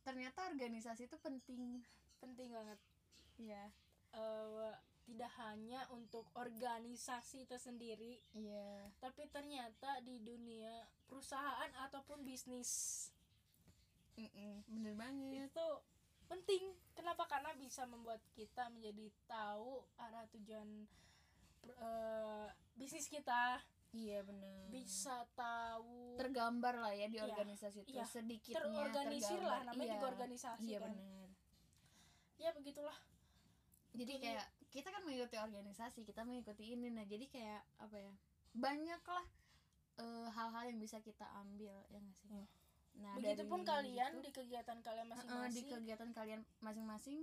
ternyata 0.00 0.48
organisasi 0.48 1.08
itu 1.08 1.16
penting. 1.20 1.80
penting 2.20 2.52
banget 2.52 2.78
Iya. 3.36 3.68
Eh, 4.12 4.72
tidak 5.04 5.32
hanya 5.36 5.84
untuk 5.90 6.24
organisasi 6.32 7.42
itu 7.42 7.56
sendiri 7.56 8.22
Iya. 8.32 8.88
tapi 8.96 9.26
ternyata 9.26 9.98
di 10.00 10.18
dunia 10.18 10.72
perusahaan 11.04 11.70
ataupun 11.80 12.22
bisnis 12.22 12.70
Bener 14.64 14.94
banget. 14.94 15.50
itu 15.50 15.66
penting 16.24 16.62
kenapa 16.92 17.26
karena 17.26 17.52
bisa 17.54 17.84
membuat 17.84 18.20
kita 18.30 18.68
menjadi 18.68 19.10
tahu 19.26 19.82
arah 19.96 20.24
tujuan 20.30 20.86
eh, 21.64 22.46
bisnis 22.74 23.06
kita 23.06 23.60
Iya 23.92 24.24
bener. 24.24 24.72
bisa 24.72 25.28
tahu 25.36 26.16
tergambar 26.16 26.80
lah 26.80 26.92
ya 26.92 27.06
di 27.06 27.20
Iya, 27.20 27.28
organisasi 27.28 27.84
itu 27.84 27.92
iya. 27.92 28.08
sedikitnya 28.08 28.56
terorganisir 28.56 29.36
lah 29.38 29.60
tergambar. 29.60 29.68
namanya 29.68 29.84
iya. 29.84 29.92
juga 29.94 30.06
organisasi 30.08 30.64
Iya 30.64 30.78
kan 30.80 30.92
bener. 30.94 31.28
ya 32.38 32.50
begitulah 32.52 32.98
jadi 33.92 34.04
Jadi- 34.08 34.22
kayak 34.22 34.46
kita 34.72 34.88
kan 34.88 35.04
mengikuti 35.04 35.36
organisasi 35.36 36.00
kita 36.08 36.24
mengikuti 36.24 36.72
ini. 36.72 36.88
Nah 36.88 37.04
jadi 37.04 37.28
kayak 37.28 37.62
apa 37.78 37.96
ya 38.00 38.12
banyak 38.56 39.02
lah 39.04 39.26
eh, 40.00 40.28
hal-hal 40.32 40.64
yang 40.72 40.80
bisa 40.80 40.98
kita 41.04 41.28
ambil 41.44 41.76
ya 41.92 42.00
nggak 42.00 42.18
sih? 42.24 42.32
Iya. 42.32 42.46
nah 42.92 43.16
begitupun 43.16 43.64
kalian 43.64 44.20
situ, 44.20 44.24
di 44.28 44.30
kegiatan 44.36 44.78
kalian 44.84 45.08
eh, 45.08 45.08
di 45.08 45.16
masing-masing. 45.16 45.64
kegiatan 45.72 46.10
kalian 46.12 46.40
masing-masing 46.60 47.18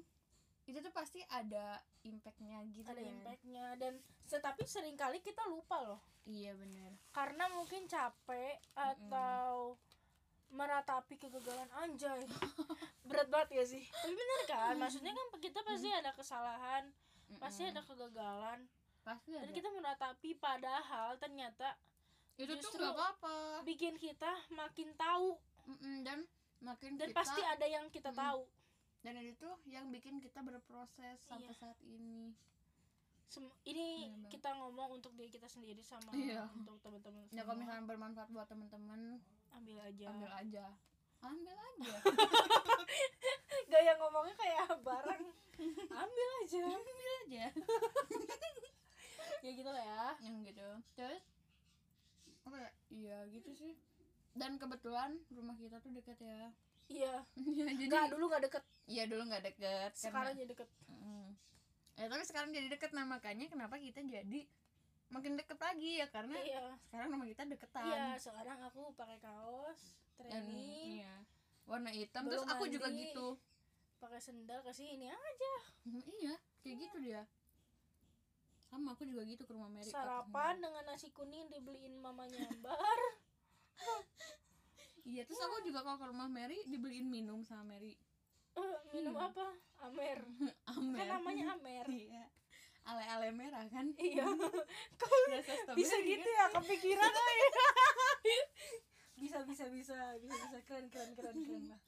itu 0.69 0.77
tuh 0.85 0.93
pasti 0.93 1.21
ada 1.33 1.81
impactnya 2.05 2.61
gitu 2.73 2.85
ada 2.85 3.01
kan. 3.01 3.09
impactnya. 3.17 3.65
Dan 3.81 3.93
tetapi 4.29 4.63
sering 4.69 4.93
kali 4.93 5.17
kita 5.21 5.41
lupa 5.49 5.81
loh. 5.81 6.01
Iya 6.29 6.53
bener. 6.53 6.93
Karena 7.09 7.49
mungkin 7.49 7.89
capek 7.89 8.61
atau 8.77 9.77
meratapi 10.53 11.17
kegagalan 11.17 11.69
anjay. 11.73 12.21
Berat 13.09 13.29
banget 13.33 13.49
ya 13.61 13.63
sih. 13.65 13.81
Tapi 13.81 14.13
bener 14.13 14.41
kan? 14.45 14.73
Maksudnya 14.77 15.13
kan 15.13 15.27
kita 15.41 15.59
pasti 15.65 15.89
ada 15.89 16.13
kesalahan 16.13 16.85
pasti 17.37 17.61
Mm-mm. 17.61 17.71
ada 17.71 17.81
kegagalan 17.83 18.59
pasti 19.01 19.29
ada 19.31 19.41
dan 19.41 19.51
kita 19.51 19.69
meratapi 19.69 20.29
padahal 20.35 21.09
ternyata 21.15 21.77
itu 22.35 22.49
tuh 22.49 22.57
justru 22.57 22.79
nggak 22.79 22.95
apa-apa 22.95 23.35
bikin 23.61 23.93
kita 23.95 24.27
makin 24.49 24.89
tahu 24.95 25.37
Mm-mm, 25.67 26.01
dan 26.01 26.25
makin 26.59 26.95
dan 26.95 27.07
kita 27.07 27.15
pasti 27.15 27.41
ada 27.41 27.65
yang 27.65 27.85
kita 27.87 28.09
Mm. 28.09 28.17
tahu 28.17 28.41
dan 28.99 29.15
itu 29.17 29.47
yang 29.65 29.87
bikin 29.87 30.17
kita 30.17 30.39
berproses 30.39 31.17
sampai 31.21 31.47
Iya. 31.47 31.59
saat 31.61 31.79
ini 31.81 32.35
Sem- 33.25 33.45
ini 33.63 33.87
Bener 34.01 34.17
banget. 34.17 34.29
kita 34.33 34.49
ngomong 34.57 34.89
untuk 34.95 35.13
diri 35.13 35.29
kita 35.29 35.45
sendiri 35.45 35.79
sama 35.79 36.09
Iya. 36.11 36.49
untuk 36.51 36.81
teman-teman 36.81 37.29
ya 37.29 37.41
kalau 37.41 37.55
misalnya 37.55 37.85
bermanfaat 37.85 38.27
buat 38.27 38.43
teman-teman 38.45 39.21
ambil 39.51 39.77
aja 39.79 40.05
ambil 40.09 40.31
aja 40.33 40.65
ambil 41.21 41.53
aja 41.53 41.93
gaya 43.69 43.93
ngomongnya 44.01 44.35
kayak 44.35 44.67
barang 44.87 45.23
ambil 45.93 46.27
aja. 46.43 46.63
Ambil 46.65 47.07
aja. 47.23 47.45
Ya 49.39 49.55
gitu 49.55 49.69
lah 49.71 49.79
ya. 49.79 50.03
Yang 50.19 50.51
gitu. 50.51 50.67
Terus? 50.99 51.23
Apa 52.43 52.55
ya? 52.59 52.71
Iya 52.91 53.17
gitu 53.31 53.49
sih. 53.55 53.73
Dan 54.35 54.59
kebetulan 54.59 55.15
rumah 55.31 55.55
kita 55.55 55.79
tuh 55.79 55.95
deket 55.95 56.19
ya. 56.19 56.51
Iya. 56.91 57.15
Iya, 57.55 57.65
jadi 57.71 57.87
nggak 57.87 58.11
dulu 58.19 58.25
nggak 58.27 58.43
deket. 58.51 58.63
Iya 58.89 59.03
dulu 59.07 59.21
nggak 59.29 59.43
deket 59.53 59.91
sekarang 59.95 60.33
karena 60.33 60.39
jadi 60.41 60.49
deket. 60.57 60.69
Mm. 60.89 61.29
ya 61.99 62.05
tapi 62.09 62.23
sekarang 62.25 62.49
jadi 62.51 62.67
deket. 62.73 62.91
Nah 62.95 63.05
makanya 63.05 63.45
kenapa 63.47 63.75
kita 63.77 64.01
jadi 64.01 64.41
makin 65.13 65.33
deket 65.37 65.59
lagi 65.61 65.91
ya? 66.01 66.07
Karena 66.09 66.35
iya. 66.41 66.65
sekarang 66.89 67.07
rumah 67.13 67.27
kita 67.29 67.43
deketan. 67.45 67.85
Iya 67.85 68.05
sekarang 68.17 68.57
aku 68.65 68.81
pakai 68.97 69.19
kaos 69.21 69.79
dan 70.17 70.41
training 70.43 71.05
iya. 71.05 71.15
Warna 71.69 71.91
hitam. 71.93 72.27
Belum 72.27 72.43
terus 72.43 72.49
aku 72.49 72.65
juga 72.67 72.89
mandi. 72.89 73.13
gitu 73.13 73.37
pakai 73.99 74.19
sendal 74.19 74.63
ke 74.63 74.71
sini 74.71 75.11
aja. 75.11 75.53
Hmm, 75.83 75.99
iya 76.17 76.35
kayak 76.59 76.77
gitu 76.79 76.97
dia. 77.03 77.23
Sama 78.65 78.93
aku 78.93 79.03
juga 79.03 79.25
gitu 79.25 79.43
ke 79.43 79.51
rumah 79.51 79.67
Mary 79.67 79.89
sarapan 79.89 80.57
dengan 80.57 80.85
nasi 80.85 81.09
kuning 81.09 81.49
dibeliin 81.49 81.97
mamanya 81.97 82.47
Ambar. 82.47 82.99
Iya 85.03 85.25
terus 85.25 85.41
aku 85.41 85.65
juga 85.65 85.81
kalau 85.81 85.97
ke 85.97 86.07
rumah 86.07 86.29
Mary 86.29 86.59
dibeliin 86.65 87.09
minum 87.09 87.41
sama 87.41 87.75
Mary. 87.75 87.97
Eh, 88.53 88.77
minum 88.93 89.15
Iya. 89.15 89.25
apa? 89.31 89.47
Amer. 89.89 90.19
Amer. 90.75 90.97
Kan 90.99 91.07
namanya 91.17 91.45
Amer. 91.57 91.85
Iya. 91.89 92.25
Ale 92.85 93.03
ale 93.05 93.27
merah 93.31 93.65
kan? 93.69 93.89
Iya. 93.97 94.25
Rasa 95.33 95.53
strawberry 95.65 95.79
bisa 95.79 95.95
gitu 96.01 96.25
kan? 96.25 96.37
ya 96.37 96.45
kepikiran 96.57 97.11
ay. 97.25 97.37
bisa 99.19 99.37
bisa 99.43 99.65
bisa 99.67 99.97
bisa 100.17 100.33
bisa. 100.35 100.57
Keren 100.63 100.87
keren 100.87 101.11
keren 101.17 101.35
keren 101.41 101.63
lah 101.69 101.81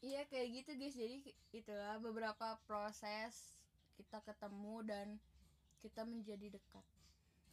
iya 0.00 0.24
kayak 0.28 0.48
gitu 0.62 0.70
guys. 0.76 0.96
Jadi 0.96 1.16
itulah 1.52 1.96
beberapa 2.00 2.56
proses 2.64 3.60
kita 3.96 4.20
ketemu 4.24 4.74
dan 4.84 5.08
kita 5.80 6.04
menjadi 6.04 6.56
dekat. 6.56 6.86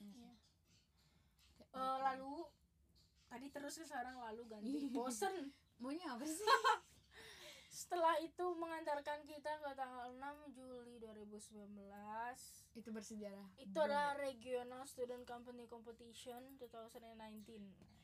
Iya. 0.03 0.31
Kayak 1.57 1.69
gitu. 1.71 2.03
lalu 2.03 2.35
tadi 3.27 3.47
terus 3.51 3.75
ke 3.75 3.85
sekarang 3.87 4.15
lalu 4.19 4.43
ganti. 4.47 4.87
Bosen. 4.91 5.51
Maunya 5.81 6.07
apa 6.15 6.25
sih? 6.25 6.41
Setelah 7.77 8.17
itu 8.25 8.45
mengantarkan 8.57 9.21
kita 9.29 9.61
ke 9.61 9.69
tanggal 9.77 10.09
6 10.09 10.57
Juli 10.57 10.97
2019 10.97 11.77
itu 12.73 12.89
bersejarah. 12.89 13.47
Itu 13.61 13.77
adalah 13.85 14.17
regional 14.17 14.81
student 14.89 15.21
company 15.29 15.69
competition 15.69 16.57
2019 16.57 17.45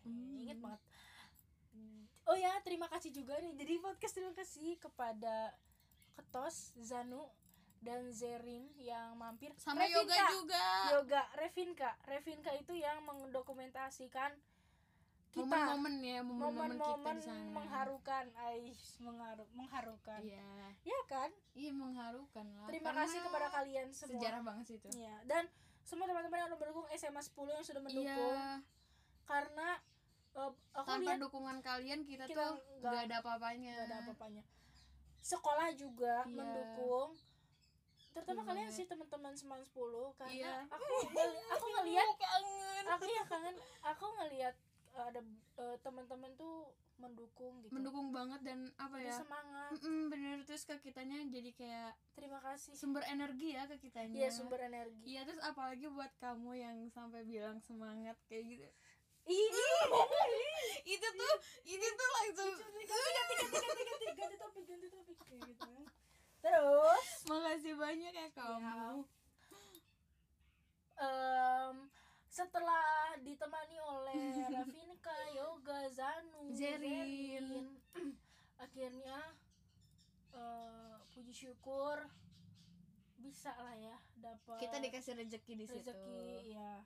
Hmm. 0.04 0.36
inget 0.36 0.60
banget 0.60 0.84
oh 2.30 2.38
ya 2.38 2.54
terima 2.64 2.88
kasih 2.88 3.12
juga 3.12 3.38
nih. 3.40 3.54
Jadi 3.58 3.74
podcast 3.82 4.14
terima 4.16 4.34
kasih 4.36 4.80
kepada 4.80 5.52
Ketos 6.14 6.72
Zanu 6.80 7.28
dan 7.84 8.08
Zerin 8.16 8.72
yang 8.80 9.20
mampir. 9.20 9.52
Sama 9.60 9.84
yoga 9.86 10.08
Revinka. 10.08 10.32
juga. 10.32 10.66
Yoga 10.96 11.22
Revinka 11.36 11.90
Revinka 12.08 12.52
itu 12.56 12.74
yang 12.80 13.04
mendokumentasikan 13.04 14.32
kita. 15.34 15.50
Momen-momen 15.50 15.94
ya 16.06 16.20
momen-momen 16.22 17.18
sana. 17.20 17.52
mengharukan. 17.52 18.26
Ais 18.38 19.02
mengharu 19.02 19.44
mengharukan. 19.58 20.22
Iya. 20.22 20.46
Ya 20.86 21.00
kan? 21.10 21.30
Iya 21.58 21.72
mengharukan 21.74 22.46
lah. 22.56 22.70
Terima 22.70 22.94
Karena 22.94 23.02
kasih 23.04 23.20
kepada 23.26 23.48
kalian 23.52 23.88
semua. 23.92 24.14
sejarah 24.16 24.42
banget 24.46 24.66
sih 24.70 24.78
itu. 24.78 24.90
Iya, 24.94 25.16
dan 25.26 25.44
semua 25.84 26.06
teman-teman 26.08 26.38
yang 26.40 26.48
udah 26.54 26.60
mendukung 26.62 26.88
SMA 26.96 27.20
10 27.20 27.58
yang 27.60 27.66
sudah 27.66 27.82
mendukung. 27.82 28.36
Iya. 28.38 28.62
Karena 29.28 29.68
eh, 30.34 30.52
aku 30.74 30.88
tanpa 30.88 31.02
lihat 31.04 31.20
dukungan 31.20 31.58
kalian 31.62 32.02
kita, 32.04 32.26
kita 32.26 32.36
tuh 32.36 32.54
nggak- 32.54 32.82
nggak 32.82 33.02
ada 33.04 33.16
apa-apanya. 33.20 33.74
gak 33.76 33.86
ada 33.86 33.98
apa-apanya. 34.02 34.44
Sekolah 35.20 35.68
juga 35.74 36.26
Iya. 36.26 36.36
mendukung. 36.36 37.10
Terutama 38.14 38.40
Betul 38.40 38.50
kalian 38.52 38.70
sih 38.70 38.86
teman-teman 38.86 39.34
seman 39.34 39.62
10 39.64 40.14
karena 40.14 40.34
Iya. 40.34 40.54
aku 40.70 40.86
aku 41.56 41.66
ngelihat 41.72 42.08
aku 42.88 43.06
ya 43.08 43.24
kangen. 43.26 43.56
Aku 43.82 44.06
ngelihat 44.18 44.56
eh, 44.94 45.04
ada 45.04 45.22
eh, 45.58 45.76
teman-teman 45.82 46.30
tuh 46.36 46.70
mendukung 46.94 47.58
gitu. 47.60 47.74
Mendukung 47.74 48.14
banget 48.14 48.46
dan 48.46 48.70
apa 48.78 48.96
jadi 48.96 49.10
ya? 49.10 49.18
semangat. 49.18 49.70
Mm-mm, 49.74 50.14
bener. 50.14 50.38
Terus 50.46 50.64
ke 50.64 50.78
kitanya 50.80 51.26
jadi 51.26 51.50
kayak 51.52 51.92
terima 52.14 52.38
kasih. 52.38 52.78
sumber 52.78 53.02
energi 53.08 53.58
ya 53.58 53.66
ke 53.66 53.82
kitanya. 53.82 54.14
Iya 54.14 54.30
sumber 54.30 54.62
energi. 54.62 55.02
Iya 55.08 55.26
terus 55.26 55.42
apalagi 55.42 55.90
buat 55.90 56.14
kamu 56.22 56.52
yang 56.54 56.78
sampai 56.90 57.26
bilang 57.26 57.58
semangat 57.60 58.14
kayak 58.30 58.46
gitu 58.46 58.70
itu 60.84 61.08
tuh 61.16 61.36
itu 61.64 61.88
tuh 61.88 62.10
langsung. 62.20 62.54
Ganti 62.60 63.10
ganti 63.16 63.34
ganti 63.40 63.58
ganti 63.64 63.84
ganti 63.88 64.12
ganti 64.20 64.36
topik 64.38 64.64
ganti 64.68 64.88
topik 64.92 65.18
kayak 65.24 65.42
gitu 65.48 65.74
terus? 66.44 67.08
Makasih 67.32 67.74
banyak 67.80 68.12
ya 68.12 68.28
kamu 68.36 69.08
em, 71.00 71.76
setelah 72.28 73.16
ditemani 73.24 73.78
oleh 73.80 74.20
Rafinka, 74.54 75.18
Yoga, 75.34 75.88
Zanu, 75.90 76.52
Zerin. 76.52 77.80
akhirnya 78.64 79.20
eh, 80.36 80.96
puji 81.12 81.34
syukur 81.36 82.00
bisa 83.20 83.56
lah 83.56 83.76
ya 83.80 83.96
dapat 84.20 84.60
kita 84.60 84.78
dikasih 84.84 85.16
rezeki 85.16 85.54
di 85.56 85.66
situ. 85.68 85.80
rezeki 85.80 86.24
ya 86.56 86.84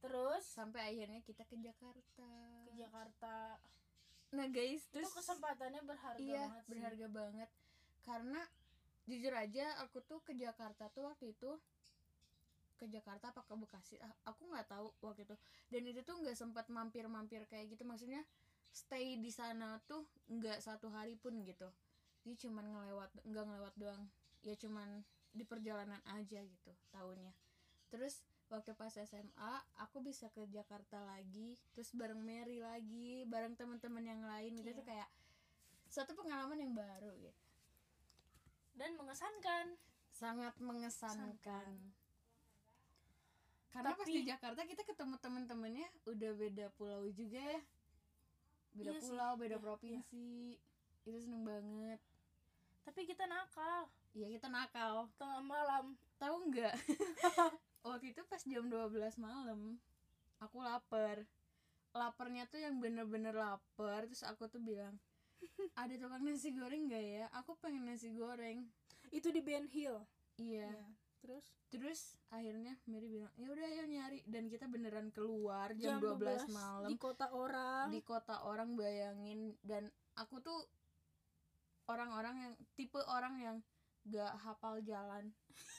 terus? 0.00 0.44
Sampai 0.44 0.94
akhirnya 0.94 1.20
kita 1.24 1.42
ke 1.46 1.56
Jakarta. 1.58 2.30
Ke 2.66 2.72
Jakarta. 2.76 3.36
Nah 4.34 4.46
guys 4.52 4.84
itu 4.84 5.00
terus 5.00 5.12
kesempatannya 5.16 5.82
berharga 5.84 6.20
iya 6.20 6.44
banget 6.46 6.62
sih. 6.64 6.70
berharga 6.70 7.06
banget. 7.08 7.50
Karena 8.04 8.40
jujur 9.08 9.32
aja 9.32 9.64
aku 9.84 9.98
tuh 10.04 10.20
ke 10.20 10.36
Jakarta 10.36 10.92
tuh 10.92 11.08
waktu 11.08 11.32
itu 11.32 11.50
ke 12.78 12.86
Jakarta 12.86 13.34
apa 13.34 13.42
ke 13.42 13.54
Bekasi? 13.58 13.96
Ah, 13.98 14.14
aku 14.28 14.46
nggak 14.52 14.68
tahu 14.70 14.92
waktu 15.02 15.26
itu. 15.26 15.36
Dan 15.72 15.82
itu 15.88 16.00
tuh 16.06 16.20
nggak 16.20 16.36
sempat 16.38 16.66
mampir-mampir 16.70 17.42
kayak 17.50 17.74
gitu. 17.74 17.82
Maksudnya 17.82 18.22
stay 18.70 19.18
di 19.18 19.32
sana 19.32 19.80
tuh 19.88 20.06
nggak 20.30 20.62
satu 20.62 20.92
hari 20.92 21.18
pun 21.18 21.42
gitu. 21.42 21.66
Jadi 22.22 22.46
cuman 22.46 22.64
ngelewat 22.68 23.10
nggak 23.26 23.44
ngelewat 23.48 23.74
doang. 23.80 24.04
Ya 24.46 24.54
cuman 24.54 25.02
di 25.32 25.44
perjalanan 25.44 26.00
aja 26.08 26.40
gitu 26.40 26.72
tahunnya 26.90 27.32
terus 27.88 28.24
waktu 28.48 28.72
pas 28.72 28.90
SMA 28.90 29.52
aku 29.76 30.00
bisa 30.00 30.28
ke 30.28 30.44
Jakarta 30.48 31.00
lagi 31.00 31.56
terus 31.72 31.92
bareng 31.92 32.18
Mary 32.18 32.58
lagi 32.58 33.22
bareng 33.24 33.52
teman-teman 33.54 34.02
yang 34.02 34.22
lain 34.22 34.56
gitu. 34.56 34.68
Iya. 34.68 34.76
tuh 34.76 34.86
kayak 34.86 35.08
suatu 35.88 36.12
pengalaman 36.12 36.58
yang 36.58 36.72
baru 36.72 37.12
gitu 37.16 37.40
dan 38.74 38.94
mengesankan. 38.94 39.74
Sangat 40.08 40.54
mengesankan. 40.58 41.78
Karena 43.70 43.90
pas 43.92 44.02
Tapi- 44.02 44.18
di 44.18 44.22
Jakarta 44.24 44.60
kita 44.64 44.82
ketemu 44.82 45.14
temen-temennya 45.18 45.88
udah 46.06 46.30
beda 46.34 46.66
pulau 46.74 47.06
juga 47.08 47.38
ya. 47.38 47.60
Beda 48.72 48.90
Iya 48.90 48.98
sih, 48.98 49.02
pulau 49.04 49.32
beda 49.36 49.54
iya, 49.54 49.62
provinsi. 49.62 50.58
itu 51.04 51.18
seneng 51.18 51.42
banget. 51.42 52.00
Tapi 52.82 53.00
kita 53.04 53.26
nakal. 53.26 53.86
Iya 54.10 54.26
kita 54.28 54.48
nakal. 54.48 55.06
Tengah 55.14 55.38
malam. 55.40 55.84
Tahu 56.18 56.50
nggak 56.50 56.74
waktu 57.88 58.12
itu 58.12 58.22
pas 58.28 58.42
jam 58.44 58.64
12 58.68 59.18
malam 59.18 59.80
aku 60.38 60.62
lapar. 60.62 61.26
Laparnya 61.96 62.44
tuh 62.46 62.60
yang 62.60 62.78
bener-bener 62.78 63.32
lapar 63.34 64.06
terus 64.06 64.22
aku 64.22 64.46
tuh 64.46 64.60
bilang 64.60 64.94
ada 65.80 65.94
tukang 65.94 66.22
nasi 66.22 66.50
goreng 66.54 66.90
nggak 66.90 67.04
ya? 67.04 67.24
Aku 67.42 67.56
pengen 67.58 67.86
nasi 67.86 68.10
goreng. 68.14 68.66
Itu 69.10 69.30
di 69.32 69.40
Ben 69.40 69.66
Hill? 69.66 69.98
Iya. 70.38 70.70
Terus? 71.18 71.46
Terus 71.68 72.00
akhirnya 72.30 72.78
Mary 72.86 73.10
bilang 73.10 73.32
ya 73.34 73.50
udah 73.50 73.64
ayo 73.66 73.84
nyari. 73.86 74.20
Dan 74.26 74.46
kita 74.46 74.70
beneran 74.70 75.10
keluar 75.10 75.74
jam, 75.74 75.98
12, 75.98 76.48
malam. 76.50 76.88
di 76.88 76.96
kota 76.96 77.26
orang. 77.34 77.90
Di 77.90 78.00
kota 78.02 78.46
orang 78.46 78.78
bayangin. 78.78 79.56
Dan 79.62 79.90
aku 80.14 80.38
tuh 80.42 80.60
orang-orang 81.88 82.36
yang 82.48 82.54
tipe 82.76 83.00
orang 83.08 83.34
yang 83.40 83.56
gak 84.08 84.32
hafal 84.40 84.80
jalan. 84.82 85.30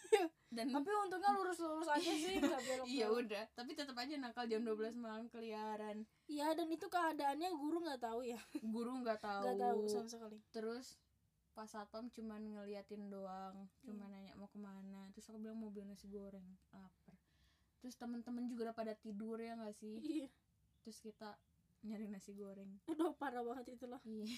Dan 0.50 0.74
tapi 0.74 0.90
untungnya 0.90 1.30
lurus-lurus 1.38 1.86
aja 1.86 2.10
sih 2.10 2.42
belok 2.42 2.86
iya 2.90 3.08
udah. 3.14 3.46
Tapi 3.54 3.78
tetap 3.78 3.94
aja 3.94 4.18
nakal 4.18 4.50
jam 4.50 4.66
12 4.66 4.98
malam 4.98 5.30
keliaran. 5.30 6.02
Iya 6.26 6.58
dan 6.58 6.66
itu 6.74 6.90
keadaannya 6.90 7.50
guru 7.54 7.86
nggak 7.86 8.02
tahu 8.02 8.26
ya. 8.26 8.42
Guru 8.66 9.06
nggak 9.06 9.22
tahu, 9.30 9.46
nggak 9.46 9.62
tahu. 9.62 9.80
sama 9.86 10.10
sekali. 10.10 10.38
Terus 10.50 10.98
pas 11.54 11.70
satpam 11.70 12.10
cuman 12.10 12.42
ngeliatin 12.56 13.12
doang 13.14 13.68
cuma 13.86 14.10
nanya 14.10 14.34
mau 14.42 14.50
ke 14.50 14.58
mana. 14.58 15.14
Terus 15.14 15.30
aku 15.30 15.38
bilang 15.38 15.62
mau 15.62 15.70
beli 15.70 15.86
nasi 15.86 16.10
goreng. 16.10 16.46
Lapar. 16.74 17.14
Terus 17.86 17.94
temen-temen 17.94 18.50
juga 18.50 18.74
udah 18.74 18.76
pada 18.76 18.94
tidur 18.98 19.38
ya 19.38 19.54
nggak 19.54 19.78
sih? 19.78 20.02
Iya. 20.02 20.28
Terus 20.82 20.98
kita 20.98 21.38
nyari 21.86 22.10
nasi 22.10 22.34
goreng. 22.34 22.74
Udah 22.90 23.14
parah 23.14 23.46
banget 23.46 23.78
itu 23.78 23.86
loh 23.86 24.02
iya 24.10 24.34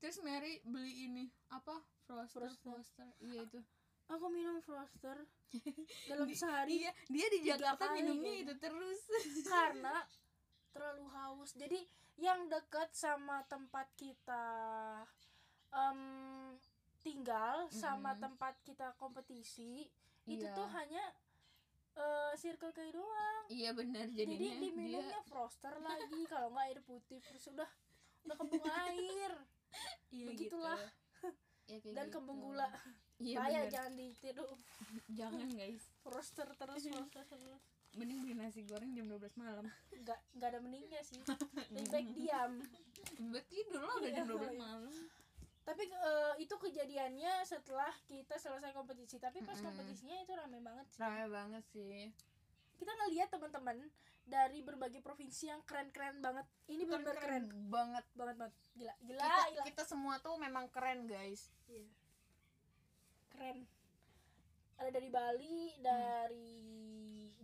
terus 0.00 0.18
Mary 0.20 0.58
beli 0.64 1.06
ini 1.06 1.24
apa? 1.48 1.78
Froster. 2.02 2.48
Froster. 2.48 2.74
froster 2.74 3.08
iya 3.22 3.44
itu. 3.44 3.60
aku 4.08 4.26
minum 4.26 4.58
Froster 4.58 5.22
dalam 6.10 6.26
sehari 6.26 6.82
iya 6.82 6.90
dia 7.06 7.26
di 7.28 7.40
Jakarta 7.44 7.92
minumnya 7.92 8.32
itu 8.40 8.54
terus. 8.56 9.00
Karena 9.46 10.02
terlalu 10.70 11.06
haus. 11.10 11.54
Jadi 11.54 11.78
yang 12.16 12.48
dekat 12.48 12.90
sama 12.90 13.46
tempat 13.46 13.86
kita 13.94 14.46
em, 15.70 16.00
tinggal 17.00 17.70
sama 17.70 18.12
Mm-mm. 18.12 18.22
tempat 18.26 18.54
kita 18.60 18.92
kompetisi 18.94 19.86
itu 20.26 20.44
Iya. 20.44 20.52
tuh 20.52 20.68
hanya 20.68 21.04
eh, 21.92 22.32
Circle 22.34 22.70
K 22.70 22.80
doang. 22.90 23.44
Iya 23.48 23.70
benar 23.72 24.06
jadi 24.10 24.26
jadinya 24.26 24.38
dia 24.38 24.62
diminumnya 24.62 25.20
Froster 25.24 25.74
lagi 25.78 26.20
kalau 26.26 26.50
nggak 26.50 26.66
air 26.66 26.80
putih 26.82 27.18
terus 27.22 27.46
udah 27.50 27.70
udah 28.26 28.36
kembung 28.36 28.62
air 28.90 29.32
iya 30.14 30.26
begitulah. 30.30 30.78
gitu. 30.78 30.98
Ya, 31.70 31.78
kayak 31.78 31.94
dan 31.94 32.06
gitu. 32.10 32.14
kembung 32.18 32.38
gula. 32.42 32.66
Iya 33.20 33.36
bahaya 33.36 33.62
jangan 33.68 33.92
ditiru. 33.94 34.48
Jangan 35.18 35.48
guys. 35.52 35.84
Froster 36.00 36.48
terus 36.56 36.82
Froster 36.88 37.24
terus. 37.28 37.62
Mending 37.94 38.18
beli 38.22 38.34
nasi 38.38 38.64
goreng 38.64 38.90
jam 38.96 39.06
12 39.06 39.34
malam. 39.38 39.66
Nggak 39.92 40.18
nggak 40.34 40.48
ada 40.50 40.60
meningnya 40.62 41.00
sih. 41.04 41.20
Lebih 41.74 41.88
baik 41.92 42.08
diam. 42.16 42.52
Buat 43.30 43.46
tidur 43.46 43.82
lah 43.84 43.94
udah 44.00 44.10
jam 44.10 44.26
Iya. 44.26 44.34
12 44.56 44.56
malam. 44.58 44.94
Tapi 45.60 45.82
eh, 45.86 46.34
itu 46.40 46.54
kejadiannya 46.56 47.32
setelah 47.44 47.92
kita 48.08 48.34
selesai 48.40 48.72
kompetisi. 48.72 49.20
Tapi 49.20 49.44
pas 49.44 49.58
kompetisinya 49.60 50.16
itu 50.18 50.32
rame 50.34 50.58
banget 50.64 50.86
sih. 50.90 50.98
Rame 50.98 51.26
banget 51.28 51.64
sih. 51.70 52.08
Kita 52.80 52.90
ngelihat 53.04 53.28
teman-teman 53.28 53.76
dari 54.30 54.62
berbagai 54.62 55.02
provinsi 55.02 55.50
yang 55.50 55.60
keren-keren 55.66 56.22
banget. 56.22 56.46
Ini 56.70 56.86
benar 56.86 57.16
keren 57.18 57.50
banget. 57.66 58.04
Banget 58.14 58.36
banget. 58.38 58.54
Gila 58.78 58.94
gila 59.02 59.22
kita, 59.26 59.42
gila. 59.50 59.64
kita 59.66 59.82
semua 59.84 60.14
tuh 60.22 60.38
memang 60.38 60.70
keren 60.70 61.10
guys. 61.10 61.50
Iya. 61.66 61.86
keren. 63.30 63.58
Ada 64.80 64.90
dari 64.96 65.08
Bali 65.12 65.76
dari 65.82 66.50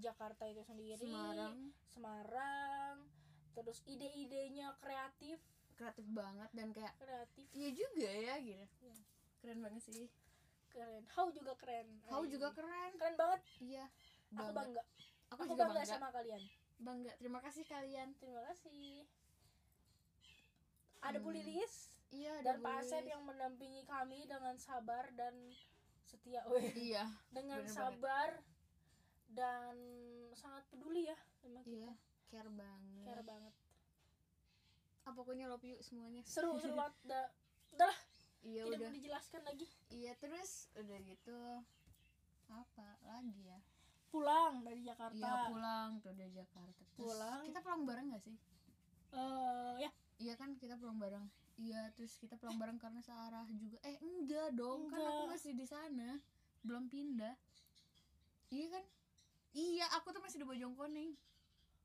Jakarta 0.01 0.49
itu 0.49 0.63
sendiri 0.65 0.97
Semarang. 0.97 1.73
Semarang. 1.93 2.97
Terus 3.53 3.83
ide-idenya 3.85 4.73
kreatif. 4.81 5.43
Kreatif 5.77 6.07
banget 6.09 6.49
dan 6.57 6.73
kayak 6.73 6.97
kreatif. 6.97 7.45
iya 7.53 7.69
juga 7.77 8.09
ya 8.09 8.35
gitu. 8.41 8.65
Iya. 8.81 8.97
keren 9.45 9.61
banget 9.61 9.83
sih. 9.85 10.09
Keren. 10.73 11.05
How 11.13 11.29
juga 11.29 11.53
keren. 11.61 11.87
Ay. 12.09 12.25
juga 12.33 12.49
keren. 12.57 12.93
Keren 12.97 13.17
banget. 13.21 13.41
Iya. 13.61 13.85
Aku 14.33 14.37
banget 14.37 14.55
bangga. 14.57 14.83
Aku, 15.27 15.43
aku 15.43 15.43
juga 15.53 15.65
bangga, 15.69 15.83
bangga. 15.83 15.93
sama 15.93 16.09
kalian 16.13 16.43
bangga. 16.79 17.13
Terima 17.17 17.41
kasih 17.41 17.65
kalian. 17.65 18.15
Terima 18.17 18.43
kasih. 18.47 19.07
Ada 21.01 21.19
Bu 21.19 21.31
Hmm. 21.31 21.39
Lilis 21.39 21.75
iya 22.09 22.39
dan 22.41 22.59
Pak 22.59 22.73
Bu 22.73 22.79
Asep 22.81 23.05
yang 23.05 23.23
mendampingi 23.23 23.83
kami 23.85 24.27
dengan 24.27 24.55
sabar 24.57 25.07
dan 25.13 25.35
setia. 26.03 26.43
Weh. 26.51 26.71
iya 26.75 27.05
dengan 27.31 27.63
bener 27.63 27.71
banget. 27.71 27.77
sabar 27.77 28.29
dan 29.29 29.77
sangat 30.35 30.63
peduli 30.71 31.07
ya 31.07 31.19
sama 31.43 31.61
iya 31.63 31.91
kita. 31.91 31.95
care 32.27 32.51
banget. 32.51 33.05
Care 33.05 33.25
banget. 33.25 33.55
Ah, 35.03 35.13
pokoknya 35.15 35.47
love 35.47 35.63
you 35.63 35.79
semuanya. 35.81 36.23
Seru 36.27 36.59
seru 36.59 36.75
banget. 36.81 36.95
Udah 37.05 37.25
udah 37.73 37.87
lah. 37.87 37.99
Iya 38.43 38.63
tidak 38.63 38.79
udah. 38.79 38.91
dijelaskan 38.95 39.43
lagi. 39.43 39.67
Iya 39.91 40.13
terus 40.19 40.51
udah 40.75 40.99
gitu 41.03 41.39
apa 42.47 42.89
lagi 43.03 43.43
ya 43.43 43.59
pulang 44.17 44.65
dari 44.65 44.81
Jakarta. 44.81 45.21
Iya 45.21 45.35
pulang 45.47 45.91
tuh 46.01 46.13
dari 46.13 46.33
Jakarta. 46.33 46.83
Terus 46.89 46.97
Pulang. 46.97 47.41
kita 47.45 47.59
pulang 47.61 47.83
bareng 47.85 48.07
gak 48.11 48.25
sih? 48.25 48.37
Eh, 49.13 49.75
ya. 49.79 49.91
Iya 50.17 50.35
kan 50.35 50.57
kita 50.57 50.75
pulang 50.75 50.97
bareng. 50.97 51.25
Iya 51.57 51.93
terus 51.93 52.17
kita 52.17 52.37
pulang 52.37 52.57
bareng 52.57 52.77
karena 52.77 53.01
searah 53.01 53.45
juga. 53.51 53.77
Eh 53.83 54.01
enggak 54.01 54.53
dong 54.53 54.89
kan 54.89 54.97
aku 54.99 55.09
Enggak. 55.25 55.33
masih 55.37 55.53
di 55.53 55.67
sana. 55.67 56.17
Belum 56.61 56.89
pindah. 56.89 57.37
Iya 58.49 58.67
kan? 58.71 58.85
Iya 59.53 59.87
aku 59.93 60.11
tuh 60.11 60.21
masih 60.21 60.41
di 60.41 60.47
Bojongkoneng 60.47 61.13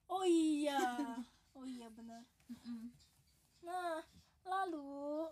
oh 0.07 0.23
iya. 0.23 0.75
Oh 1.51 1.63
iya 1.63 1.87
benar. 1.87 2.23
Nah 3.61 3.99
lalu 4.41 5.27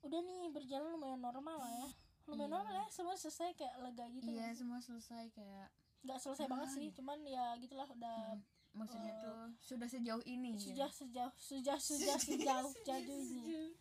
udah 0.00 0.20
nih 0.20 0.50
berjalan 0.50 0.90
lumayan 0.90 1.18
normal 1.18 1.54
lah 1.56 1.70
ya. 1.76 1.88
Lumayan 2.26 2.50
Iya. 2.50 2.54
normal 2.56 2.74
ya 2.76 2.86
semua 2.90 3.14
selesai 3.14 3.54
kayak 3.54 3.74
lega 3.78 4.04
gitu. 4.10 4.26
Iya 4.26 4.50
semua 4.52 4.78
selesai 4.78 5.30
kayak 5.30 5.70
nggak 6.00 6.18
selesai 6.18 6.46
banget 6.46 6.68
Ah, 6.68 6.74
sih 6.74 6.86
iya. 6.86 6.94
cuman 6.94 7.18
ya 7.22 7.44
gitulah 7.56 7.86
udah 7.86 8.20
Mm. 8.32 8.42
maksudnya 8.72 9.12
Eh, 9.12 9.20
tuh 9.20 9.40
sudah 9.60 9.88
sejauh 9.88 10.22
ini 10.24 10.54
gitu. 10.54 10.70
sudah 10.70 10.90
sejauh 10.90 11.34
sudah 11.36 11.78
sudah 11.78 12.16
sejauh 12.16 12.72
jauh 12.80 13.02
ini 13.20 13.74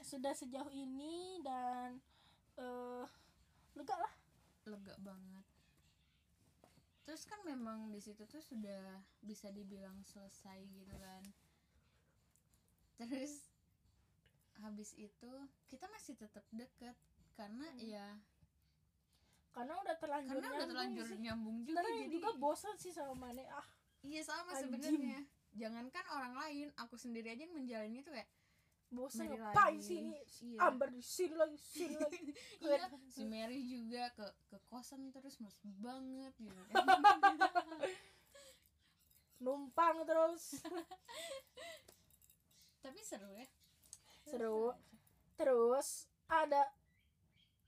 sudah 0.00 0.32
sejauh 0.32 0.70
ini 0.70 1.42
dan 1.42 1.98
eh 2.56 3.04
lega 3.74 3.96
lah 3.96 4.12
lega 4.64 4.94
banget 4.98 5.44
terus 7.02 7.22
kan 7.22 7.38
memang 7.42 7.90
di 7.90 7.98
situ 7.98 8.22
tuh 8.24 8.40
sudah 8.40 8.82
bisa 9.20 9.50
dibilang 9.50 10.00
selesai 10.04 10.58
gitu 10.64 10.94
kan 10.96 11.22
terus 12.96 13.50
habis 14.56 14.96
itu 14.96 15.30
kita 15.66 15.84
masih 15.88 16.16
tetap 16.16 16.46
deket 16.50 16.96
karena 17.34 17.66
Hmm. 17.68 17.82
ya 17.82 18.06
karena 19.56 19.72
udah 19.80 19.96
terlanjur 19.96 20.36
karena 20.36 20.48
udah 20.52 20.68
terlanjur 20.68 21.04
sih. 21.08 21.16
nyambung 21.16 21.64
juga 21.64 21.80
Sebenarnya 21.80 22.04
jadi 22.04 22.12
juga 22.12 22.30
bosan 22.36 22.76
sih 22.76 22.92
sama 22.92 23.14
Mane. 23.16 23.48
Ah 23.48 23.64
iya 24.04 24.20
sama 24.20 24.52
sebenarnya. 24.52 25.24
Jangankan 25.56 26.04
orang 26.12 26.34
lain 26.36 26.68
aku 26.76 27.00
sendiri 27.00 27.32
aja 27.32 27.48
yang 27.48 27.56
menjalani 27.56 28.04
tuh 28.04 28.12
kayak 28.12 28.28
bosan 28.92 29.32
ngapain 29.32 29.80
lagi. 29.80 29.88
sih 29.88 29.96
ini? 30.04 30.12
Iya. 30.44 30.58
Amber 30.60 30.92
di 30.92 31.00
sini 31.00 31.34
lagi 31.40 31.56
sini 31.56 31.96
lagi. 32.04 32.32
Iya 32.60 32.84
si 33.08 33.22
Mary 33.24 33.64
juga 33.64 34.12
ke 34.12 34.26
ke 34.52 34.56
kosan 34.68 35.08
terus 35.08 35.40
mas 35.40 35.56
banget 35.64 36.36
gitu. 36.36 36.60
Kan 36.68 36.84
numpang 39.44 40.04
terus. 40.04 40.60
Tapi 42.84 43.00
seru 43.00 43.32
ya. 43.32 43.48
Seru. 44.28 44.76
Terus 45.40 46.12
ada 46.28 46.68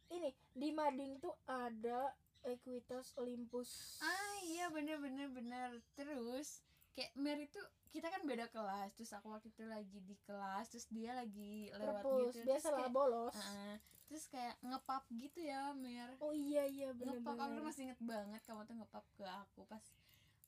ini 0.08 0.30
di 0.56 0.68
Mading 0.72 1.20
tuh 1.20 1.34
ada 1.44 2.12
Equitas 2.46 3.12
Olympus. 3.18 4.00
Ah 4.00 4.36
iya 4.46 4.70
bener 4.72 4.96
bener 5.02 5.28
bener. 5.28 5.68
Terus 5.92 6.62
kayak 6.94 7.12
Mary 7.18 7.46
tuh 7.50 7.64
kita 7.92 8.08
kan 8.08 8.22
beda 8.24 8.48
kelas. 8.48 8.94
Terus 8.96 9.12
aku 9.12 9.32
waktu 9.34 9.52
itu 9.52 9.64
lagi 9.68 9.98
di 10.00 10.16
kelas 10.24 10.72
terus 10.72 10.86
dia 10.88 11.12
lagi 11.12 11.68
lewat 11.76 12.02
perpus 12.04 12.34
gitu. 12.36 12.46
Biasa 12.46 12.68
terus 12.72 12.78
lah 12.78 12.90
bolos. 12.90 13.36
"Ah," 13.36 13.76
terus 14.08 14.24
kayak 14.32 14.56
ngepap 14.64 15.04
gitu 15.12 15.38
ya 15.44 15.76
Mer. 15.76 16.10
Oh 16.24 16.32
iya 16.32 16.64
iya 16.64 16.88
ngepap 16.96 17.36
aku 17.36 17.58
masih 17.60 17.92
inget 17.92 18.00
banget 18.00 18.40
kamu 18.48 18.64
tuh 18.64 18.76
ngepap 18.80 19.04
ke 19.18 19.24
aku 19.26 19.60
pas 19.68 19.84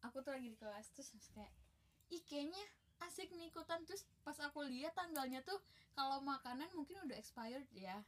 aku 0.00 0.24
tuh 0.24 0.32
lagi 0.32 0.48
di 0.48 0.58
kelas. 0.58 0.88
Terus 0.96 1.10
kayak 1.36 1.52
ih 2.10 2.22
kayaknya 2.24 2.64
asik 3.04 3.28
nih 3.36 3.52
ikutan. 3.52 3.84
Terus 3.84 4.08
pas 4.24 4.36
aku 4.40 4.64
lihat 4.64 4.96
tanggalnya 4.96 5.44
tuh 5.44 5.60
kalau 5.92 6.22
makanan 6.24 6.70
mungkin 6.72 7.02
udah 7.04 7.18
expired 7.18 7.68
ya 7.74 8.00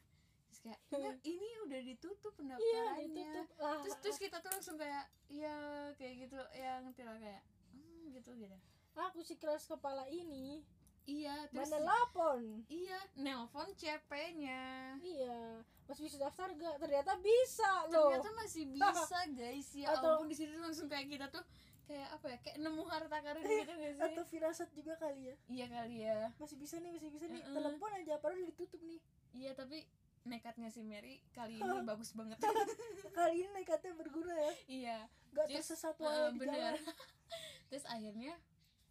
terus 0.53 0.61
kayak 0.69 0.81
"Mer, 0.93 1.17
ini 1.33 1.49
udah 1.65 1.81
ditutup 1.81 2.33
iya 2.33 2.37
pendaftarannya. 2.37 3.01
ditutup. 3.09 3.47
Lah 3.57 3.77
terus 3.81 3.97
terus 4.05 4.19
kita 4.21 4.37
tuh 4.39 4.51
langsung 4.53 4.77
kayak 4.77 5.05
iya 5.33 5.57
kayak 5.97 6.15
gitu 6.29 6.37
ya 6.53 6.73
ngerti 6.85 7.03
lah 7.09 7.17
kayak 7.17 7.43
hmm, 7.73 8.03
gitu 8.13 8.31
gitu. 8.37 8.57
Aku 8.93 9.25
si 9.25 9.41
keras 9.41 9.65
kepala 9.65 10.05
ini 10.07 10.61
iya 11.03 11.35
terus 11.51 11.67
mana 11.67 11.83
lapon 11.83 12.63
iya 12.71 12.95
nelpon 13.19 13.75
CP-nya 13.75 14.95
iya 15.03 15.59
masih 15.91 16.07
bisa 16.07 16.15
daftar 16.15 16.47
gak 16.55 16.77
ternyata 16.79 17.17
bisa 17.19 17.71
loh. 17.89 18.13
Ternyata 18.13 18.31
masih 18.37 18.65
bisa 18.77 19.19
guys. 19.33 19.69
Ya 19.73 19.89
Atau- 19.97 20.21
ampun 20.21 20.29
di 20.29 20.37
situ 20.37 20.53
langsung 20.61 20.87
kayak 20.87 21.09
kita 21.09 21.27
tuh 21.33 21.43
kayak 21.89 22.09
apa 22.15 22.27
ya 22.31 22.39
kayak 22.47 22.57
nemu 22.63 22.83
harta 22.87 23.19
karun 23.19 23.43
gitu 23.43 23.73
gak 23.83 23.93
sih? 23.99 24.05
Atau 24.05 24.25
firasat 24.29 24.69
juga 24.77 24.95
kali 25.01 25.33
ya. 25.33 25.35
Iya 25.49 25.67
kali 25.73 25.97
ya. 26.05 26.19
Masih 26.37 26.57
bisa 26.61 26.77
nih 26.79 26.91
masih 26.93 27.09
bisa 27.11 27.27
nih. 27.27 27.41
Mm-mm. 27.41 27.57
telepon 27.57 27.91
aja 27.97 28.15
padahal 28.21 28.45
ditutup 28.47 28.81
nih. 28.85 29.01
Iya 29.33 29.51
tapi 29.57 29.83
nekatnya 30.23 30.70
si 30.70 30.87
Mary 30.87 31.18
kali 31.35 31.59
ini 31.59 31.79
bagus 31.83 32.14
banget. 32.14 32.39
Kali 33.18 33.43
ini 33.43 33.49
nekatnya 33.53 33.93
berguna 33.99 34.33
ya? 34.33 34.53
Iya. 34.70 34.99
Gak 35.35 35.47
Terus, 35.51 35.66
tersesat 35.66 35.97
uh, 35.99 36.31
bener. 36.37 36.79
terus 37.68 37.85
akhirnya 37.91 38.39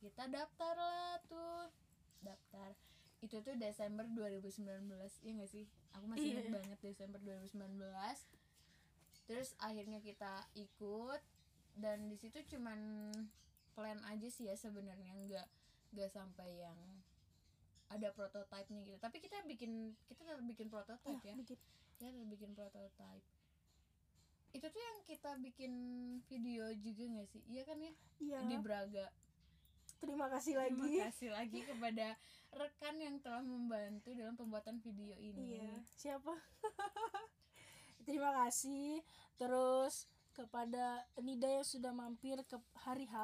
kita 0.04 0.28
daftar 0.28 0.76
lah 0.76 1.18
tuh. 1.26 1.72
Daftar. 2.20 2.76
Itu 3.22 3.40
tuh 3.46 3.56
Desember 3.56 4.04
2019 4.10 4.66
iya 5.24 5.32
gak 5.40 5.52
sih? 5.52 5.66
Aku 5.96 6.06
masih 6.10 6.36
ingat 6.36 6.46
Iya. 6.50 6.54
banget 6.58 6.80
Desember 6.84 7.20
2019 7.22 7.80
terus 9.30 9.56
akhirnya 9.64 10.04
kita 10.04 10.44
ikut 10.60 11.22
dan 11.80 12.12
di 12.12 12.20
situ 12.20 12.44
cuman 12.52 13.14
plan 13.72 14.02
aja 14.12 14.28
sih 14.28 14.52
ya 14.52 14.60
sebenarnya. 14.60 15.16
Nggak 15.16 15.48
nggak 15.96 16.12
sampai 16.12 16.50
yang 16.60 16.76
ada 17.92 18.08
prototipenya 18.16 18.82
gitu. 18.88 18.98
Tapi 18.98 19.18
kita 19.20 19.44
bikin 19.44 19.94
kita 20.08 20.24
tetap 20.24 20.44
bikin 20.48 20.68
prototype 20.72 21.22
ya 21.28 21.36
bikin. 21.36 21.58
Kita 22.00 22.08
bikin 22.32 22.52
prototype 22.56 23.22
itu 24.52 24.68
tuh 24.68 24.82
yang 24.84 24.98
kita 25.08 25.32
bikin 25.40 25.74
video 26.28 26.68
juga 26.76 27.04
nggak 27.08 27.28
sih? 27.32 27.42
Iya 27.48 27.64
kan 27.64 27.78
ya? 27.80 27.94
Iya. 28.20 28.40
Di 28.52 28.58
Braga. 28.60 29.08
Terima 30.02 30.28
kasih 30.28 30.54
lagi. 30.58 30.76
terima 30.76 31.08
kasih 31.08 31.30
lagi 31.32 31.60
kepada 31.62 32.08
rekan 32.52 32.96
yang 33.00 33.16
telah 33.22 33.44
membantu 33.46 34.12
dalam 34.12 34.36
pembuatan 34.36 34.82
video 34.84 35.16
ini. 35.22 35.62
Iya. 35.62 35.72
Siapa? 35.96 36.34
Terima 38.08 38.34
kasih. 38.34 39.00
Terus 39.38 40.10
kepada 40.34 41.06
Nida 41.22 41.48
yang 41.62 41.68
sudah 41.68 41.94
mampir 41.94 42.42
ke 42.50 42.58
hari 42.82 43.06
H 43.08 43.16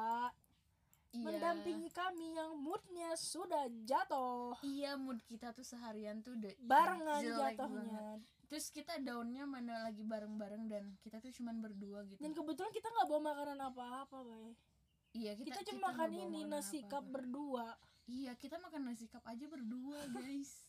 Iya. 1.08 1.24
mendampingi 1.24 1.88
kami 1.88 2.36
yang 2.36 2.52
moodnya 2.60 3.16
sudah 3.16 3.64
jatuh. 3.88 4.52
Iya 4.60 5.00
mood 5.00 5.24
kita 5.24 5.56
tuh 5.56 5.64
seharian 5.64 6.20
tuh 6.20 6.36
udah 6.36 6.52
barengan 6.60 7.22
jatuhnya. 7.24 8.20
terus 8.48 8.68
kita 8.68 8.96
daunnya 9.00 9.44
mana 9.44 9.84
lagi 9.88 10.00
bareng-bareng 10.04 10.68
dan 10.68 10.84
kita 11.00 11.20
tuh 11.20 11.32
cuman 11.32 11.60
berdua 11.64 12.04
gitu. 12.08 12.20
Dan 12.20 12.32
kebetulan 12.36 12.72
kita 12.72 12.88
nggak 12.92 13.08
bawa 13.08 13.20
makanan 13.32 13.58
apa-apa 13.72 14.16
bay. 14.24 14.52
Iya 15.16 15.32
kita, 15.36 15.64
kita, 15.64 15.72
cuma 15.72 15.92
makan 15.96 16.10
ini 16.12 16.44
nasi 16.44 16.84
cup 16.84 17.04
berdua. 17.08 17.72
Iya 18.04 18.36
kita 18.36 18.60
makan 18.60 18.92
nasi 18.92 19.08
cup 19.08 19.24
aja 19.24 19.44
berdua 19.48 20.04
guys. 20.16 20.68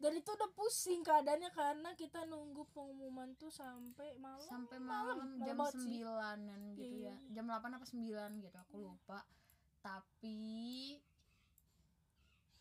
Dan 0.00 0.16
itu 0.16 0.30
udah 0.32 0.48
pusing 0.56 1.04
keadaannya 1.04 1.50
karena 1.52 1.90
kita 1.92 2.24
nunggu 2.24 2.64
pengumuman 2.72 3.36
tuh 3.36 3.52
sampai 3.52 4.16
malam. 4.16 4.48
Sampai 4.48 4.78
malam 4.80 5.38
jam 5.44 5.58
banget 5.58 5.74
sih. 5.76 5.82
sembilanan 5.82 6.60
gitu 6.78 6.94
Iya. 7.04 7.14
ya 7.14 7.34
jam 7.36 7.44
8 7.46 7.74
apa 7.74 7.84
9 7.84 8.40
gitu 8.40 8.56
aku 8.58 8.76
lupa 8.80 9.20
tapi 9.80 10.38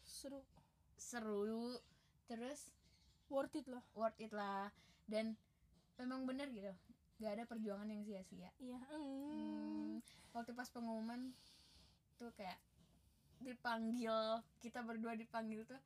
seru. 0.04 0.42
seru. 1.00 1.80
Terus 2.28 2.72
worth 3.32 3.56
it 3.56 3.68
lah. 3.70 3.84
worth 3.96 4.20
it 4.20 4.32
lah. 4.34 4.72
Dan 5.08 5.36
memang 6.00 6.28
bener 6.28 6.50
gitu. 6.52 6.72
Gak 7.20 7.36
ada 7.36 7.44
perjuangan 7.44 7.88
yang 7.88 8.04
sia-sia. 8.08 8.52
Iya 8.60 8.80
Hmm, 8.90 9.04
hmm. 9.32 9.92
waktu 10.32 10.52
pas 10.56 10.72
pengumuman 10.72 11.36
tuh 12.16 12.32
kayak 12.36 12.60
dipanggil 13.40 14.44
kita 14.60 14.84
berdua 14.84 15.16
dipanggil 15.16 15.64
tuh 15.64 15.80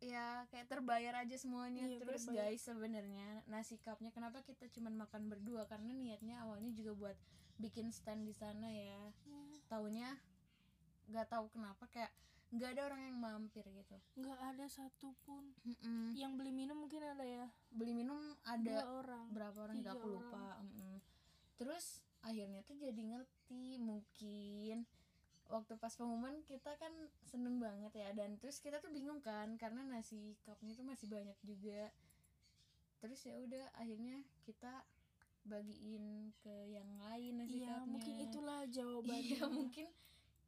ya 0.00 0.48
kayak 0.48 0.66
terbayar 0.72 1.12
aja 1.20 1.36
semuanya. 1.36 1.84
Iya, 1.84 2.00
terus 2.00 2.24
terbayar. 2.24 2.48
guys 2.48 2.60
sebenarnya 2.64 3.28
nasi 3.52 3.76
cupnya 3.76 4.08
kenapa 4.08 4.40
kita 4.40 4.64
cuman 4.72 4.96
makan 4.96 5.28
berdua? 5.28 5.68
Karena 5.68 5.92
niatnya 5.92 6.40
awalnya 6.40 6.72
juga 6.72 6.96
buat 6.96 7.16
bikin 7.60 7.92
stand 7.92 8.24
di 8.24 8.32
sana 8.32 8.66
ya. 8.66 9.12
Taunya 9.68 10.16
nggak 11.10 11.26
tahu 11.28 11.46
kenapa 11.52 11.84
kayak 11.92 12.10
nggak 12.50 12.70
ada 12.74 12.82
orang 12.90 13.02
yang 13.06 13.16
mampir 13.18 13.62
gitu. 13.62 13.96
Nggak 14.18 14.38
ada 14.42 14.66
satupun 14.66 15.54
Mm-mm. 15.62 16.18
yang 16.18 16.34
beli 16.34 16.50
minum 16.50 16.82
mungkin 16.82 16.98
ada 17.04 17.22
ya? 17.22 17.46
Beli 17.70 17.94
minum 17.94 18.18
dua 18.18 18.50
ada 18.58 18.76
orang. 18.90 19.26
berapa 19.30 19.58
orang 19.70 19.76
nggak 19.86 19.94
aku 19.94 20.08
lupa. 20.18 20.58
Mm-mm. 20.64 20.98
terus 21.60 22.00
akhirnya 22.24 22.64
tuh 22.64 22.74
jadi 22.74 22.98
ngerti 22.98 23.78
mungkin. 23.78 24.88
Waktu 25.50 25.82
pas 25.82 25.90
pengumuman 25.98 26.46
kita 26.46 26.78
kan 26.78 26.94
seneng 27.26 27.58
banget 27.58 27.90
ya 27.90 28.14
dan 28.14 28.38
terus 28.38 28.62
kita 28.62 28.78
tuh 28.78 28.90
bingung 28.94 29.18
kan 29.18 29.58
karena 29.58 29.82
nasi 29.82 30.38
cupnya 30.46 30.74
tuh 30.78 30.86
masih 30.86 31.10
banyak 31.10 31.34
juga. 31.42 31.90
Terus 33.02 33.18
ya 33.26 33.34
udah 33.38 33.66
akhirnya 33.78 34.22
kita 34.46 34.86
bagiin 35.44 36.30
ke 36.44 36.54
yang 36.70 36.88
lain 37.00 37.40
nasi 37.40 37.64
iya 37.64 37.82
mungkin 37.88 38.14
itulah 38.20 38.60
jawabannya. 38.68 39.36
Iya 39.36 39.42
mungkin 39.48 39.86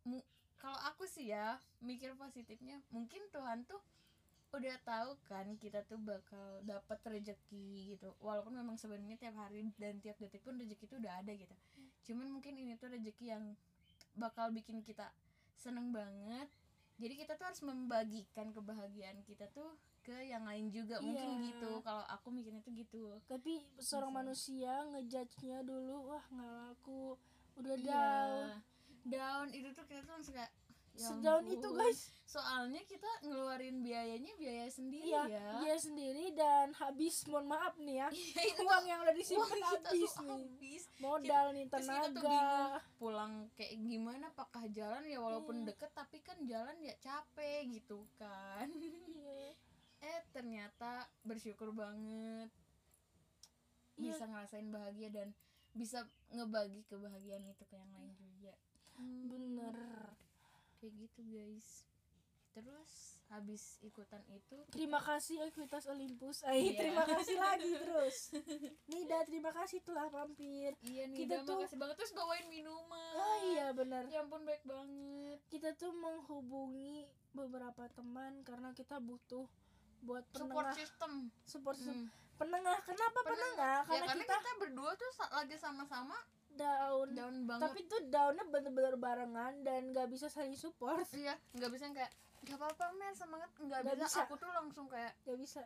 mu- 0.04 0.26
kalau 0.60 0.78
aku 0.86 1.08
sih 1.08 1.32
ya 1.32 1.58
mikir 1.82 2.14
positifnya 2.14 2.78
mungkin 2.94 3.24
Tuhan 3.32 3.64
tuh 3.66 3.80
udah 4.52 4.76
tahu 4.84 5.16
kan 5.24 5.48
kita 5.56 5.80
tuh 5.88 5.96
bakal 5.96 6.60
dapat 6.68 7.00
rezeki 7.08 7.96
gitu. 7.96 8.12
Walaupun 8.20 8.52
memang 8.52 8.76
sebenarnya 8.76 9.16
tiap 9.16 9.36
hari 9.40 9.64
dan 9.80 9.96
tiap 10.04 10.20
detik 10.20 10.44
pun 10.44 10.60
rezeki 10.60 10.84
itu 10.84 10.96
udah 11.00 11.24
ada 11.24 11.32
gitu. 11.32 11.54
Cuman 12.04 12.28
mungkin 12.28 12.60
ini 12.60 12.76
tuh 12.76 12.92
rezeki 12.92 13.32
yang 13.32 13.56
bakal 14.12 14.52
bikin 14.52 14.84
kita 14.84 15.08
seneng 15.56 15.88
banget. 15.90 16.52
Jadi 17.00 17.14
kita 17.16 17.34
tuh 17.40 17.48
harus 17.48 17.64
membagikan 17.64 18.52
kebahagiaan 18.52 19.24
kita 19.24 19.48
tuh 19.56 19.72
ke 20.02 20.18
yang 20.24 20.42
lain 20.42 20.66
juga 20.68 20.98
mungkin 20.98 21.38
Iya. 21.38 21.46
gitu. 21.48 21.70
Kalau 21.80 22.04
aku 22.04 22.28
mikirnya 22.28 22.60
tuh 22.60 22.72
gitu. 22.72 23.02
Tapi 23.24 23.52
seorang 23.78 24.10
manusia 24.12 24.82
ngejudge-nya 24.88 25.62
dulu 25.62 26.10
wah 26.10 26.24
nggak 26.28 26.52
laku. 26.52 27.14
Udah 27.54 27.74
Iya. 27.74 27.86
down. 27.86 28.46
Down 29.04 29.46
itu 29.50 29.68
tuh 29.70 29.84
kita 29.84 30.02
tuh 30.02 30.12
langsung 30.12 30.32
kayak 30.32 30.52
ya 30.92 31.08
sedown 31.08 31.44
itu 31.48 31.68
guys. 31.70 32.12
Soalnya 32.24 32.80
kita 32.82 33.08
ngeluarin 33.22 33.80
biayanya 33.80 34.32
biaya 34.34 34.68
sendiri 34.68 35.04
iya 35.06 35.24
ya. 35.26 35.46
dia 35.58 35.76
sendiri 35.76 36.32
dan 36.32 36.72
habis. 36.72 37.24
Mohon 37.24 37.46
maaf 37.50 37.74
nih 37.76 37.96
ya 37.96 38.08
Iya, 38.12 38.52
uang 38.58 38.84
yang 38.84 39.00
udah 39.00 39.14
disimpan 39.14 39.58
habis 39.62 40.12
nih. 40.14 40.28
habis. 40.30 40.82
Modal 40.98 41.46
nih 41.52 41.64
kita 41.64 41.72
tuh 41.72 41.82
tenaga 41.82 42.20
bingung 42.20 42.72
pulang 42.96 43.32
kayak 43.52 43.72
gimana 43.80 44.24
apakah 44.28 44.64
jalan 44.68 45.02
ya 45.04 45.18
walaupun 45.18 45.56
Iya. 45.58 45.66
deket 45.72 45.90
tapi 45.92 46.18
kan 46.20 46.38
jalan 46.42 46.76
ya 46.78 46.94
capek 46.98 47.60
gitu 47.70 48.04
kan. 48.14 48.66
Iya. 48.70 49.52
eh 50.02 50.20
ternyata 50.28 50.92
bersyukur 51.22 51.70
banget. 51.72 52.50
Iya. 53.92 54.08
bisa 54.08 54.24
ngerasain 54.24 54.68
bahagia 54.68 55.08
dan 55.08 55.28
bisa 55.72 56.02
ngebagi 56.28 56.82
kebahagiaan 56.84 57.44
itu 57.44 57.62
ke 57.62 57.76
yang 57.76 57.92
lain 57.92 58.10
juga. 58.16 58.56
Hmm, 58.94 59.28
bener. 59.28 60.16
Kayak 60.76 60.92
gitu 60.98 61.20
guys. 61.24 61.84
Terus 62.52 62.92
habis 63.28 63.80
ikutan 63.80 64.20
itu 64.28 64.60
terima 64.68 64.98
kasih 64.98 65.40
Ekuitas 65.42 65.86
Olympus. 65.86 66.40
Ay, 66.42 66.68
Iya. 66.68 66.78
terima 66.78 67.04
kasih 67.06 67.36
lagi 67.38 67.70
terus. 67.80 68.16
Nida 68.86 69.24
terima 69.24 69.50
kasih 69.50 69.80
telah 69.80 70.08
mampir. 70.08 70.72
Iya 70.82 71.04
nih 71.06 71.18
Kita 71.22 71.40
tuh- 71.42 71.60
makasih 71.60 71.78
banget. 71.78 71.94
Terus 71.96 72.12
bawain 72.12 72.46
minuman. 72.46 73.12
Oh 73.14 73.36
iya 73.46 73.72
benar 73.72 74.04
ya 74.06 74.20
ampun 74.20 74.42
baik 74.42 74.64
banget. 74.64 75.38
Kita 75.46 75.72
tuh 75.72 75.92
menghubungi 75.92 77.04
beberapa 77.30 77.88
teman 77.88 78.40
karena 78.42 78.72
kita 78.72 78.98
butuh 78.98 79.48
buat 80.02 80.24
support 80.28 80.66
penengah 80.66 80.76
system. 80.76 81.12
Support 81.44 81.76
system. 81.76 81.98
Hmm. 82.00 82.20
penengah 82.34 82.74
kenapa 82.82 83.18
penengah, 83.22 83.76
ya 83.78 83.86
karena 83.86 84.06
karena 84.08 84.22
kita 84.24 84.34
kita 84.34 84.52
berdua 84.58 84.90
tuh 84.92 85.10
lagi 85.30 85.56
sama-sama 85.56 86.16
down. 86.52 87.06
Down 87.14 87.36
banget. 87.46 87.62
Tapi 87.64 87.80
tuh 87.86 88.00
downnya 88.08 88.44
bener-bener 88.44 88.94
barengan 88.96 89.54
dan 89.62 89.88
gak 89.90 90.10
bisa 90.10 90.26
saling 90.26 90.52
support. 90.52 91.06
Iya 91.12 91.38
nggak 91.54 91.70
bisa 91.70 91.86
kayak 91.88 92.10
nggak 92.42 92.58
apa-apa 92.58 92.84
mer 92.92 93.14
semangat. 93.14 93.46
Nggak 93.56 93.80
Nggak 93.80 93.96
bisa. 93.96 94.06
bisa. 94.10 94.20
aku 94.26 94.34
tuh 94.36 94.50
langsung 94.50 94.86
kayak 94.86 95.14
gak 95.22 95.38
bisa. 95.38 95.62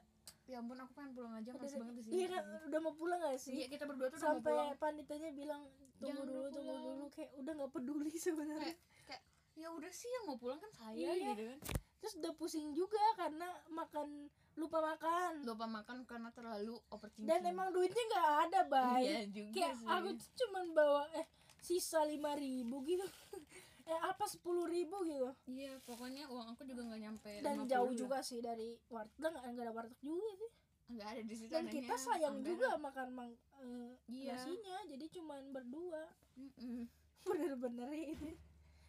Ya 0.47 0.61
ampun 0.61 0.77
aku 0.77 0.93
pengen 0.93 1.11
pulang 1.11 1.33
aja 1.35 1.51
males 1.51 1.67
deh. 1.67 1.79
banget 1.81 1.95
di 1.97 2.03
sini 2.05 2.13
iya 2.23 2.39
udah 2.69 2.81
mau 2.81 2.95
pulang 2.95 3.19
gak 3.19 3.41
sih? 3.41 3.53
Iya 3.57 3.67
kita 3.67 3.85
berdua 3.85 4.07
tuh 4.07 4.15
udah 4.15 4.21
mau 4.21 4.31
sampai 4.37 4.53
pulang. 4.53 4.77
panitanya 4.77 5.31
bilang 5.33 5.63
tunggu 5.97 6.13
Jangan 6.13 6.29
dulu 6.29 6.47
tunggu 6.53 6.75
dulu. 6.77 7.05
Kayak 7.11 7.31
udah 7.35 7.53
nggak 7.57 7.71
peduli 7.73 8.13
sebenarnya. 8.13 8.63
Kayak 8.63 8.79
kayak 9.09 9.23
ya 9.57 9.69
udah 9.73 9.91
sih 9.91 10.11
yang 10.13 10.25
mau 10.29 10.37
pulang 10.37 10.61
kan 10.61 10.71
saya 10.71 10.93
Iya. 11.09 11.33
gitu 11.33 11.43
kan 11.49 11.61
terus 11.97 12.15
udah 12.17 12.33
pusing 12.33 12.71
juga 12.71 13.01
karena 13.17 13.47
makan 13.69 14.29
lupa 14.55 14.79
makan. 14.81 15.45
Lupa 15.45 15.67
makan 15.67 16.05
karena 16.05 16.29
terlalu 16.31 16.77
overthinking. 16.89 17.29
Dan 17.29 17.45
emang 17.47 17.71
duitnya 17.71 18.05
nggak 18.07 18.31
ada 18.47 18.61
bay. 18.65 19.03
Iya 19.03 19.21
juga 19.29 19.53
kayak 19.53 19.75
sih. 19.75 19.87
aku 19.87 20.09
tuh 20.15 20.31
cuman 20.37 20.65
bawa 20.73 21.03
eh 21.13 21.27
sisa 21.59 22.01
lima 22.03 22.33
ribu 22.35 22.85
gitu. 22.85 23.05
Eh 23.87 24.01
apa 24.03 24.27
sepuluh 24.27 24.67
ribu 24.67 24.99
gitu. 25.07 25.31
Iya 25.47 25.79
pokoknya 25.87 26.27
uang 26.27 26.59
aku 26.59 26.67
juga 26.67 26.83
nggak 26.85 27.01
nyampe 27.01 27.33
dan 27.39 27.55
50 27.63 27.71
jauh 27.71 27.87
lah. 27.87 27.95
juga 27.95 28.19
sih 28.19 28.43
dari 28.43 28.75
warteg. 28.91 29.23
Nggak 29.23 29.63
ada 29.63 29.71
warteg 29.71 30.01
juga 30.03 30.27
sih. 30.35 30.51
Nggak 30.91 31.07
ada 31.07 31.23
di 31.23 31.35
situ 31.39 31.51
dan 31.55 31.65
kita 31.71 31.95
sayang 31.95 32.43
Amber. 32.43 32.51
juga 32.51 32.69
makan 32.83 33.09
mang 33.15 33.31
eh, 33.63 33.95
Iya. 34.11 34.35
nasinya. 34.35 34.77
Jadi 34.91 35.07
cuman 35.15 35.43
berdua. 35.55 36.03
Mm-mm. 36.35 36.83
bener-bener 37.31 37.91
itu 37.95 38.35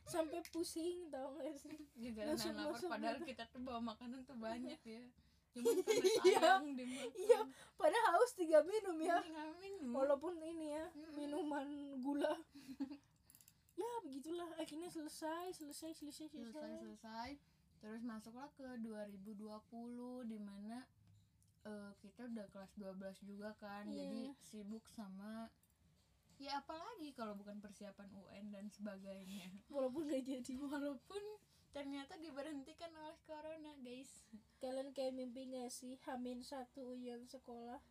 sampai 0.08 0.40
pusing 0.48 1.08
tau 1.08 1.36
gak 1.36 1.56
sih? 1.56 1.78
Gara 2.12 2.32
Masuk- 2.32 2.52
lapar 2.52 2.74
masuk 2.74 2.90
padahal 2.90 3.18
gitu. 3.18 3.28
kita 3.28 3.44
tuh 3.48 3.62
bawa 3.62 3.80
makanan 3.86 4.20
tuh 4.24 4.36
banyak 4.36 4.80
ya. 4.82 5.04
Cuman 5.58 5.74
karena 5.80 6.06
Iya. 6.22 6.40
sayang 6.40 6.70
dimakan 6.72 7.12
iya 7.18 7.40
padahal 7.74 8.06
haus 8.14 8.32
tiga 8.34 8.60
minum 8.62 8.98
ya. 9.00 9.18
Tinggal 9.20 9.52
minum. 9.58 9.90
Walaupun 9.92 10.34
ini 10.40 10.72
ya 10.72 10.86
minuman 11.12 11.68
gula. 12.00 12.34
Ya 13.78 13.86
begitulah. 14.02 14.50
Akhirnya 14.58 14.90
selesai 14.90 15.54
selesai 15.54 15.94
selesai 15.94 16.26
selesai. 16.28 16.50
Selesai 16.50 16.82
selesai. 16.82 17.30
Terus 17.78 18.02
masuklah 18.02 18.50
ke 18.54 18.66
2020 18.82 19.38
di 20.26 20.40
mana 20.42 20.82
eh, 21.62 21.92
kita 22.02 22.26
udah 22.26 22.46
kelas 22.50 22.72
12 22.74 23.22
juga 23.22 23.54
kan. 23.56 23.86
Iya. 23.86 24.02
jadi 24.02 24.22
sibuk 24.42 24.82
sama 24.90 25.54
ya 26.38 26.62
apalagi 26.62 27.10
kalau 27.18 27.34
bukan 27.34 27.58
persiapan 27.58 28.10
UN 28.14 28.54
dan 28.54 28.66
sebagainya. 28.70 29.50
Walaupun 29.74 30.10
gak 30.10 30.24
jadi. 30.26 30.54
Walaupun 30.58 31.24
ternyata 31.74 32.18
diberhentikan 32.18 32.94
oleh 32.94 33.18
corona 33.26 33.74
guys. 33.82 34.26
Kalian 34.58 34.94
kayak 34.94 35.14
mimpi 35.18 35.50
gak 35.50 35.74
sih? 35.74 35.98
Hamin 36.06 36.42
satu 36.46 36.94
ujian 36.94 37.26
sekolah 37.26 37.82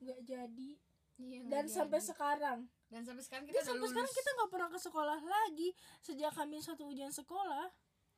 nggak 0.00 0.20
jadi. 0.24 0.70
Iya, 1.20 1.44
dan 1.52 1.68
sampai 1.68 2.00
jadi. 2.00 2.08
sekarang. 2.16 2.58
Dan 2.88 3.04
sampai 3.04 3.22
sekarang 3.22 3.44
dan 3.44 3.52
kita 3.52 3.60
udah 3.60 3.68
sampai 3.68 3.80
lulus. 3.84 3.92
sekarang 3.92 4.12
kita 4.16 4.30
nggak 4.32 4.50
pernah 4.50 4.68
ke 4.72 4.78
sekolah 4.80 5.20
lagi. 5.20 5.68
Sejak 6.00 6.32
hamin 6.40 6.62
satu 6.64 6.82
ujian 6.88 7.12
sekolah. 7.12 7.68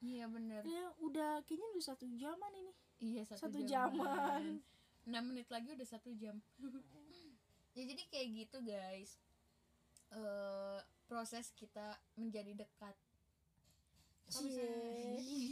Iya 0.03 0.25
bener. 0.31 0.63
Ya 0.63 0.87
udah 1.03 1.43
kayaknya 1.43 1.67
udah 1.75 1.83
satu 1.83 2.07
jaman 2.15 2.53
ini. 2.55 2.73
Iya 3.03 3.23
satu, 3.27 3.51
satu 3.51 3.59
jaman. 3.67 4.63
6 5.03 5.11
menit 5.11 5.51
lagi 5.51 5.75
udah 5.75 5.89
satu 5.89 6.15
jam. 6.15 6.39
Ya 7.73 7.89
jadi 7.89 8.05
kayak 8.13 8.29
gitu 8.37 8.69
guys 8.69 9.17
eh 10.13 10.79
proses 11.05 11.53
kita 11.53 11.93
menjadi 12.17 12.53
dekat. 12.57 12.97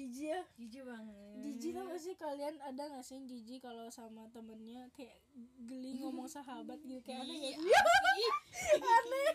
Jijik 0.00 0.32
ya. 0.32 0.40
jijik 0.56 0.82
banget. 0.84 1.36
Jijik 1.44 1.72
gak 1.76 2.00
sih 2.00 2.14
kalian 2.16 2.56
ada 2.60 2.82
gak 2.88 3.04
sih 3.04 3.20
jijik 3.24 3.60
kalau 3.60 3.88
sama 3.92 4.24
temennya 4.32 4.88
kayak 4.96 5.20
geli 5.64 6.00
ngomong 6.00 6.28
sahabat 6.34 6.80
gitu 6.80 7.00
kayak 7.04 7.24
aneh 7.24 7.36
sih? 7.52 8.80
aneh. 8.80 9.30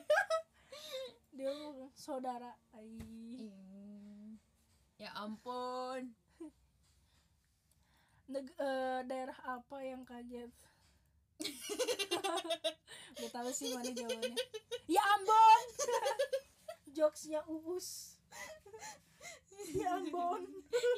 Dia 1.35 1.51
ngomong 1.51 1.91
saudara. 1.93 2.55
Ai. 2.73 2.89
Ih, 3.35 4.39
ya 4.97 5.11
ampun. 5.19 6.15
Neg- 8.25 8.57
eh, 8.57 8.99
daerah 9.05 9.37
apa 9.45 9.77
yang 9.85 10.01
kaget 10.01 10.49
Gak 13.19 13.31
tahu 13.31 13.49
sih 13.51 13.71
mana 13.75 13.91
jawabannya. 13.91 14.37
Ya 14.87 15.01
Ambon 15.17 15.63
Jokesnya 16.95 17.41
Uus 17.47 18.15
Ya 19.79 19.97
Ambon 19.99 20.41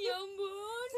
ya 0.02 0.14
ampun. 0.20 0.92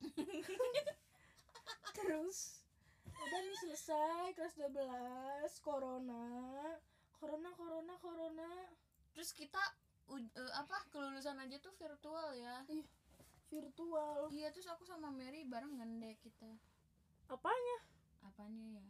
Terus 1.96 2.38
Udah 3.16 3.40
nih 3.42 3.56
selesai 3.64 4.26
kelas 4.36 4.54
12 4.60 5.50
Corona. 5.64 6.24
Corona, 7.16 7.50
corona, 7.56 7.94
corona. 7.98 8.50
Terus 9.16 9.32
kita 9.32 9.58
u- 10.12 10.20
eh, 10.36 10.52
apa 10.54 10.84
kelulusan 10.92 11.40
aja 11.40 11.56
tuh 11.58 11.72
virtual 11.74 12.36
ya? 12.36 12.62
Ih, 12.68 12.84
virtual. 13.50 14.28
Iya 14.32 14.50
terus 14.50 14.66
aku 14.66 14.82
sama 14.82 15.10
Mary 15.14 15.46
barengan 15.46 15.88
deh 16.02 16.14
kita. 16.18 16.50
Apanya? 17.26 17.78
apanya 18.26 18.66
ya? 18.82 18.86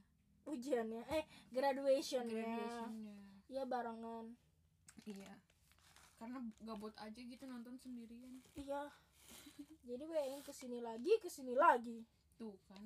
Ujiannya 0.48 1.02
Eh, 1.12 1.24
graduation 1.52 2.24
ya 2.26 2.42
graduationnya. 2.42 3.16
Ya 3.46 3.62
barengan. 3.68 4.32
Iya. 5.06 5.32
Karena 6.16 6.40
gabut 6.64 6.96
aja 6.96 7.20
gitu 7.20 7.44
nonton 7.44 7.76
sendirian. 7.78 8.40
Iya. 8.56 8.88
Jadi 9.86 10.02
bayangin 10.08 10.42
ke 10.42 10.50
sini 10.50 10.82
lagi, 10.82 11.12
ke 11.22 11.28
sini 11.30 11.54
lagi. 11.54 12.02
Tuh 12.40 12.56
kan. 12.66 12.82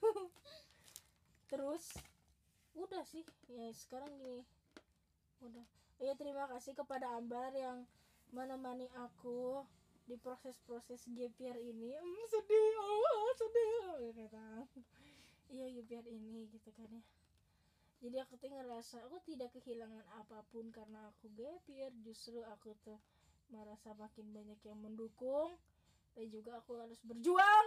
Terus 1.50 1.98
udah 2.72 3.04
sih. 3.04 3.26
Ya 3.50 3.68
sekarang 3.74 4.14
gini. 4.16 4.46
Udah. 5.44 5.66
Ya 5.98 6.14
terima 6.14 6.46
kasih 6.46 6.78
kepada 6.78 7.10
Ambar 7.18 7.50
yang 7.52 7.82
menemani 8.30 8.86
aku 8.94 9.66
di 10.08 10.16
proses-proses 10.16 11.04
year 11.12 11.28
ini 11.60 11.92
hmm, 11.92 12.24
sedih 12.32 12.74
oh 12.80 13.30
sedih 13.36 13.72
oh, 13.92 13.98
ya 14.00 14.12
kata 14.16 14.64
iya 15.52 15.68
year 15.68 16.04
ini 16.08 16.48
gitu 16.48 16.72
kan 16.72 16.88
ya. 16.88 17.04
Jadi 17.98 18.16
aku 18.22 18.38
tuh 18.38 18.46
ngerasa 18.54 19.02
aku 19.10 19.18
tidak 19.26 19.50
kehilangan 19.58 20.06
apa 20.22 20.46
pun 20.54 20.70
karena 20.70 21.10
aku 21.10 21.28
year 21.68 21.90
justru 22.06 22.40
aku 22.46 22.72
tuh 22.86 22.96
merasa 23.50 23.90
makin 23.98 24.30
banyak 24.30 24.60
yang 24.62 24.78
mendukung 24.78 25.58
dan 26.14 26.26
juga 26.30 26.62
aku 26.62 26.78
harus 26.78 27.00
berjuang 27.02 27.66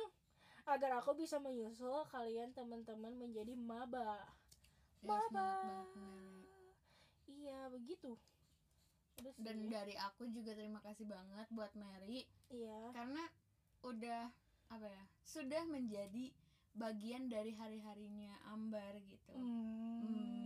agar 0.70 1.04
aku 1.04 1.18
bisa 1.20 1.36
menyusul 1.42 2.06
kalian 2.14 2.54
teman-teman 2.56 3.12
menjadi 3.18 3.54
maba. 3.60 4.24
Ya, 5.04 5.10
semangat 5.20 5.30
maba. 5.34 5.52
iya 7.28 7.60
begitu 7.74 8.16
Dan 9.38 9.70
dari 9.70 9.96
aku 9.98 10.30
juga 10.30 10.54
terima 10.58 10.82
kasih 10.82 11.06
banget 11.06 11.48
buat 11.54 11.72
Mary. 11.78 12.26
Iya. 12.50 12.92
Karena 12.94 13.24
udah 13.82 14.22
apa 14.72 14.88
ya 14.88 15.04
sudah 15.28 15.68
menjadi 15.68 16.32
bagian 16.72 17.28
dari 17.28 17.52
hari-harinya 17.52 18.32
Ambar 18.52 18.96
gitu. 19.04 19.36
Hmm. 19.36 20.08
Hmm. 20.08 20.40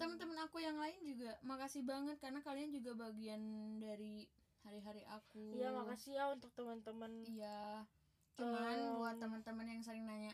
teman-teman 0.00 0.38
aku 0.48 0.64
yang 0.64 0.80
lain 0.80 0.96
juga 1.04 1.36
makasih 1.44 1.84
banget 1.84 2.16
karena 2.24 2.40
kalian 2.40 2.72
juga 2.72 2.96
bagian 2.96 3.42
dari 3.76 4.24
hari-hari 4.64 5.04
aku. 5.12 5.60
Iya 5.60 5.76
makasih 5.76 6.12
ya 6.16 6.24
untuk 6.32 6.48
teman-teman. 6.56 7.20
Iya. 7.28 7.84
Cuman 8.40 8.78
Em. 8.80 8.96
buat 8.96 9.16
teman-teman 9.20 9.66
yang 9.68 9.82
sering 9.84 10.08
nanya 10.08 10.32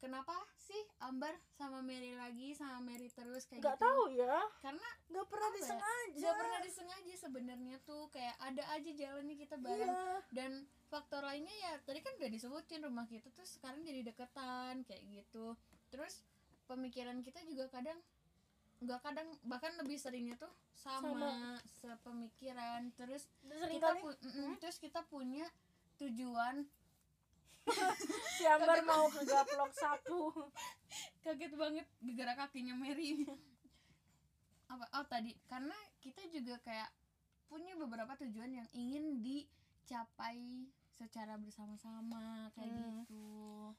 kenapa 0.00 0.32
sih 0.56 0.80
Ambar 0.98 1.36
sama 1.52 1.84
Mary 1.84 2.16
lagi 2.16 2.56
sama 2.56 2.80
Mary 2.80 3.12
terus 3.12 3.44
kayak 3.44 3.60
nggak 3.60 3.76
gitu? 3.76 3.84
tahu 3.84 4.02
ya. 4.16 4.36
Karena 4.64 4.88
nggak 5.12 5.26
pernah 5.28 5.50
ya? 5.50 5.56
disengaja. 5.60 6.16
Nggak 6.16 6.36
pernah 6.40 6.60
disengaja 6.64 7.14
sebenarnya 7.14 7.76
tuh. 7.84 8.04
Kayak 8.08 8.36
ada 8.40 8.62
aja 8.72 8.90
jalannya 8.90 9.36
kita 9.36 9.56
bareng. 9.60 9.92
Iya. 9.92 10.16
Dan 10.32 10.50
faktor 10.88 11.22
lainnya 11.22 11.54
ya 11.54 11.72
tadi 11.84 12.00
kan 12.02 12.16
udah 12.18 12.30
disebutin 12.32 12.82
rumah 12.82 13.06
kita 13.06 13.28
tuh 13.30 13.46
sekarang 13.46 13.84
jadi 13.84 14.00
deketan 14.02 14.82
kayak 14.88 15.02
gitu. 15.06 15.54
Terus 15.92 16.24
pemikiran 16.64 17.20
kita 17.20 17.44
juga 17.44 17.68
kadang 17.68 18.00
nggak 18.80 19.00
kadang 19.04 19.28
bahkan 19.44 19.76
lebih 19.76 20.00
seringnya 20.00 20.40
tuh 20.40 20.48
sama, 20.72 21.12
Sama. 21.12 21.32
sepemikiran. 21.84 22.88
Terus 22.96 23.28
sering 23.44 23.76
kita 23.76 23.92
pu- 24.00 24.16
mm-mm, 24.24 24.56
terus 24.56 24.80
kita 24.80 25.04
punya 25.04 25.44
tujuan 26.00 26.64
si 28.36 28.44
Ambar 28.48 28.80
mau 28.86 29.06
ke 29.12 29.22
gaplok 29.26 29.72
sapu. 29.76 30.32
Kaget 31.20 31.52
banget 31.54 31.86
gegara 32.00 32.34
kakinya 32.34 32.74
Mary. 32.74 33.26
Apa 34.70 34.86
oh 34.96 35.04
tadi. 35.06 35.36
Karena 35.44 35.76
kita 36.00 36.24
juga 36.32 36.56
kayak 36.64 36.90
punya 37.50 37.74
beberapa 37.74 38.14
tujuan 38.22 38.62
yang 38.62 38.68
ingin 38.72 39.20
dicapai 39.20 40.70
secara 41.00 41.40
bersama-sama 41.40 42.52
kayak 42.52 42.76
Hmm. 42.76 43.00
gitu. 43.00 43.28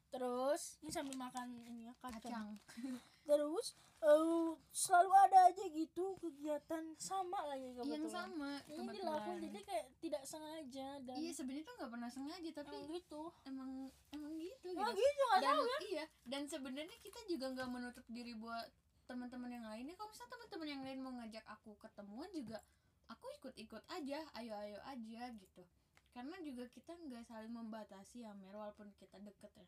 Terus 0.09 0.82
ini 0.82 0.89
sambil 0.89 1.15
makan 1.22 1.53
ini 1.61 1.86
ya 1.86 1.93
kacang, 2.01 2.17
kacang. 2.17 2.47
Terus 3.30 3.78
eh, 4.01 4.49
selalu 4.74 5.11
ada 5.13 5.39
aja 5.53 5.63
gitu 5.69 6.17
kegiatan 6.17 6.84
sama 6.97 7.45
lagi 7.53 7.69
kebetulan 7.78 8.01
yang 8.01 8.09
sama 8.09 8.51
ini 8.65 8.86
dilakukan 8.97 9.38
jadi 9.45 9.59
kayak 9.61 9.86
tidak 10.01 10.24
sengaja 10.26 10.88
dan 11.05 11.15
iya 11.22 11.30
sebenarnya 11.30 11.69
tuh 11.69 11.76
nggak 11.78 11.91
pernah 11.93 12.09
sengaja 12.09 12.49
tapi 12.49 12.76
emang 12.82 12.89
gitu. 12.97 13.22
emang 13.45 13.72
emang 14.09 14.34
gitu 14.41 14.67
emang 14.74 14.97
gitu. 14.97 15.05
gitu 15.05 15.24
dan 15.38 15.53
tahu 15.53 15.61
ya 15.61 15.78
iya 15.86 16.05
dan 16.26 16.41
sebenarnya 16.49 16.97
kita 17.05 17.19
juga 17.30 17.45
nggak 17.53 17.69
menutup 17.69 18.05
diri 18.09 18.34
buat 18.34 18.65
teman-teman 19.05 19.51
yang 19.51 19.65
lainnya. 19.67 19.93
Kalau 19.99 20.07
misalnya 20.07 20.32
teman-teman 20.39 20.67
yang 20.72 20.82
lain 20.88 20.99
mau 21.03 21.13
ngajak 21.19 21.43
aku 21.43 21.76
ketemuan 21.78 22.32
juga 22.32 22.63
aku 23.11 23.28
ikut-ikut 23.38 23.84
aja 23.91 24.24
ayo-ayo 24.39 24.80
aja 24.88 25.24
gitu 25.36 25.63
karena 26.12 26.36
juga 26.43 26.68
kita 26.68 26.91
nggak 26.91 27.24
saling 27.24 27.51
membatasi 27.51 28.28
ya 28.28 28.36
Mer 28.36 28.51
walaupun 28.51 28.91
kita 28.99 29.16
deket 29.24 29.51
ya. 29.55 29.68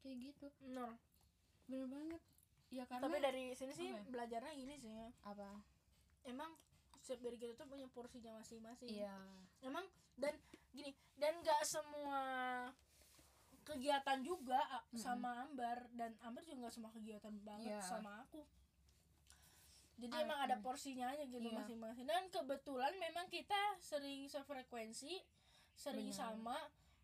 Kayak 0.00 0.16
gitu. 0.30 0.46
Bener 0.62 0.94
bener 1.66 1.86
banget. 1.90 2.22
Ya 2.70 2.82
karena 2.86 3.02
tapi 3.06 3.18
dari 3.18 3.44
sini 3.54 3.72
sih 3.74 3.88
apa 3.90 3.98
ya? 3.98 4.10
belajarnya 4.10 4.52
ini 4.54 4.74
sih. 4.78 4.90
Apa? 5.26 5.58
Emang 6.26 6.54
setiap 7.02 7.22
dari 7.22 7.38
kita 7.38 7.54
tuh 7.54 7.66
punya 7.66 7.86
porsinya 7.90 8.38
masing-masing. 8.38 8.90
Iya. 8.90 9.14
Emang 9.62 9.86
dan 10.18 10.34
gini 10.70 10.94
dan 11.18 11.34
nggak 11.42 11.62
semua 11.66 12.22
kegiatan 13.66 14.18
juga 14.22 14.62
Mm-mm. 14.62 14.98
sama 14.98 15.46
Ambar. 15.46 15.90
Dan 15.94 16.14
Ambar 16.22 16.46
juga 16.46 16.66
nggak 16.66 16.74
semua 16.74 16.90
kegiatan 16.94 17.34
banget 17.42 17.74
Iya. 17.74 17.82
sama 17.82 18.22
aku. 18.22 18.46
Jadi 19.96 20.12
Ah, 20.12 20.22
emang 20.28 20.38
ada 20.44 20.56
mm. 20.60 20.62
porsinya 20.62 21.08
aja 21.10 21.24
gitu 21.24 21.40
Iya. 21.42 21.56
masing-masing. 21.56 22.04
Dan 22.06 22.28
kebetulan 22.30 22.94
memang 23.00 23.26
kita 23.26 23.58
sering 23.80 24.28
sefrekuensi 24.28 25.18
sering 25.76 26.08
Benar. 26.08 26.18
sama 26.18 26.56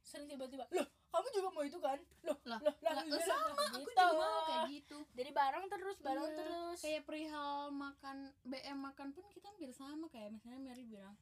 sering 0.03 0.27
tiba-tiba 0.27 0.65
loh 0.73 0.89
kamu 1.13 1.29
juga 1.29 1.49
mau 1.53 1.61
itu 1.63 1.77
kan? 1.77 1.99
Loh 2.25 2.39
lah 2.49 2.57
loh 2.65 2.73
lah, 2.81 2.93
lah, 2.97 3.05
iya, 3.05 3.21
sama 3.21 3.53
lah, 3.53 3.69
aku 3.69 3.85
gitu. 3.85 3.91
juga 3.93 4.05
mau 4.17 4.41
kayak 4.49 4.65
gitu. 4.73 4.99
Jadi 5.13 5.31
bareng 5.31 5.65
terus 5.69 5.97
bareng 6.01 6.25
Iya, 6.25 6.39
terus. 6.41 6.79
kayak 6.81 7.03
perihal 7.05 7.53
makan 7.69 8.17
BM 8.49 8.79
makan 8.81 9.09
pun 9.13 9.25
kita 9.29 9.53
hampir 9.53 9.71
sama 9.77 10.09
kayak 10.09 10.33
misalnya 10.33 10.57
Mary 10.57 10.89
bilang 10.89 11.13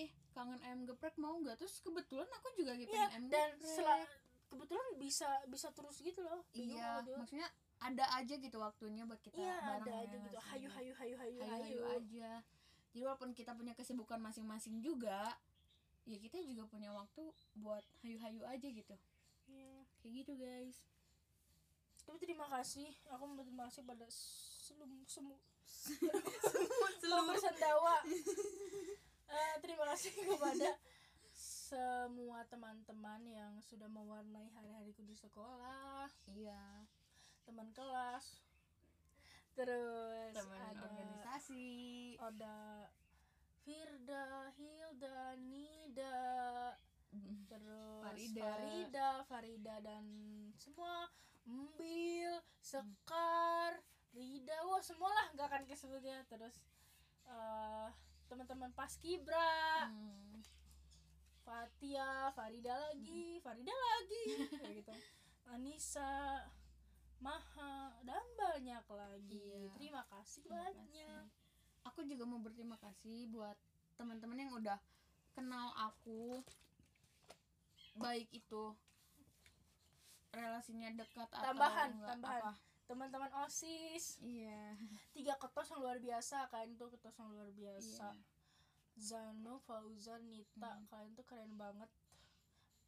eh 0.00 0.08
kangen 0.32 0.56
ayam 0.64 0.88
geprek 0.88 1.20
mau 1.20 1.36
nggak? 1.36 1.60
Terus 1.60 1.84
kebetulan 1.84 2.24
aku 2.32 2.48
juga 2.56 2.72
lagi 2.72 2.88
Iya, 2.88 2.92
pengen 2.96 3.12
ayam 3.12 3.24
dan 3.28 3.50
geprek. 3.60 4.08
kebetulan 4.48 4.86
bisa 4.96 5.28
bisa 5.52 5.68
terus 5.76 5.96
gitu 6.00 6.20
loh. 6.24 6.40
Bingung 6.56 6.80
iya 6.80 7.04
maksudnya 7.04 7.48
ada 7.76 8.04
aja 8.16 8.34
gitu 8.40 8.56
waktunya 8.56 9.04
buat 9.04 9.20
kita 9.20 9.36
iya 9.36 9.56
bareng 9.60 9.84
ada 9.84 9.90
ya 9.92 10.00
aja 10.00 10.16
gitu. 10.16 10.38
hayu 10.40 10.68
hayu 10.72 10.92
hayu 10.96 11.14
hayu 11.20 11.38
hayu. 11.44 11.60
hayu 11.60 11.80
aja. 11.92 12.32
Jadi 12.96 13.04
walaupun 13.04 13.36
kita 13.36 13.52
punya 13.52 13.76
kesibukan 13.76 14.16
masing-masing 14.16 14.80
juga 14.80 15.36
ya 16.06 16.16
kita 16.16 16.38
juga 16.40 16.64
punya 16.66 16.90
waktu 16.90 17.22
buat 17.54 17.82
hayu-hayu 18.00 18.42
aja 18.42 18.68
gitu. 18.70 18.94
Iya. 19.46 19.82
kayak 20.00 20.12
gitu 20.22 20.32
guys. 20.36 20.76
Tapi 22.02 22.18
terima 22.18 22.46
kasih. 22.46 22.90
Aku 23.10 23.26
mau 23.26 23.36
berterima 23.36 23.66
kasih 23.66 23.82
pada 23.82 24.06
selum 24.10 25.02
semu 25.04 25.34
Seluruh- 27.02 27.26
bersendawa 27.26 28.02
Eh, 29.26 29.54
terima 29.58 29.90
kasih 29.90 30.14
kepada 30.14 30.78
semua 31.34 32.46
teman-teman 32.46 33.18
yang 33.26 33.58
sudah 33.60 33.90
mewarnai 33.90 34.46
hari-hariku 34.54 35.02
di 35.02 35.18
sekolah. 35.18 36.06
Iya. 36.30 36.86
Teman 37.42 37.74
kelas. 37.74 38.38
Terus 39.58 40.30
teman 40.30 40.62
ada 40.62 40.78
organisasi. 40.86 41.66
Ada 42.22 42.54
Firda, 43.66 44.54
Hilda, 44.54 45.34
Nida, 45.36 46.22
terus 47.50 48.06
Farida. 48.06 48.46
Farida, 48.46 49.08
Farida 49.26 49.74
dan 49.82 50.04
semua 50.54 51.10
Mbil, 51.42 52.30
Sekar, 52.58 53.82
Rida, 54.10 54.54
wah 54.64 54.78
semualah 54.78 55.34
nggak 55.34 55.46
akan 55.46 55.64
kesebut 55.64 55.98
ya 56.00 56.22
terus 56.26 56.62
eh, 57.26 57.88
teman-teman 58.26 58.70
Paskibra, 58.70 59.86
Hmm. 59.86 60.38
Fatia, 61.42 62.30
Farida 62.32 62.74
lagi, 62.74 63.38
Farida 63.38 63.70
lagi, 63.70 64.22
kayak 64.52 64.74
gitu. 64.76 64.94
Anissa, 65.46 66.42
Maha 67.16 67.94
dan 68.02 68.22
banyak 68.34 68.82
lagi. 68.84 69.38
Iya. 69.38 69.70
Terima 69.72 70.02
kasih 70.10 70.42
Terima 70.42 70.66
banyak. 70.66 70.82
kasih. 70.90 71.45
Aku 71.86 72.02
juga 72.02 72.24
mau 72.24 72.38
berterima 72.38 72.76
kasih 72.76 73.30
buat 73.30 73.54
teman-teman 73.94 74.38
yang 74.38 74.52
udah 74.52 74.78
kenal 75.32 75.70
aku 75.78 76.42
baik 77.96 78.28
itu 78.30 78.76
relasinya 80.30 80.92
dekat 80.92 81.30
atau 81.32 81.46
Tambahan, 81.48 81.90
enggak, 81.96 82.08
tambahan. 82.12 82.42
apa. 82.42 82.52
Teman-teman 82.86 83.30
OSIS, 83.42 84.20
Iya. 84.20 84.78
tiga 85.10 85.34
ketos 85.36 85.72
yang 85.72 85.80
luar 85.80 85.98
biasa, 85.98 86.46
kalian 86.46 86.76
tuh 86.76 86.92
ketos 86.92 87.16
yang 87.16 87.32
luar 87.32 87.50
biasa. 87.50 88.12
Iya. 88.12 88.24
Zano, 88.96 89.58
Fauzan, 89.60 90.22
Nita, 90.24 90.72
Hmm. 90.72 90.86
kalian 90.86 91.12
tuh 91.12 91.24
keren 91.24 91.56
banget. 91.56 91.88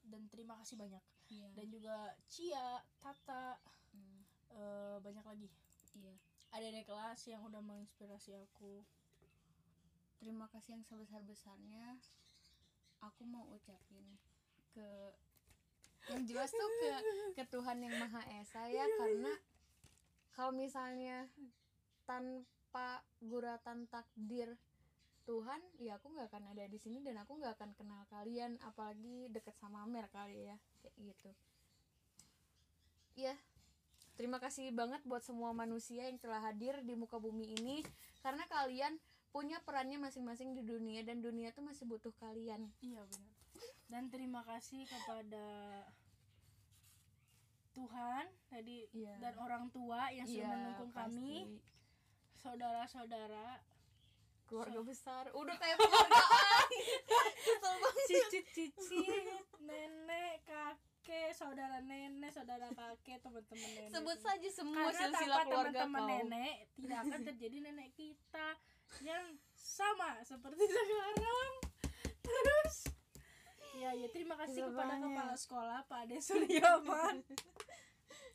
Dan 0.04 0.24
terima 0.28 0.56
kasih 0.56 0.76
banyak. 0.76 1.02
Iya. 1.28 1.48
Dan 1.52 1.66
juga 1.68 1.96
Cia, 2.26 2.80
Tata, 2.96 3.58
Hmm, 3.90 4.20
eh, 4.52 4.96
banyak 5.00 5.24
lagi. 5.24 5.48
Di 6.58 6.82
kelas 6.82 7.20
yang 7.30 7.46
udah 7.46 7.62
menginspirasi 7.62 8.34
aku. 8.34 8.82
Terima 10.18 10.50
kasih 10.50 10.74
yang 10.74 10.84
sebesar-besarnya 10.84 11.94
aku 12.98 13.22
mau 13.22 13.46
ucapin 13.54 14.18
ke 14.74 15.14
yang 16.10 16.24
jelas 16.26 16.50
tuh 16.50 16.70
ke 16.82 16.90
ke 17.38 17.44
Tuhan 17.46 17.78
yang 17.84 17.94
Maha 18.00 18.22
Esa 18.42 18.66
ya 18.72 18.86
karena 18.98 19.32
kalau 20.34 20.50
misalnya 20.50 21.30
tanpa 22.08 23.04
guratan 23.22 23.86
takdir 23.86 24.56
Tuhan 25.28 25.60
ya 25.76 26.00
aku 26.00 26.08
nggak 26.08 26.32
akan 26.32 26.56
ada 26.56 26.64
di 26.64 26.80
sini 26.80 27.04
dan 27.04 27.20
aku 27.20 27.36
nggak 27.36 27.60
akan 27.60 27.70
kenal 27.76 28.00
kalian 28.08 28.56
apalagi 28.64 29.28
deket 29.28 29.52
sama 29.60 29.84
Mer 29.84 30.08
kali 30.08 30.48
ya 30.48 30.56
kayak 30.80 30.94
gitu 30.96 31.30
ya 33.18 33.36
terima 34.18 34.36
kasih 34.36 34.74
banget 34.74 34.98
buat 35.06 35.22
semua 35.22 35.54
manusia 35.54 36.04
yang 36.04 36.18
telah 36.18 36.42
hadir 36.42 36.74
di 36.82 36.92
muka 36.92 37.16
bumi 37.16 37.54
ini. 37.54 37.86
Karena 38.18 38.42
kalian 38.44 38.98
punya 39.30 39.62
perannya 39.62 39.96
masing-masing 39.96 40.52
di 40.52 40.66
dunia 40.66 41.06
dan 41.06 41.22
dunia 41.22 41.54
tuh 41.54 41.62
masih 41.62 41.86
butuh 41.86 42.10
kalian. 42.18 42.66
Iya 42.82 43.06
benar. 43.06 43.34
Dan 43.86 44.10
terima 44.10 44.42
kasih 44.42 44.84
kepada 44.84 45.46
Tuhan 47.72 48.26
tadi 48.50 48.90
Iya. 48.90 49.14
dan 49.22 49.34
orang 49.38 49.70
tua 49.70 50.10
yang 50.10 50.26
sudah 50.26 50.42
Iya, 50.42 50.50
mendukung 50.50 50.90
kami. 50.90 51.62
saudara-saudara. 52.36 53.62
Keluarga 54.44 54.80
besar. 54.80 55.28
Udah 55.30 55.54
kayak 55.54 55.76
keluargaan 55.76 56.66
banget. 57.62 57.92
Cicit-cicit. 58.08 59.44
Nenek 59.60 60.40
kakek 61.08 61.32
saudara 61.32 61.80
nenek 61.80 62.28
saudara 62.36 62.68
kakek 62.68 63.16
teman-teman 63.24 63.64
nenek. 63.80 63.96
Sebut 63.96 64.18
saja 64.20 64.48
semua 64.52 64.92
karena 64.92 65.00
silsilah 65.08 65.36
tanpa 65.40 65.48
keluarga 65.48 65.80
teman-teman 65.80 66.04
kau. 66.04 66.08
nenek 66.28 66.56
tidak 66.76 66.98
akan 67.00 67.20
terjadi 67.24 67.56
nenek 67.64 67.88
kita 67.96 68.48
yang 69.00 69.24
sama 69.56 70.20
seperti 70.20 70.68
sekarang. 70.68 71.52
Terus 72.20 72.76
ya 73.80 73.90
ya 73.96 74.08
terima 74.12 74.36
kasih 74.36 74.68
kepada 74.68 75.00
banget. 75.00 75.08
kepala 75.08 75.34
sekolah 75.40 75.78
Pak 75.88 75.98
Ade 76.04 76.18
Suryaman 76.20 77.16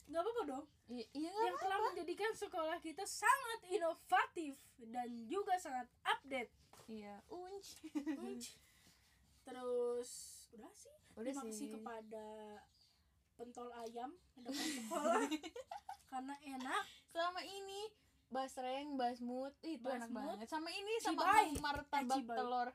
nggak 0.10 0.22
apa-apa 0.26 0.42
dong. 0.50 0.66
I- 0.90 1.10
iya 1.14 1.30
yang 1.30 1.58
telah 1.62 1.78
menjadikan 1.94 2.34
sekolah 2.34 2.78
kita 2.82 3.06
sangat 3.06 3.70
inovatif 3.70 4.58
dan 4.90 5.10
juga 5.30 5.62
sangat 5.62 5.86
update. 6.02 6.50
Iya 6.90 7.22
unj. 7.30 7.66
Unj. 8.18 8.46
terus 9.44 10.10
udah 10.56 10.72
sih 10.74 11.03
terima 11.16 11.42
sih. 11.42 11.48
kasih 11.48 11.68
kepada 11.72 12.26
pentol 13.34 13.70
ayam 13.76 14.10
depan 14.36 14.54
sekolah. 14.78 15.22
Karena 16.12 16.36
enak. 16.40 16.84
Selama 17.08 17.42
ini 17.42 17.82
basreng 18.28 18.94
basmut 18.94 19.54
itu 19.62 19.82
enak 19.84 20.08
Basmut. 20.08 20.38
banget. 20.38 20.48
Sama 20.48 20.70
ini 20.70 20.94
sama 21.00 21.22
Cibai. 21.22 21.48
martabak 21.56 22.02
Eh, 22.12 22.20
cibai. 22.20 22.38
telur. 22.38 22.70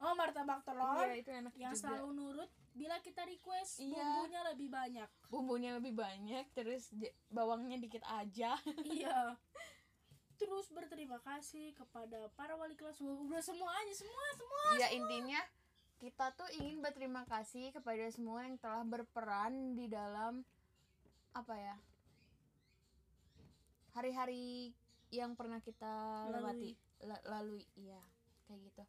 Oh 0.00 0.14
martabak 0.14 0.60
telur 0.62 1.04
iya 1.04 1.14
itu 1.14 1.30
enak 1.30 1.52
yang 1.54 1.70
juga. 1.70 1.82
selalu 1.84 2.08
nurut 2.12 2.50
bila 2.72 2.96
kita 2.98 3.20
request 3.22 3.78
Iya. 3.78 4.00
bumbunya 4.00 4.40
lebih 4.46 4.68
banyak. 4.68 5.08
Bumbunya 5.28 5.70
lebih 5.76 5.92
banyak 5.92 6.44
terus 6.50 6.88
bawangnya 7.28 7.76
dikit 7.76 8.02
aja. 8.04 8.56
Iya. 8.88 9.36
Terus 10.34 10.72
berterima 10.72 11.20
kasih 11.20 11.76
kepada 11.76 12.32
para 12.32 12.56
wali 12.56 12.72
kelas 12.72 12.96
udah 12.96 13.44
semuanya 13.44 13.92
semua 13.92 14.24
semua 14.32 14.62
ya 14.74 14.88
intinya 14.88 15.36
kita 16.00 16.32
tuh 16.32 16.48
ingin 16.56 16.80
berterima 16.80 17.28
kasih 17.28 17.76
kepada 17.76 18.08
semua 18.08 18.48
yang 18.48 18.56
telah 18.56 18.80
berperan 18.88 19.76
di 19.76 19.84
dalam 19.84 20.40
apa 21.36 21.54
ya 21.60 21.76
hari-hari 23.92 24.72
yang 25.12 25.36
pernah 25.36 25.60
kita 25.60 25.92
lewati. 26.32 26.72
Lalui. 26.72 27.04
La- 27.04 27.24
lalui 27.28 27.64
iya 27.76 28.00
kayak 28.48 28.60
gitu. 28.72 28.82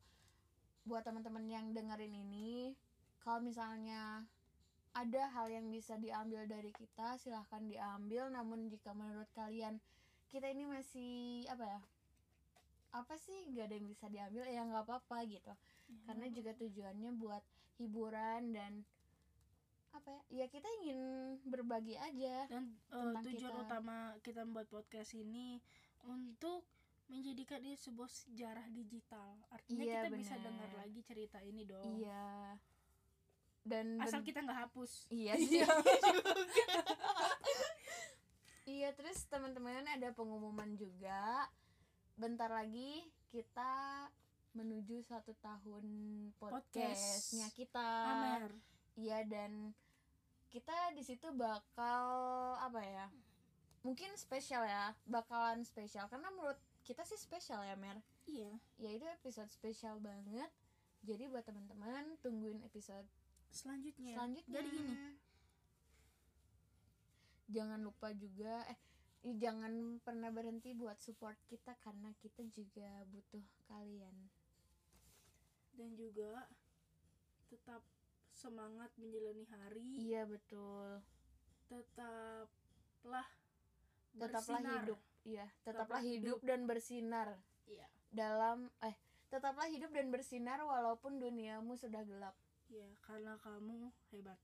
Buat 0.88 1.03
teman-teman 1.03 1.43
yang 1.51 1.76
dengerin 1.76 2.16
ini 2.16 2.80
kalau 3.20 3.43
misalnya 3.43 4.24
ada 4.95 5.24
hal 5.36 5.51
yang 5.51 5.68
bisa 5.68 5.99
diambil 5.99 6.47
dari 6.47 6.72
kita 6.72 7.20
silahkan 7.20 7.68
diambil. 7.68 8.32
Namun 8.32 8.72
jika 8.72 8.95
menurut 8.95 9.28
kalian 9.36 9.84
kita 10.32 10.47
ini 10.47 10.64
masih 10.64 11.43
apa 11.51 11.66
ya 11.68 11.82
apa 12.95 13.20
sih? 13.20 13.51
Nggak 13.51 13.68
ada 13.68 13.76
yang 13.76 13.88
bisa 13.91 14.05
diambil? 14.07 14.43
Ya 14.47 14.64
nggak 14.64 14.88
apa-apa 14.88 15.28
gitu 15.28 15.51
karena 16.04 16.26
juga 16.28 16.52
tujuannya 16.54 17.12
buat 17.14 17.44
hiburan 17.78 18.52
dan 18.52 18.72
apa 19.92 20.08
ya? 20.08 20.22
Ya 20.32 20.46
kita 20.48 20.68
ingin 20.80 21.00
berbagi 21.44 21.96
aja 21.96 22.48
dan 22.48 22.72
Tentang 22.88 23.24
tujuan 23.28 23.54
kita. 23.54 23.64
utama 23.66 23.96
kita 24.22 24.42
membuat 24.44 24.68
podcast 24.68 25.12
ini 25.14 25.60
untuk 26.02 26.64
menjadikan 27.06 27.60
ini 27.60 27.76
sebuah 27.76 28.08
sejarah 28.08 28.72
digital. 28.72 29.36
Artinya 29.52 29.84
Iya, 29.84 29.96
kita 30.00 30.10
bisa 30.16 30.36
benar. 30.36 30.46
dengar 30.48 30.72
lagi 30.80 31.00
cerita 31.04 31.39
ini 31.44 31.68
dong. 31.68 32.00
Iya. 32.00 32.56
Dan 33.62 34.00
asal 34.00 34.24
kita 34.24 34.42
nggak 34.42 34.60
hapus. 34.70 35.06
Iya 35.12 35.36
sih 35.38 35.60
iya 38.66 38.89
terus 38.94 39.28
teman-teman 39.28 39.84
ada 39.86 40.10
pengumuman 40.14 40.72
juga. 40.74 41.46
Bentar 42.16 42.48
lagi 42.48 43.04
kita 43.28 44.08
menuju 44.52 44.99
satu 45.08 45.32
tahun 45.39 45.86
podcastnya 46.36 47.47
kita 47.56 47.88
Amer 48.12 48.52
Iya 48.99 49.24
dan 49.24 49.72
kita 50.52 50.91
di 50.91 50.99
situ 50.99 51.32
bakal 51.32 52.06
apa 52.60 52.84
ya? 52.84 53.08
Mungkin 53.88 54.14
spesial 54.20 54.68
ya, 54.68 54.91
bakalan 55.08 55.64
spesial 55.64 56.12
karena 56.12 56.28
menurut 56.36 56.60
kita 56.84 57.08
sih 57.08 57.16
spesial 57.16 57.64
ya 57.64 57.80
Mer. 57.80 57.97
iya 58.28 58.52
Ya 58.76 58.89
itu 58.91 59.08
episode 59.08 59.47
spesial 59.47 59.97
banget. 60.04 60.52
Jadi 61.02 61.32
buat 61.32 61.47
teman-teman 61.47 62.20
tungguin 62.22 62.62
episode 62.68 63.08
selanjutnya 63.52 64.16
selanjutnya. 64.16 64.54
jadi 64.54 64.70
gini 64.70 64.95
Jangan 67.52 67.80
lupa 67.84 68.16
juga 68.16 68.64
eh 68.72 68.80
jangan 69.22 69.99
pernah 70.02 70.32
berhenti 70.34 70.72
buat 70.74 70.97
support 70.97 71.36
kita 71.45 71.76
karena 71.84 72.10
kita 72.22 72.41
juga 72.54 73.06
butuh 73.12 73.43
kalian. 73.70 74.16
Dan 75.74 75.89
juga 75.95 76.47
tetap 77.47 77.82
semangat 78.32 78.89
menjalani 78.95 79.45
hari 79.47 79.86
Iya 79.97 80.24
betul. 80.26 81.03
tetaplah 81.67 83.28
Tetaplah 84.11 84.59
bersinar. 84.59 84.84
hidup. 84.84 84.99
Iya, 85.22 85.45
tetaplah 85.61 86.01
Tetaplah 86.01 86.01
hidup 86.03 86.39
dan 86.41 86.59
bersinar. 86.65 87.30
iya 87.63 87.88
dalam 88.11 88.67
eh 88.84 88.97
tetaplah 89.32 89.63
hidup 89.65 89.95
dan 89.95 90.11
bersinar 90.11 90.59
walaupun 90.59 91.15
duniamu 91.15 91.80
sudah 91.80 92.03
gelap 92.03 92.36
iya 92.67 92.91
karena 92.99 93.39
kamu 93.39 93.88
hebat 94.11 94.36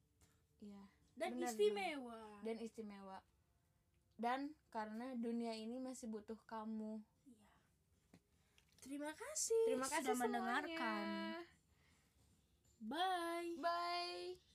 iya 0.64 0.88
dan 1.20 1.36
Benar, 1.36 1.52
istimewa 1.52 2.22
dan 2.48 2.56
istimewa 2.64 3.20
dan 4.16 4.40
karena 4.72 5.12
dunia 5.20 5.52
ini 5.54 5.78
masih 5.78 6.08
butuh 6.08 6.40
kamu. 6.48 7.04
Terima 8.88 9.12
kasih. 9.12 9.64
terima 9.68 9.88
kasih 9.92 10.00
sudah 10.00 10.16
mendengarkan. 10.16 11.04
semuanya. 11.04 11.44
Bye. 12.80 13.52
bye 13.60 14.47